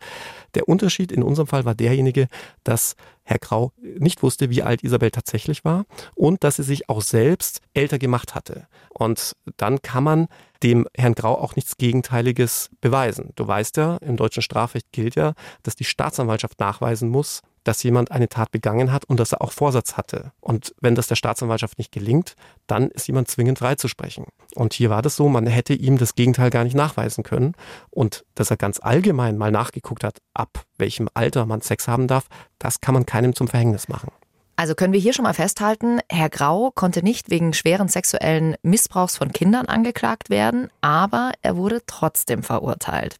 Der 0.55 0.69
Unterschied 0.69 1.13
in 1.13 1.23
unserem 1.23 1.47
Fall 1.47 1.65
war 1.65 1.75
derjenige, 1.75 2.29
dass 2.65 2.97
Herr 3.23 3.39
Grau 3.39 3.73
nicht 3.81 4.23
wusste, 4.23 4.51
wie 4.51 4.63
alt 4.63 4.85
Isabel 4.85 5.11
tatsächlich 5.11 5.65
war 5.65 5.87
und 6.15 6.45
dass 6.45 6.57
sie 6.57 6.63
sich 6.63 6.89
auch 6.89 7.01
selbst 7.01 7.61
älter 7.73 7.99
gemacht 7.99 8.35
hatte. 8.35 8.67
Und 8.91 9.35
dann 9.57 9.81
kann 9.83 10.05
man 10.05 10.29
dem 10.63 10.87
Herrn 10.97 11.15
Grau 11.15 11.35
auch 11.35 11.57
nichts 11.57 11.77
Gegenteiliges 11.77 12.71
beweisen. 12.81 13.31
Du 13.35 13.47
weißt 13.47 13.77
ja, 13.79 13.97
im 13.99 14.17
deutschen 14.17 14.43
Strafrecht 14.43 14.93
gilt 14.93 15.15
ja, 15.15 15.35
dass 15.63 15.77
die 15.77 15.85
Staatsanwaltschaft 15.85 16.61
nachweisen 16.61 17.09
muss, 17.09 17.41
dass 17.65 17.83
jemand 17.83 18.11
eine 18.11 18.29
Tat 18.29 18.51
begangen 18.51 18.93
hat 18.93 19.05
und 19.07 19.19
dass 19.19 19.33
er 19.33 19.43
auch 19.43 19.53
Vorsatz 19.53 19.97
hatte. 19.97 20.33
Und 20.41 20.75
wenn 20.81 20.95
das 20.95 21.09
der 21.09 21.17
Staatsanwaltschaft 21.17 21.79
nicht 21.79 21.93
gelingt, 21.93 22.37
dann 22.67 22.91
ist 22.91 23.09
jemand 23.09 23.29
zwingend 23.29 23.59
freizusprechen. 23.59 24.27
Und 24.55 24.75
hier 24.75 24.91
war 24.91 25.03
das 25.03 25.17
so, 25.17 25.29
man 25.29 25.47
hätte 25.47 25.75
ihm 25.75 25.99
das 25.99 26.15
Gegenteil 26.15 26.51
gar 26.51 26.65
nicht 26.65 26.77
nachweisen 26.77 27.25
können. 27.25 27.55
Und 27.91 28.25
dass 28.35 28.51
er 28.51 28.57
ganz 28.57 28.79
allgemein 28.81 29.37
mal 29.37 29.51
nachgeguckt 29.51 30.05
hat, 30.05 30.19
ab 30.35 30.65
welchem 30.79 31.09
Alter 31.15 31.47
man 31.47 31.61
Sex 31.61 31.89
haben 31.89 32.07
darf, 32.07 32.29
das 32.59 32.81
kann 32.81 32.95
man 32.95 33.07
keinem 33.07 33.35
zum 33.35 33.49
Verhängnis 33.49 33.89
machen. 33.89 34.13
Also 34.57 34.75
können 34.77 34.93
wir 34.93 35.01
hier 35.01 35.13
schon 35.13 35.25
mal 35.25 35.35
festhalten, 35.35 36.01
Herr 36.09 36.29
Grau 36.29 36.71
konnte 36.71 37.03
nicht 37.03 37.29
wegen 37.29 37.53
schweren 37.53 37.89
sexuellen 37.89 38.55
Missbrauchs 38.63 39.17
von 39.17 39.33
Kindern 39.33 39.67
angeklagt 39.67 40.31
werden, 40.31 40.69
aber 40.81 41.33
er 41.43 41.57
wurde 41.57 41.83
trotzdem 41.87 42.45
verurteilt. 42.45 43.17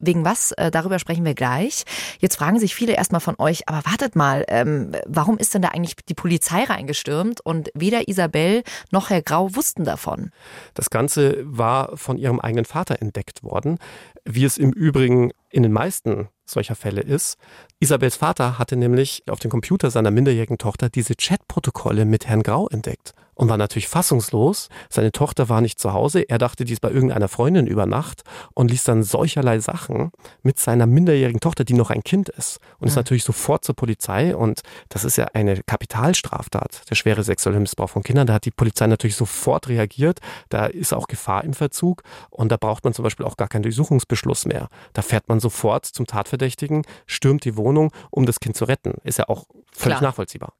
Wegen 0.00 0.24
was, 0.24 0.50
äh, 0.52 0.72
darüber 0.72 0.98
sprechen 0.98 1.24
wir 1.24 1.34
gleich. 1.34 1.84
Jetzt 2.18 2.36
fragen 2.36 2.58
sich 2.58 2.74
viele 2.74 2.94
erstmal 2.94 3.20
von 3.20 3.36
euch, 3.38 3.68
aber 3.68 3.88
wartet 3.88 4.16
mal, 4.16 4.44
ähm, 4.48 4.92
warum 5.06 5.38
ist 5.38 5.54
denn 5.54 5.62
da 5.62 5.68
eigentlich 5.68 5.94
die 6.08 6.14
Polizei 6.14 6.64
reingestürmt 6.64 7.40
und 7.40 7.70
weder 7.74 8.08
Isabel 8.08 8.64
noch 8.90 9.10
Herr 9.10 9.22
Grau 9.22 9.54
wussten 9.54 9.84
davon? 9.84 10.32
Das 10.74 10.90
Ganze 10.90 11.36
war 11.44 11.96
von 11.96 12.18
ihrem 12.18 12.40
eigenen 12.40 12.64
Vater 12.64 13.00
entdeckt 13.00 13.44
worden, 13.44 13.78
wie 14.24 14.44
es 14.44 14.58
im 14.58 14.72
Übrigen 14.72 15.30
in 15.50 15.62
den 15.62 15.72
meisten 15.72 16.28
solcher 16.52 16.76
Fälle 16.76 17.00
ist. 17.00 17.38
Isabels 17.80 18.16
Vater 18.16 18.58
hatte 18.58 18.76
nämlich 18.76 19.22
auf 19.28 19.40
dem 19.40 19.50
Computer 19.50 19.90
seiner 19.90 20.10
minderjährigen 20.10 20.58
Tochter 20.58 20.88
diese 20.88 21.14
Chatprotokolle 21.14 22.04
mit 22.04 22.26
Herrn 22.26 22.42
Grau 22.42 22.68
entdeckt 22.68 23.14
und 23.34 23.48
war 23.48 23.56
natürlich 23.56 23.88
fassungslos. 23.88 24.68
Seine 24.88 25.12
Tochter 25.12 25.48
war 25.48 25.60
nicht 25.60 25.78
zu 25.78 25.92
Hause. 25.92 26.20
Er 26.28 26.38
dachte, 26.38 26.64
die 26.64 26.72
ist 26.72 26.80
bei 26.80 26.90
irgendeiner 26.90 27.28
Freundin 27.28 27.66
über 27.66 27.86
Nacht 27.86 28.22
und 28.54 28.70
ließ 28.70 28.84
dann 28.84 29.02
solcherlei 29.02 29.58
Sachen 29.60 30.12
mit 30.42 30.58
seiner 30.58 30.86
minderjährigen 30.86 31.40
Tochter, 31.40 31.64
die 31.64 31.74
noch 31.74 31.90
ein 31.90 32.04
Kind 32.04 32.28
ist. 32.28 32.58
Und 32.78 32.88
ist 32.88 32.96
natürlich 32.96 33.24
sofort 33.24 33.64
zur 33.64 33.74
Polizei. 33.74 34.36
Und 34.36 34.60
das 34.90 35.04
ist 35.04 35.16
ja 35.16 35.26
eine 35.32 35.62
Kapitalstraftat, 35.62 36.90
der 36.90 36.94
schwere 36.94 37.22
sexuelle 37.22 37.60
Missbrauch 37.60 37.90
von 37.90 38.02
Kindern. 38.02 38.26
Da 38.26 38.34
hat 38.34 38.44
die 38.44 38.50
Polizei 38.50 38.86
natürlich 38.86 39.16
sofort 39.16 39.68
reagiert. 39.68 40.20
Da 40.48 40.66
ist 40.66 40.92
auch 40.92 41.06
Gefahr 41.06 41.44
im 41.44 41.54
Verzug. 41.54 42.02
Und 42.30 42.52
da 42.52 42.56
braucht 42.56 42.84
man 42.84 42.92
zum 42.92 43.02
Beispiel 43.02 43.24
auch 43.24 43.36
gar 43.36 43.48
keinen 43.48 43.62
Durchsuchungsbeschluss 43.62 44.44
mehr. 44.44 44.68
Da 44.92 45.02
fährt 45.02 45.28
man 45.28 45.40
sofort 45.40 45.86
zum 45.86 46.06
Tatverdächtigen, 46.06 46.84
stürmt 47.06 47.44
die 47.44 47.56
Wohnung, 47.56 47.92
um 48.10 48.26
das 48.26 48.40
Kind 48.40 48.56
zu 48.56 48.64
retten. 48.64 48.94
Ist 49.04 49.18
ja 49.18 49.28
auch 49.28 49.46
völlig 49.72 49.98
Klar. 49.98 50.10
nachvollziehbar. 50.10 50.52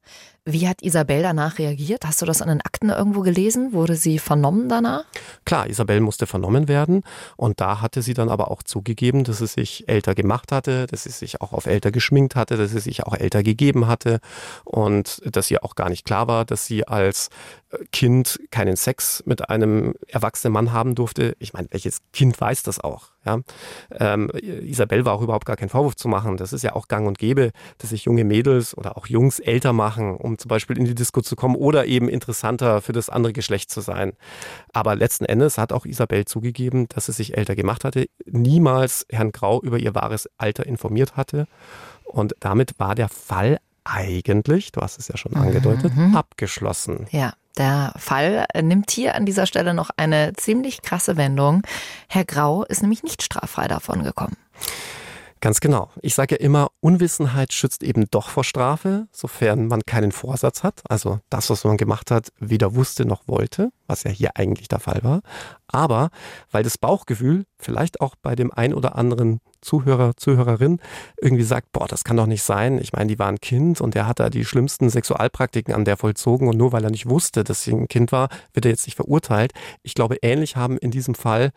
Wie 0.45 0.67
hat 0.67 0.81
Isabel 0.81 1.21
danach 1.21 1.57
reagiert? 1.57 2.05
Hast 2.05 2.21
du 2.21 2.25
das 2.25 2.41
an 2.41 2.49
den 2.49 2.59
Akten 2.59 2.89
irgendwo 2.89 3.21
gelesen? 3.21 3.71
Wurde 3.71 3.95
sie 3.95 4.19
vernommen 4.19 4.67
danach? 4.67 5.05
Klar, 5.45 5.69
Isabel 5.69 6.01
musste 6.01 6.27
vernommen 6.27 6.67
werden 6.67 7.03
und 7.37 7.61
da 7.61 7.79
hatte 7.79 8.01
sie 8.01 8.13
dann 8.13 8.27
aber 8.27 8.51
auch 8.51 8.61
zugegeben, 8.61 9.23
dass 9.23 9.37
sie 9.37 9.47
sich 9.47 9.87
älter 9.87 10.15
gemacht 10.15 10.51
hatte, 10.51 10.85
dass 10.87 11.03
sie 11.03 11.11
sich 11.11 11.39
auch 11.39 11.53
auf 11.53 11.65
älter 11.65 11.91
geschminkt 11.91 12.35
hatte, 12.35 12.57
dass 12.57 12.71
sie 12.71 12.81
sich 12.81 13.05
auch 13.05 13.13
älter 13.13 13.41
gegeben 13.41 13.87
hatte 13.87 14.19
und 14.65 15.21
dass 15.33 15.49
ihr 15.49 15.63
auch 15.63 15.75
gar 15.75 15.87
nicht 15.87 16.03
klar 16.03 16.27
war, 16.27 16.43
dass 16.43 16.65
sie 16.65 16.85
als 16.89 17.29
Kind 17.91 18.39
keinen 18.51 18.75
Sex 18.75 19.23
mit 19.25 19.49
einem 19.49 19.93
erwachsenen 20.07 20.53
Mann 20.53 20.71
haben 20.71 20.95
durfte. 20.95 21.35
Ich 21.39 21.53
meine, 21.53 21.67
welches 21.71 22.01
Kind 22.11 22.39
weiß 22.39 22.63
das 22.63 22.79
auch? 22.79 23.09
Ja? 23.25 23.39
Ähm, 23.91 24.29
Isabel 24.33 25.05
war 25.05 25.13
auch 25.13 25.21
überhaupt 25.21 25.45
gar 25.45 25.55
kein 25.55 25.69
Vorwurf 25.69 25.95
zu 25.95 26.07
machen. 26.07 26.37
Das 26.37 26.53
ist 26.53 26.63
ja 26.63 26.73
auch 26.73 26.87
gang 26.87 27.07
und 27.07 27.17
gäbe, 27.17 27.51
dass 27.77 27.91
sich 27.91 28.05
junge 28.05 28.23
Mädels 28.23 28.77
oder 28.77 28.97
auch 28.97 29.07
Jungs 29.07 29.39
älter 29.39 29.73
machen, 29.73 30.15
um 30.15 30.37
zum 30.37 30.49
Beispiel 30.49 30.77
in 30.77 30.85
die 30.85 30.95
Disco 30.95 31.21
zu 31.21 31.35
kommen 31.35 31.55
oder 31.55 31.85
eben 31.85 32.09
interessanter 32.09 32.81
für 32.81 32.93
das 32.93 33.09
andere 33.09 33.33
Geschlecht 33.33 33.69
zu 33.71 33.81
sein. 33.81 34.13
Aber 34.71 34.95
letzten 34.95 35.25
Endes 35.25 35.57
hat 35.57 35.73
auch 35.73 35.85
Isabel 35.85 36.25
zugegeben, 36.25 36.87
dass 36.89 37.07
sie 37.07 37.13
sich 37.13 37.37
älter 37.37 37.55
gemacht 37.55 37.83
hatte, 37.83 38.07
niemals 38.25 39.05
Herrn 39.09 39.31
Grau 39.31 39.61
über 39.61 39.79
ihr 39.79 39.95
wahres 39.95 40.29
Alter 40.37 40.65
informiert 40.65 41.15
hatte. 41.15 41.47
Und 42.05 42.35
damit 42.39 42.79
war 42.79 42.95
der 42.95 43.09
Fall 43.09 43.59
eigentlich, 43.83 44.71
du 44.71 44.81
hast 44.81 44.99
es 44.99 45.07
ja 45.07 45.17
schon 45.17 45.35
angedeutet, 45.35 45.95
mhm. 45.95 46.15
abgeschlossen. 46.15 47.07
Ja. 47.11 47.33
Der 47.57 47.93
Fall 47.97 48.45
nimmt 48.61 48.89
hier 48.89 49.15
an 49.15 49.25
dieser 49.25 49.45
Stelle 49.45 49.73
noch 49.73 49.91
eine 49.95 50.33
ziemlich 50.33 50.81
krasse 50.81 51.17
Wendung. 51.17 51.61
Herr 52.07 52.25
Grau 52.25 52.63
ist 52.63 52.81
nämlich 52.81 53.03
nicht 53.03 53.21
straffrei 53.21 53.67
davon 53.67 54.03
gekommen. 54.03 54.37
Ganz 55.43 55.59
genau. 55.59 55.89
Ich 56.01 56.15
sage 56.15 56.35
ja 56.35 56.39
immer, 56.39 56.69
Unwissenheit 56.79 57.51
schützt 57.51 57.83
eben 57.83 58.05
doch 58.09 58.29
vor 58.29 58.45
Strafe, 58.45 59.09
sofern 59.11 59.67
man 59.67 59.81
keinen 59.85 60.13
Vorsatz 60.13 60.63
hat, 60.63 60.81
also 60.87 61.19
das, 61.29 61.49
was 61.49 61.65
man 61.65 61.75
gemacht 61.75 62.11
hat, 62.11 62.29
weder 62.39 62.75
wusste 62.75 63.05
noch 63.05 63.27
wollte, 63.27 63.73
was 63.85 64.03
ja 64.03 64.11
hier 64.11 64.37
eigentlich 64.37 64.69
der 64.69 64.79
Fall 64.79 65.03
war. 65.03 65.19
Aber 65.67 66.11
weil 66.49 66.63
das 66.63 66.77
Bauchgefühl 66.77 67.43
vielleicht 67.59 67.99
auch 67.99 68.15
bei 68.21 68.35
dem 68.35 68.53
ein 68.53 68.73
oder 68.73 68.95
anderen 68.95 69.41
Zuhörer, 69.59 70.15
Zuhörerin 70.15 70.79
irgendwie 71.21 71.43
sagt, 71.43 71.73
boah, 71.73 71.89
das 71.89 72.05
kann 72.05 72.15
doch 72.15 72.25
nicht 72.25 72.43
sein. 72.43 72.79
Ich 72.79 72.93
meine, 72.93 73.07
die 73.07 73.19
war 73.19 73.27
ein 73.27 73.41
Kind 73.41 73.81
und 73.81 73.95
der 73.95 74.07
hat 74.07 74.21
da 74.21 74.29
die 74.29 74.45
schlimmsten 74.45 74.89
Sexualpraktiken 74.89 75.73
an 75.73 75.83
der 75.83 75.97
vollzogen 75.97 76.47
und 76.47 76.57
nur 76.57 76.71
weil 76.71 76.85
er 76.85 76.91
nicht 76.91 77.09
wusste, 77.09 77.43
dass 77.43 77.63
sie 77.63 77.73
ein 77.73 77.89
Kind 77.89 78.13
war, 78.13 78.29
wird 78.53 78.65
er 78.65 78.71
jetzt 78.71 78.87
nicht 78.87 78.95
verurteilt. 78.95 79.51
Ich 79.81 79.93
glaube, 79.93 80.19
ähnlich 80.21 80.55
haben 80.55 80.77
in 80.77 80.91
diesem 80.91 81.15
Fall 81.15 81.51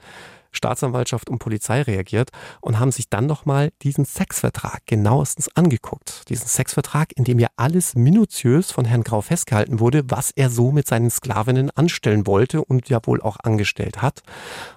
Staatsanwaltschaft 0.52 1.30
und 1.30 1.38
Polizei 1.38 1.82
reagiert 1.82 2.30
und 2.60 2.78
haben 2.78 2.92
sich 2.92 3.08
dann 3.08 3.26
nochmal 3.26 3.70
diesen 3.82 4.04
Sexvertrag 4.04 4.82
genauestens 4.86 5.48
angeguckt. 5.54 6.28
Diesen 6.28 6.46
Sexvertrag, 6.46 7.12
in 7.16 7.24
dem 7.24 7.38
ja 7.38 7.48
alles 7.56 7.94
minutiös 7.94 8.70
von 8.70 8.84
Herrn 8.84 9.04
Grau 9.04 9.20
festgehalten 9.20 9.80
wurde, 9.80 10.02
was 10.08 10.30
er 10.30 10.50
so 10.50 10.72
mit 10.72 10.86
seinen 10.86 11.10
Sklavinnen 11.10 11.70
anstellen 11.70 12.26
wollte 12.26 12.64
und 12.64 12.88
ja 12.88 13.00
wohl 13.04 13.20
auch 13.20 13.36
angestellt 13.42 14.02
hat. 14.02 14.22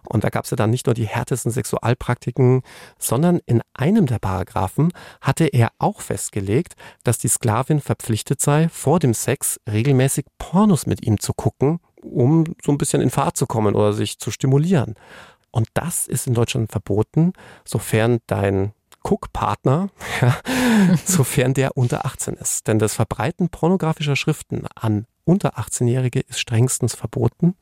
Und 0.08 0.24
da 0.24 0.30
gab 0.30 0.46
es 0.46 0.52
ja 0.52 0.58
dann 0.58 0.70
nicht 0.70 0.86
nur 0.86 0.94
die 0.94 1.08
härtesten 1.08 1.52
Sexualpraktiken, 1.52 2.62
sondern 2.98 3.40
in 3.46 3.62
einem 3.74 4.06
der 4.06 4.20
Paragraphen 4.20 4.92
hatte 5.22 5.46
er 5.46 5.70
auch 5.80 6.02
festgelegt, 6.02 6.76
dass 7.04 7.18
die 7.18 7.28
Sklavin 7.28 7.80
verpflichtet 7.80 8.42
sei, 8.42 8.70
vor 8.70 9.00
dem 9.00 9.14
Sex 9.14 9.60
regelmäßig 9.70 10.26
Pornos 10.38 10.86
mit 10.86 11.06
ihm 11.06 11.20
zu 11.20 11.34
gucken, 11.34 11.80
um 12.02 12.46
so 12.64 12.72
ein 12.72 12.78
bisschen 12.78 13.02
in 13.02 13.10
Fahrt 13.10 13.38
zu 13.38 13.46
kommen 13.46 13.76
oder 13.76 13.94
sich 13.94 14.20
zu 14.20 14.32
stimulieren. 14.32 14.96
Und 15.52 15.68
das 15.74 16.08
ist 16.08 16.28
in 16.28 16.34
Deutschland 16.34 16.72
verboten, 16.72 17.34
sofern 17.66 18.20
dein 18.28 18.74
Cook-Partner, 19.04 19.90
ja, 20.22 20.36
sofern 21.06 21.54
der 21.54 21.78
unter 21.78 22.06
18 22.06 22.36
ist. 22.36 22.68
Denn 22.68 22.80
das 22.80 22.96
Verbreiten 22.96 23.50
pornografischer 23.50 24.16
Schriften 24.16 24.66
an 24.76 25.06
unter 25.24 25.60
18-Jährige 25.60 26.22
ist 26.22 26.40
strengstens 26.40 26.96
verboten, 26.96 27.56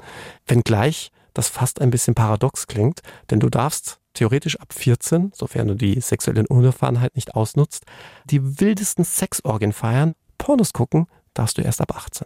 wenngleich 0.45 1.11
das 1.33 1.49
fast 1.49 1.81
ein 1.81 1.91
bisschen 1.91 2.15
paradox 2.15 2.65
klingt, 2.67 3.01
denn 3.29 3.39
du 3.39 3.49
darfst 3.49 3.99
theoretisch 4.13 4.59
ab 4.59 4.73
14, 4.73 5.31
sofern 5.35 5.67
du 5.67 5.75
die 5.75 5.99
sexuelle 6.01 6.47
Unerfahrenheit 6.47 7.15
nicht 7.15 7.35
ausnutzt, 7.35 7.85
die 8.25 8.59
wildesten 8.59 9.05
Sexorgien 9.05 9.73
feiern, 9.73 10.15
Pornos 10.37 10.73
gucken 10.73 11.07
darfst 11.33 11.57
du 11.57 11.61
erst 11.61 11.81
ab 11.81 11.95
18. 11.95 12.25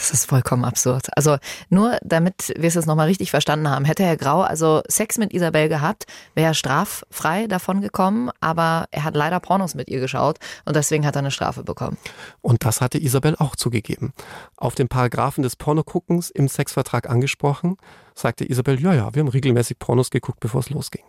Das 0.00 0.12
ist 0.12 0.24
vollkommen 0.24 0.64
absurd. 0.64 1.08
Also 1.14 1.36
nur 1.68 1.98
damit 2.02 2.54
wir 2.56 2.68
es 2.68 2.74
jetzt 2.74 2.86
nochmal 2.86 3.06
richtig 3.06 3.30
verstanden 3.30 3.68
haben, 3.68 3.84
hätte 3.84 4.02
Herr 4.02 4.16
Grau 4.16 4.40
also 4.40 4.80
Sex 4.88 5.18
mit 5.18 5.34
Isabel 5.34 5.68
gehabt, 5.68 6.06
wäre 6.34 6.48
er 6.48 6.54
straffrei 6.54 7.46
davon 7.46 7.82
gekommen, 7.82 8.30
aber 8.40 8.86
er 8.92 9.04
hat 9.04 9.14
leider 9.14 9.40
Pornos 9.40 9.74
mit 9.74 9.90
ihr 9.90 10.00
geschaut 10.00 10.38
und 10.64 10.74
deswegen 10.74 11.04
hat 11.04 11.16
er 11.16 11.18
eine 11.18 11.30
Strafe 11.30 11.64
bekommen. 11.64 11.98
Und 12.40 12.64
das 12.64 12.80
hatte 12.80 12.96
Isabel 12.96 13.36
auch 13.36 13.56
zugegeben. 13.56 14.14
Auf 14.56 14.74
den 14.74 14.88
Paragraphen 14.88 15.42
des 15.42 15.54
Pornoguckens 15.54 16.30
im 16.30 16.48
Sexvertrag 16.48 17.10
angesprochen, 17.10 17.76
sagte 18.14 18.48
Isabel, 18.48 18.80
ja, 18.80 18.94
ja, 18.94 19.14
wir 19.14 19.20
haben 19.20 19.28
regelmäßig 19.28 19.78
Pornos 19.78 20.08
geguckt, 20.08 20.40
bevor 20.40 20.60
es 20.60 20.70
losging. 20.70 21.04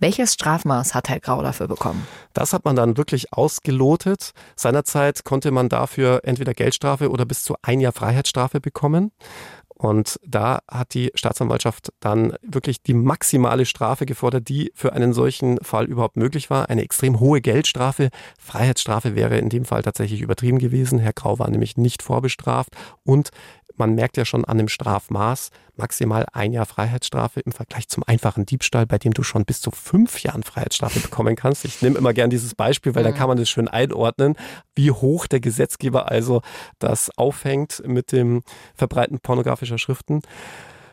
Welches 0.00 0.34
Strafmaß 0.34 0.94
hat 0.94 1.08
Herr 1.08 1.20
Grau 1.20 1.42
dafür 1.42 1.68
bekommen? 1.68 2.06
Das 2.32 2.52
hat 2.52 2.64
man 2.64 2.76
dann 2.76 2.96
wirklich 2.96 3.32
ausgelotet. 3.32 4.32
Seinerzeit 4.56 5.24
konnte 5.24 5.50
man 5.50 5.68
dafür 5.68 6.20
entweder 6.24 6.52
Geldstrafe 6.52 7.10
oder 7.10 7.24
bis 7.24 7.44
zu 7.44 7.54
ein 7.62 7.80
Jahr 7.80 7.92
Freiheitsstrafe 7.92 8.60
bekommen. 8.60 9.12
Und 9.76 10.20
da 10.26 10.60
hat 10.70 10.94
die 10.94 11.10
Staatsanwaltschaft 11.14 11.92
dann 12.00 12.36
wirklich 12.42 12.82
die 12.82 12.94
maximale 12.94 13.66
Strafe 13.66 14.06
gefordert, 14.06 14.48
die 14.48 14.70
für 14.74 14.92
einen 14.92 15.12
solchen 15.12 15.58
Fall 15.62 15.86
überhaupt 15.86 16.16
möglich 16.16 16.48
war. 16.48 16.70
Eine 16.70 16.82
extrem 16.82 17.18
hohe 17.18 17.40
Geldstrafe. 17.40 18.10
Freiheitsstrafe 18.38 19.16
wäre 19.16 19.36
in 19.38 19.48
dem 19.48 19.64
Fall 19.64 19.82
tatsächlich 19.82 20.22
übertrieben 20.22 20.58
gewesen. 20.58 21.00
Herr 21.00 21.12
Grau 21.12 21.38
war 21.38 21.50
nämlich 21.50 21.76
nicht 21.76 22.02
vorbestraft 22.02 22.70
und 23.02 23.30
man 23.76 23.94
merkt 23.94 24.16
ja 24.16 24.24
schon 24.24 24.44
an 24.44 24.58
dem 24.58 24.68
Strafmaß, 24.68 25.50
maximal 25.76 26.26
ein 26.32 26.52
Jahr 26.52 26.66
Freiheitsstrafe 26.66 27.40
im 27.40 27.52
Vergleich 27.52 27.88
zum 27.88 28.04
einfachen 28.04 28.46
Diebstahl, 28.46 28.86
bei 28.86 28.98
dem 28.98 29.12
du 29.12 29.22
schon 29.22 29.44
bis 29.44 29.60
zu 29.60 29.70
fünf 29.70 30.22
Jahren 30.22 30.42
Freiheitsstrafe 30.42 31.00
bekommen 31.00 31.36
kannst. 31.36 31.64
Ich 31.64 31.82
nehme 31.82 31.98
immer 31.98 32.12
gern 32.12 32.30
dieses 32.30 32.54
Beispiel, 32.54 32.94
weil 32.94 33.02
mhm. 33.02 33.08
da 33.08 33.12
kann 33.12 33.28
man 33.28 33.38
das 33.38 33.48
schön 33.48 33.68
einordnen, 33.68 34.36
wie 34.74 34.90
hoch 34.90 35.26
der 35.26 35.40
Gesetzgeber 35.40 36.10
also 36.10 36.42
das 36.78 37.10
aufhängt 37.16 37.82
mit 37.86 38.12
dem 38.12 38.42
Verbreiten 38.74 39.18
pornografischer 39.20 39.78
Schriften. 39.78 40.22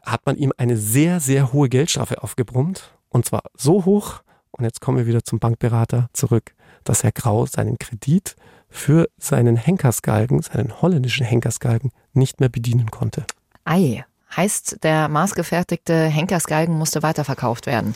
Hat 0.03 0.25
man 0.25 0.35
ihm 0.35 0.51
eine 0.57 0.77
sehr, 0.77 1.19
sehr 1.19 1.53
hohe 1.53 1.69
Geldstrafe 1.69 2.23
aufgebrummt. 2.23 2.95
Und 3.09 3.25
zwar 3.25 3.43
so 3.55 3.85
hoch, 3.85 4.21
und 4.51 4.63
jetzt 4.63 4.81
kommen 4.81 4.97
wir 4.97 5.05
wieder 5.05 5.23
zum 5.23 5.39
Bankberater 5.39 6.09
zurück, 6.13 6.53
dass 6.83 7.03
Herr 7.03 7.11
Grau 7.11 7.45
seinen 7.45 7.77
Kredit 7.77 8.35
für 8.71 9.07
seinen 9.17 9.57
Henkersgalgen, 9.57 10.41
seinen 10.41 10.81
holländischen 10.81 11.25
Henkersgalgen, 11.25 11.91
nicht 12.13 12.39
mehr 12.39 12.49
bedienen 12.49 12.89
konnte. 12.89 13.25
Ei, 13.65 14.03
heißt, 14.35 14.83
der 14.83 15.09
maßgefertigte 15.09 16.05
Henkersgalgen 16.05 16.75
musste 16.75 17.03
weiterverkauft 17.03 17.67
werden. 17.67 17.93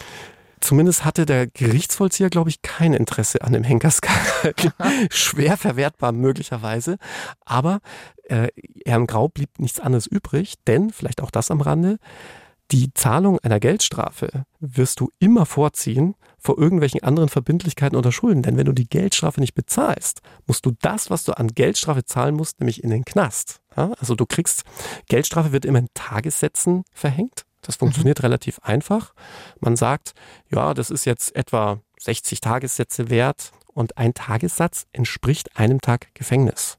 Zumindest 0.61 1.05
hatte 1.05 1.26
der 1.26 1.47
Gerichtsvollzieher, 1.47 2.30
glaube 2.30 2.49
ich, 2.49 2.61
kein 2.61 2.93
Interesse 2.93 3.41
an 3.41 3.53
dem 3.53 3.63
Henkersgalgen. 3.63 4.71
Schwer 5.11 5.57
verwertbar 5.57 6.11
möglicherweise. 6.11 6.97
Aber 7.45 7.80
äh, 8.23 8.47
Herrn 8.86 9.07
Grau 9.07 9.28
blieb 9.28 9.59
nichts 9.59 9.80
anderes 9.80 10.07
übrig, 10.07 10.55
denn, 10.65 10.91
vielleicht 10.91 11.21
auch 11.21 11.32
das 11.32 11.51
am 11.51 11.61
Rande, 11.61 11.99
die 12.72 12.93
Zahlung 12.93 13.39
einer 13.39 13.59
Geldstrafe 13.59 14.45
wirst 14.59 14.99
du 14.99 15.11
immer 15.20 15.45
vorziehen 15.45 16.16
vor 16.39 16.57
irgendwelchen 16.57 17.03
anderen 17.03 17.30
Verbindlichkeiten 17.30 17.95
oder 17.95 18.11
Schulden. 18.11 18.41
Denn 18.41 18.57
wenn 18.57 18.66
du 18.66 18.74
die 18.74 18.89
Geldstrafe 18.89 19.39
nicht 19.39 19.53
bezahlst, 19.53 20.22
musst 20.47 20.66
du 20.66 20.72
das, 20.82 21.09
was 21.09 21.24
du 21.24 21.34
an 21.34 21.49
Geldstrafe 21.49 22.05
zahlen 22.05 22.36
musst, 22.36 22.59
nämlich 22.59 22.84
in 22.84 22.89
den 22.89 23.05
Knast. 23.05 23.61
Ja, 23.78 23.91
also 23.99 24.16
du 24.16 24.26
kriegst, 24.26 24.63
Geldstrafe 25.07 25.51
wird 25.51 25.66
immer 25.66 25.80
in 25.80 25.89
Tagessätzen 25.93 26.84
verhängt. 26.91 27.45
Das 27.61 27.76
funktioniert 27.78 28.20
mhm. 28.20 28.26
relativ 28.26 28.59
einfach. 28.59 29.13
Man 29.59 29.76
sagt, 29.76 30.13
ja, 30.51 30.74
das 30.74 30.89
ist 30.89 31.05
jetzt 31.05 31.36
etwa 31.36 31.82
60 31.99 32.41
Tagessätze 32.41 33.09
wert 33.09 33.51
und 33.68 33.97
ein 33.97 34.13
Tagessatz 34.13 34.86
entspricht 34.91 35.57
einem 35.57 35.82
Tag 35.82 36.13
Gefängnis. 36.13 36.78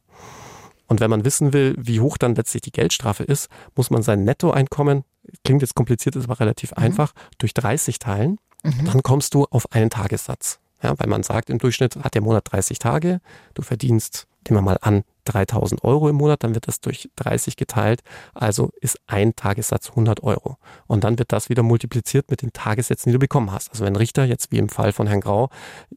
Und 0.89 1.01
wenn 1.01 1.11
man 1.11 1.25
wissen 1.25 1.53
will, 1.53 1.75
wie 1.79 2.01
hoch 2.01 2.17
dann 2.17 2.35
letztlich 2.35 2.63
die 2.63 2.73
Geldstrafe 2.73 3.25
ist, 3.25 3.49
muss 3.75 3.91
man 3.91 4.03
sein 4.03 4.25
Nettoeinkommen 4.25 5.05
klingt 5.45 5.63
jetzt 5.63 5.75
kompliziert, 5.75 6.17
ist 6.17 6.25
aber 6.25 6.41
relativ 6.41 6.73
mhm. 6.73 6.85
einfach, 6.85 7.13
durch 7.39 7.55
30 7.55 7.99
teilen. 7.99 8.39
Mhm. 8.63 8.85
Dann 8.87 9.03
kommst 9.03 9.35
du 9.35 9.45
auf 9.45 9.73
einen 9.73 9.91
Tagessatz. 9.91 10.59
Ja, 10.83 10.99
weil 10.99 11.09
man 11.09 11.23
sagt, 11.23 11.49
im 11.51 11.59
Durchschnitt 11.59 11.97
hat 11.97 12.15
der 12.15 12.23
Monat 12.23 12.53
30 12.53 12.79
Tage, 12.79 13.21
du 13.55 13.63
verdienst, 13.63 14.27
nehmen 14.45 14.59
wir 14.59 14.63
mal 14.63 14.79
an, 14.83 15.05
3000 15.25 15.83
Euro 15.85 16.09
im 16.09 16.17
Monat, 16.17 16.45
dann 16.45 16.55
wird 16.55 16.69
das 16.69 16.81
durch 16.81 17.11
30 17.17 17.57
geteilt, 17.57 18.03
also 18.35 18.71
ist 18.81 18.99
ein 19.07 19.35
Tagessatz 19.35 19.91
100 19.91 20.23
Euro. 20.23 20.57
Und 20.87 21.03
dann 21.03 21.19
wird 21.19 21.33
das 21.33 21.49
wieder 21.49 21.63
multipliziert 21.63 22.31
mit 22.31 22.43
den 22.43 22.53
Tagessätzen, 22.53 23.11
die 23.11 23.15
du 23.15 23.19
bekommen 23.19 23.51
hast. 23.51 23.71
Also 23.71 23.85
wenn 23.85 23.97
Richter 23.97 24.25
jetzt 24.25 24.53
wie 24.53 24.59
im 24.59 24.69
Fall 24.69 24.93
von 24.93 25.07
Herrn 25.07 25.21
Grau 25.21 25.51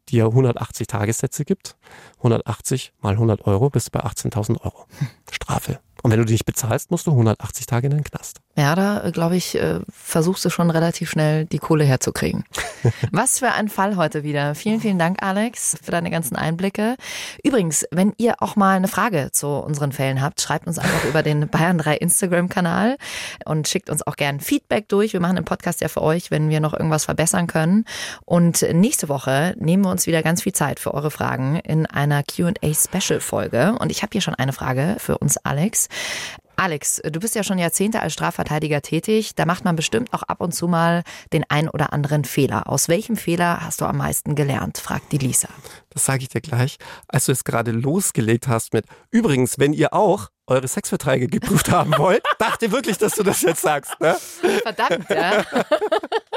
dir 0.10 0.26
180 0.26 0.88
Tagessätze 0.88 1.46
gibt, 1.46 1.76
180 2.18 2.94
mal 3.02 3.14
100 3.14 3.46
Euro, 3.46 3.70
bist 3.70 3.88
du 3.88 3.92
bei 3.92 4.04
18.000 4.04 4.62
Euro 4.62 4.86
Strafe. 5.32 5.80
Und 6.02 6.12
wenn 6.12 6.20
du 6.20 6.26
die 6.26 6.34
nicht 6.34 6.46
bezahlst, 6.46 6.92
musst 6.92 7.08
du 7.08 7.12
180 7.12 7.66
Tage 7.66 7.88
in 7.88 7.92
den 7.92 8.04
Knast. 8.04 8.40
Ja, 8.60 8.76
da 8.76 9.10
glaube 9.12 9.38
ich, 9.38 9.56
äh, 9.56 9.80
versuchst 9.90 10.44
du 10.44 10.50
schon 10.50 10.70
relativ 10.70 11.10
schnell 11.10 11.46
die 11.46 11.60
Kohle 11.60 11.86
herzukriegen. 11.86 12.44
Was 13.12 13.40
für 13.40 13.54
ein 13.54 13.70
Fall 13.70 13.96
heute 13.96 14.24
wieder. 14.24 14.54
Vielen, 14.54 14.82
vielen 14.82 15.00
Dank, 15.00 15.24
Alex, 15.24 15.78
für 15.82 15.92
deine 15.92 16.12
ganzen 16.12 16.36
Einblicke. 16.36 16.98
Übrigens, 17.42 17.86
wenn 17.92 18.14
ihr 18.18 18.44
auch 18.44 18.58
mal 18.58 18.76
eine 18.76 18.90
Frage 18.90 19.30
zu 19.32 19.48
unseren 19.48 19.94
Fällen 19.94 20.22
habt, 20.22 20.42
schreibt 20.42 20.68
uns 20.68 20.78
einfach 20.78 21.06
über 21.06 21.24
den 21.24 21.48
Bayern 21.48 21.78
3 21.78 21.96
Instagram-Kanal 21.96 22.98
und 23.46 23.70
schickt 23.70 23.90
uns 23.90 24.06
auch 24.06 24.18
gern 24.18 24.42
Feedback 24.42 24.90
durch. 24.90 25.14
Wir 25.14 25.22
machen 25.22 25.38
den 25.38 25.46
Podcast 25.46 25.80
ja 25.80 25.88
für 25.88 26.02
euch, 26.02 26.30
wenn 26.30 26.50
wir 26.50 26.60
noch 26.60 26.74
irgendwas 26.74 27.06
verbessern 27.06 27.48
können. 27.48 27.86
Und 28.26 28.62
nächste 28.74 29.08
Woche 29.08 29.56
nehmen 29.58 29.86
wir 29.86 29.90
uns 29.90 30.06
wieder 30.06 30.22
ganz 30.22 30.44
viel 30.44 30.54
Zeit 30.54 30.82
für 30.82 30.94
eure 30.94 31.12
Fragen 31.12 31.56
in 31.64 31.86
einer 31.86 32.24
QA-Special-Folge. 32.24 33.78
Und 33.80 33.90
ich 33.90 34.02
habe 34.02 34.10
hier 34.12 34.22
schon 34.22 34.36
eine 34.36 34.52
Frage 34.52 34.98
für 35.00 35.18
uns, 35.18 35.38
Alex. 35.38 35.88
Alex, 36.60 37.02
du 37.10 37.22
bist 37.22 37.36
ja 37.36 37.44
schon 37.46 37.58
Jahrzehnte 37.58 38.02
als 38.02 38.12
Strafverteidiger 38.12 38.82
tätig. 38.82 39.34
Da 39.34 39.46
macht 39.46 39.64
man 39.64 39.78
bestimmt 39.78 40.12
auch 40.12 40.24
ab 40.24 40.42
und 40.42 40.54
zu 40.54 40.68
mal 40.68 41.04
den 41.32 41.46
ein 41.48 41.70
oder 41.70 41.94
anderen 41.94 42.26
Fehler. 42.26 42.70
Aus 42.70 42.90
welchem 42.90 43.16
Fehler 43.16 43.62
hast 43.62 43.80
du 43.80 43.86
am 43.86 43.96
meisten 43.96 44.36
gelernt? 44.36 44.78
fragt 44.78 45.14
die 45.14 45.20
Lisa. 45.20 45.48
Das 45.90 46.04
sage 46.04 46.24
ich 46.24 46.28
dir 46.28 46.42
gleich. 46.42 46.76
Als 47.08 47.28
du 47.28 47.32
es 47.32 47.46
gerade 47.46 47.72
losgelegt 47.72 48.50
hast 48.50 48.74
mit, 48.74 48.84
übrigens, 49.10 49.58
wenn 49.58 49.72
ihr 49.72 49.94
auch 49.94 50.32
eure 50.50 50.68
Sexverträge 50.68 51.28
geprüft 51.28 51.72
haben 51.72 51.98
wollt, 51.98 52.24
dachte 52.40 52.72
wirklich, 52.72 52.98
dass 52.98 53.14
du 53.16 53.24
das 53.24 53.42
jetzt 53.42 53.62
sagst. 53.62 54.00
Ne? 54.00 54.16
Verdammt, 54.64 55.10
ja. 55.10 55.44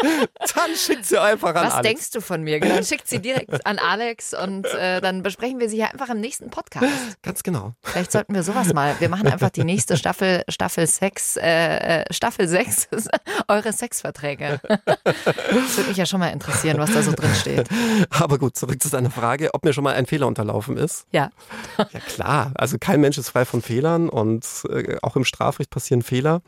Dann 0.03 0.77
schickt 0.77 1.07
sie 1.07 1.21
einfach 1.21 1.55
an 1.55 1.67
Was 1.67 1.75
Alex. 1.75 1.89
denkst 1.89 2.11
du 2.11 2.21
von 2.21 2.43
mir? 2.43 2.61
Genau, 2.61 2.83
schickt 2.83 3.09
sie 3.09 3.21
direkt 3.21 3.65
an 3.67 3.79
Alex 3.79 4.35
und 4.35 4.67
äh, 4.67 5.01
dann 5.01 5.23
besprechen 5.23 5.61
wir 5.61 5.69
sie 5.69 5.77
hier 5.77 5.93
einfach 5.93 6.09
im 6.09 6.21
nächsten 6.21 6.51
Podcast. 6.51 6.87
Ganz 7.23 7.43
genau. 7.43 7.75
Vielleicht 7.83 8.11
sollten 8.11 8.35
wir 8.35 8.43
sowas 8.43 8.73
mal. 8.75 8.97
Wir 8.99 9.09
machen 9.09 9.29
einfach 9.29 9.51
die 9.51 9.65
nächste 9.65 9.97
Staffel, 9.97 10.43
Staffel 10.49 10.87
6, 10.87 11.37
äh, 11.37 12.01
äh, 12.01 12.05
Staffel 12.13 12.49
6, 12.49 12.89
eure 13.49 13.73
Sexverträge. 13.73 14.61
Das 15.05 15.77
würde 15.77 15.89
mich 15.89 15.97
ja 15.97 16.07
schon 16.07 16.21
mal 16.21 16.29
interessieren, 16.29 16.79
was 16.79 16.93
da 16.93 17.03
so 17.03 17.13
drin 17.13 17.35
steht. 17.35 17.69
Aber 18.11 18.39
gut, 18.39 18.57
zurück 18.57 18.83
zu 18.83 18.91
deiner 18.91 19.11
Frage, 19.11 19.55
ob 19.55 19.65
mir 19.65 19.73
schon 19.73 19.85
mal 19.85 19.95
ein 19.95 20.07
Fehler 20.07 20.27
unterlaufen 20.27 20.77
ist. 20.77 21.07
Ja. 21.13 21.31
Ja 21.79 22.01
klar, 22.01 22.53
also 22.55 22.77
kein 22.79 23.01
Mensch 23.01 23.19
ist 23.19 23.31
frei 23.31 23.45
von 23.45 23.63
Fehlern 23.63 24.02
und 24.09 24.47
äh, 24.69 24.97
auch 25.03 25.17
im 25.17 25.25
Strafrecht 25.25 25.71
passieren 25.71 26.03
Fehler. 26.03 26.43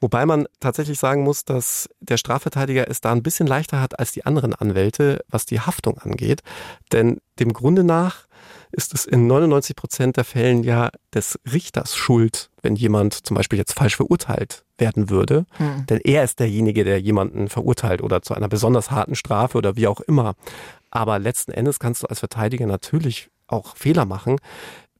Wobei 0.00 0.26
man 0.26 0.46
tatsächlich 0.60 0.98
sagen 0.98 1.22
muss, 1.22 1.44
dass 1.44 1.88
der 2.00 2.16
Strafverteidiger 2.16 2.88
es 2.88 3.00
da 3.00 3.12
ein 3.12 3.22
bisschen 3.22 3.46
leichter 3.46 3.80
hat 3.80 3.98
als 3.98 4.12
die 4.12 4.26
anderen 4.26 4.54
Anwälte, 4.54 5.24
was 5.28 5.46
die 5.46 5.60
Haftung 5.60 5.98
angeht. 5.98 6.42
Denn 6.92 7.18
dem 7.38 7.52
Grunde 7.52 7.84
nach 7.84 8.28
ist 8.70 8.94
es 8.94 9.06
in 9.06 9.26
99 9.26 9.76
Prozent 9.76 10.16
der 10.16 10.24
Fällen 10.24 10.62
ja 10.62 10.90
des 11.14 11.38
Richters 11.50 11.96
Schuld, 11.96 12.50
wenn 12.62 12.76
jemand 12.76 13.26
zum 13.26 13.36
Beispiel 13.36 13.58
jetzt 13.58 13.72
falsch 13.72 13.96
verurteilt 13.96 14.64
werden 14.76 15.10
würde. 15.10 15.46
Hm. 15.56 15.86
Denn 15.86 16.00
er 16.04 16.24
ist 16.24 16.38
derjenige, 16.38 16.84
der 16.84 17.00
jemanden 17.00 17.48
verurteilt 17.48 18.02
oder 18.02 18.22
zu 18.22 18.34
einer 18.34 18.48
besonders 18.48 18.90
harten 18.90 19.14
Strafe 19.14 19.58
oder 19.58 19.76
wie 19.76 19.86
auch 19.86 20.00
immer. 20.00 20.34
Aber 20.90 21.18
letzten 21.18 21.52
Endes 21.52 21.78
kannst 21.78 22.02
du 22.02 22.06
als 22.06 22.20
Verteidiger 22.20 22.66
natürlich 22.66 23.30
auch 23.46 23.76
Fehler 23.76 24.04
machen. 24.04 24.36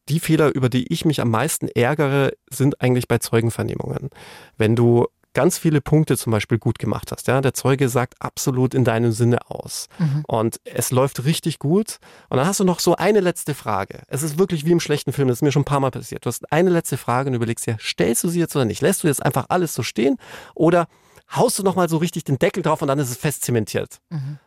Die 0.09 0.21
Fehler, 0.21 0.55
über 0.55 0.69
die 0.69 0.93
ich 0.93 1.05
mich 1.05 1.21
am 1.21 1.31
meisten 1.31 1.69
ärgere, 1.69 2.33
sind 2.51 2.81
eigentlich 2.81 3.09
bei 3.09 3.19
Zeugenvernehmungen. 3.19 4.11
Wenn 4.57 4.77
du 4.77 5.07
ganz 5.35 5.57
viele 5.57 5.81
Punkte 5.81 6.17
zum 6.17 6.33
Beispiel 6.33 6.59
gut 6.59 6.81
gemacht 6.81 7.13
hast. 7.13 7.29
Ja? 7.29 7.41
Der 7.41 7.55
Zeuge 7.55 7.89
sagt 7.89 8.15
absolut 8.19 8.75
in 8.75 8.85
deinem 8.85 9.13
Sinne 9.13 9.51
aus. 9.51 9.87
Und 10.27 10.61
es 10.65 10.91
läuft 10.91 11.25
richtig 11.25 11.61
gut. 11.61 11.99
Und 12.29 12.39
dann 12.39 12.47
hast 12.47 12.59
du 12.59 12.65
noch 12.65 12.81
so 12.81 12.97
eine 12.97 13.21
letzte 13.21 13.55
Frage. 13.55 14.03
Es 14.09 14.25
ist 14.25 14.39
wirklich 14.39 14.65
wie 14.65 14.73
im 14.73 14.81
schlechten 14.81 15.13
Film, 15.13 15.29
das 15.29 15.39
ist 15.39 15.43
mir 15.43 15.53
schon 15.53 15.63
ein 15.63 15.67
paar 15.67 15.79
Mal 15.79 15.93
passiert. 15.93 16.25
Du 16.25 16.29
hast 16.29 16.51
eine 16.51 16.71
letzte 16.71 16.97
Frage 16.97 17.29
und 17.29 17.37
überlegst 17.37 17.67
dir, 17.67 17.77
stellst 17.81 18.25
du 18.25 18.29
sie 18.29 18.41
jetzt 18.41 18.57
oder 18.57 18.65
nicht? 18.65 18.83
Lässt 18.83 19.05
du 19.05 19.07
jetzt 19.07 19.25
einfach 19.25 19.47
alles 19.49 19.75
so 19.75 19.85
stehen? 19.85 20.17
Oder 20.57 20.89
haust 21.35 21.59
du 21.59 21.63
nochmal 21.63 21.89
so 21.89 21.99
richtig 21.99 22.25
den 22.25 22.39
Deckel 22.39 22.63
drauf 22.63 22.83
und 22.83 22.89
dann 22.89 22.99
ist 22.99 23.11
es 23.11 23.17
fest 23.17 23.45
zementiert? 23.45 24.01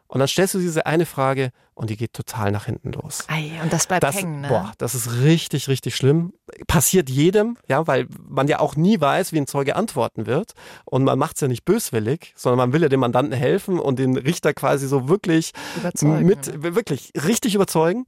Und 0.08 0.20
dann 0.20 0.28
stellst 0.28 0.54
du 0.56 0.60
diese 0.60 0.86
eine 0.86 1.06
Frage 1.06 1.52
und 1.74 1.90
die 1.90 1.96
geht 1.96 2.14
total 2.14 2.52
nach 2.52 2.66
hinten 2.66 2.92
los. 2.92 3.24
Ei, 3.28 3.52
und 3.64 3.72
das 3.72 3.88
bleibt 3.88 4.04
Das, 4.04 4.18
hängen, 4.18 4.42
ne? 4.42 4.50
boah, 4.50 4.74
das 4.78 4.94
ist 4.94 5.22
richtig, 5.22 5.68
richtig 5.68 5.96
schlimm. 5.96 6.34
Passiert 6.68 7.10
jedem, 7.10 7.58
ja, 7.68 7.88
weil 7.88 8.08
man 8.28 8.48
ja 8.48 8.60
auch 8.60 8.76
nie 8.76 9.00
weiß, 9.00 9.32
wie 9.32 9.38
ein 9.38 9.48
Zeuge 9.48 9.76
antworten 9.76 10.26
wird. 10.26 10.54
Und 10.86 11.04
man 11.06 11.18
macht 11.18 11.36
es 11.36 11.42
ja 11.42 11.48
nicht 11.48 11.64
böswillig, 11.64 12.34
sondern 12.36 12.58
man 12.58 12.74
will 12.74 12.82
ja 12.82 12.90
dem 12.90 13.00
Mandanten 13.00 13.34
helfen 13.34 13.80
und 13.80 14.00
den 14.00 14.18
Richter 14.18 14.54
quasi 14.54 14.88
so 14.88 15.08
wirklich 15.08 15.54
Überzeugen, 15.78 16.26
mit, 16.26 16.62
wirklich 16.62 17.14
richtig 17.26 17.56
überzeugen. 17.56 18.06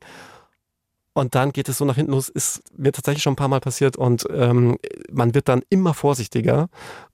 Und 1.16 1.36
dann 1.36 1.52
geht 1.52 1.70
es 1.70 1.78
so 1.78 1.86
nach 1.86 1.96
hinten 1.96 2.12
los, 2.14 2.28
ist 2.30 2.64
mir 2.76 2.92
tatsächlich 2.92 3.22
schon 3.22 3.34
ein 3.34 3.38
paar 3.38 3.48
Mal 3.48 3.60
passiert 3.60 3.98
und 3.98 4.26
ähm, 4.32 4.78
man 5.12 5.36
wird 5.36 5.48
dann 5.48 5.62
immer 5.70 5.94
vorsichtiger 5.94 6.70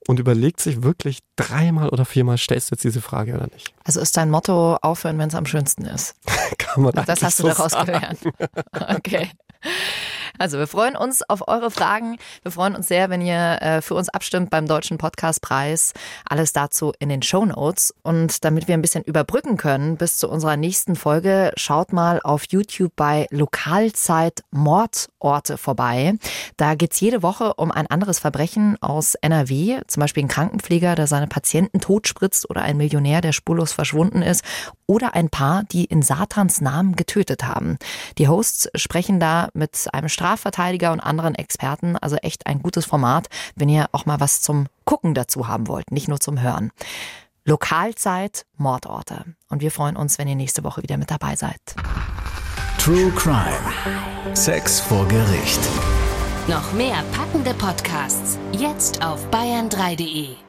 und 0.08 0.20
überlegt 0.20 0.62
sich 0.62 0.84
wirklich 0.84 1.20
dreimal 1.36 1.90
oder 1.90 2.06
viermal, 2.06 2.38
stellst 2.38 2.72
du 2.72 2.76
jetzt 2.76 2.84
diese 2.86 3.02
Frage 3.02 3.34
oder 3.36 3.48
nicht? 3.54 3.74
Also 3.84 4.00
ist 4.00 4.16
dein 4.16 4.30
Motto 4.32 4.78
aufhören, 4.78 5.18
wenn 5.18 5.28
es 5.28 5.36
am 5.36 5.46
schönsten 5.46 5.84
ist. 5.84 6.16
Kann 6.58 6.84
man 6.84 6.94
Das 6.94 7.10
eigentlich 7.10 7.24
hast 7.24 7.40
du 7.40 7.44
so 7.44 7.50
daraus 7.50 7.72
sagen. 7.74 7.86
gelernt. 7.88 8.20
Okay. 8.98 9.30
Also 10.40 10.58
wir 10.58 10.68
freuen 10.68 10.96
uns 10.96 11.22
auf 11.30 11.50
eure 11.50 11.70
Fragen. 11.70 12.18
Wir 12.44 12.52
freuen 12.52 12.74
uns 12.74 12.88
sehr, 12.88 13.10
wenn 13.10 13.20
ihr 13.20 13.62
äh, 13.62 13.82
für 13.82 13.96
uns 13.96 14.08
abstimmt 14.08 14.50
beim 14.50 14.68
Deutschen 14.68 14.98
Podcastpreis. 14.98 15.92
Alles 16.24 16.54
dazu 16.54 16.94
in 16.98 17.10
den 17.10 17.22
Show 17.22 17.44
Notes. 17.44 17.94
Und 18.04 18.46
damit 18.46 18.70
wir 18.70 18.74
ein 18.74 18.82
bisschen 18.82 19.04
überbrücken 19.04 19.58
können 19.58 19.98
bis 19.98 20.16
zu 20.16 20.30
unserer 20.30 20.56
nächsten 20.56 20.96
Folge, 20.96 21.52
schaut 21.58 21.92
mal 21.92 22.22
auf 22.24 22.46
YouTube 22.50 22.94
bei 22.96 23.28
Lokalzeit 23.32 24.46
Mordorte 24.52 25.58
vorbei. 25.58 26.14
Da 26.56 26.76
geht's 26.76 27.02
jede 27.02 27.22
Woche 27.22 27.56
um 27.56 27.70
ein 27.70 27.88
anderes 27.88 28.20
Verbrechen 28.20 28.82
aus 28.82 29.16
NRW. 29.16 29.82
Zum 29.88 30.00
Beispiel 30.00 30.24
ein 30.24 30.30
Krankenpfleger, 30.30 30.96
der 30.96 31.08
seine 31.08 31.28
Patienten 31.28 31.82
totspritzt 31.82 32.50
oder 32.50 32.62
ein 32.62 32.78
Millionär, 32.78 33.20
der 33.20 33.34
spurlos 33.34 33.74
verschwunden 33.74 34.22
ist. 34.22 34.46
Oder 34.88 35.16
ein 35.16 35.30
Paar, 35.30 35.66
die 35.66 35.84
in 35.84 36.02
Satans 36.02 36.62
Namen 36.62 36.96
getötet 36.96 37.44
haben. 37.44 37.78
Die 38.18 38.30
Hosts 38.30 38.70
sprechen 38.76 39.20
da 39.20 39.50
mit 39.54 39.88
einem 39.92 40.08
Strafverteidiger 40.30 40.92
und 40.92 41.00
anderen 41.00 41.34
Experten. 41.34 41.98
Also 41.98 42.16
echt 42.18 42.46
ein 42.46 42.62
gutes 42.62 42.86
Format, 42.86 43.28
wenn 43.56 43.68
ihr 43.68 43.88
auch 43.94 44.06
mal 44.06 44.20
was 44.20 44.42
zum 44.42 44.68
Gucken 44.86 45.16
dazu 45.16 45.48
haben 45.48 45.68
wollt, 45.68 45.92
nicht 45.92 46.08
nur 46.08 46.20
zum 46.20 46.40
Hören. 46.40 46.72
Lokalzeit, 47.46 48.46
Mordorte. 48.56 49.26
Und 49.50 49.62
wir 49.62 49.72
freuen 49.72 49.96
uns, 49.96 50.20
wenn 50.20 50.28
ihr 50.28 50.36
nächste 50.36 50.64
Woche 50.64 50.84
wieder 50.84 50.98
mit 50.98 51.10
dabei 51.10 51.36
seid. 51.36 51.60
True 52.78 53.12
Crime. 53.16 54.36
Sex 54.36 54.80
vor 54.80 55.08
Gericht. 55.08 55.60
Noch 56.48 56.74
mehr 56.74 57.04
packende 57.12 57.54
Podcasts 57.56 58.38
jetzt 58.52 59.04
auf 59.04 59.28
bayern3.de. 59.32 60.49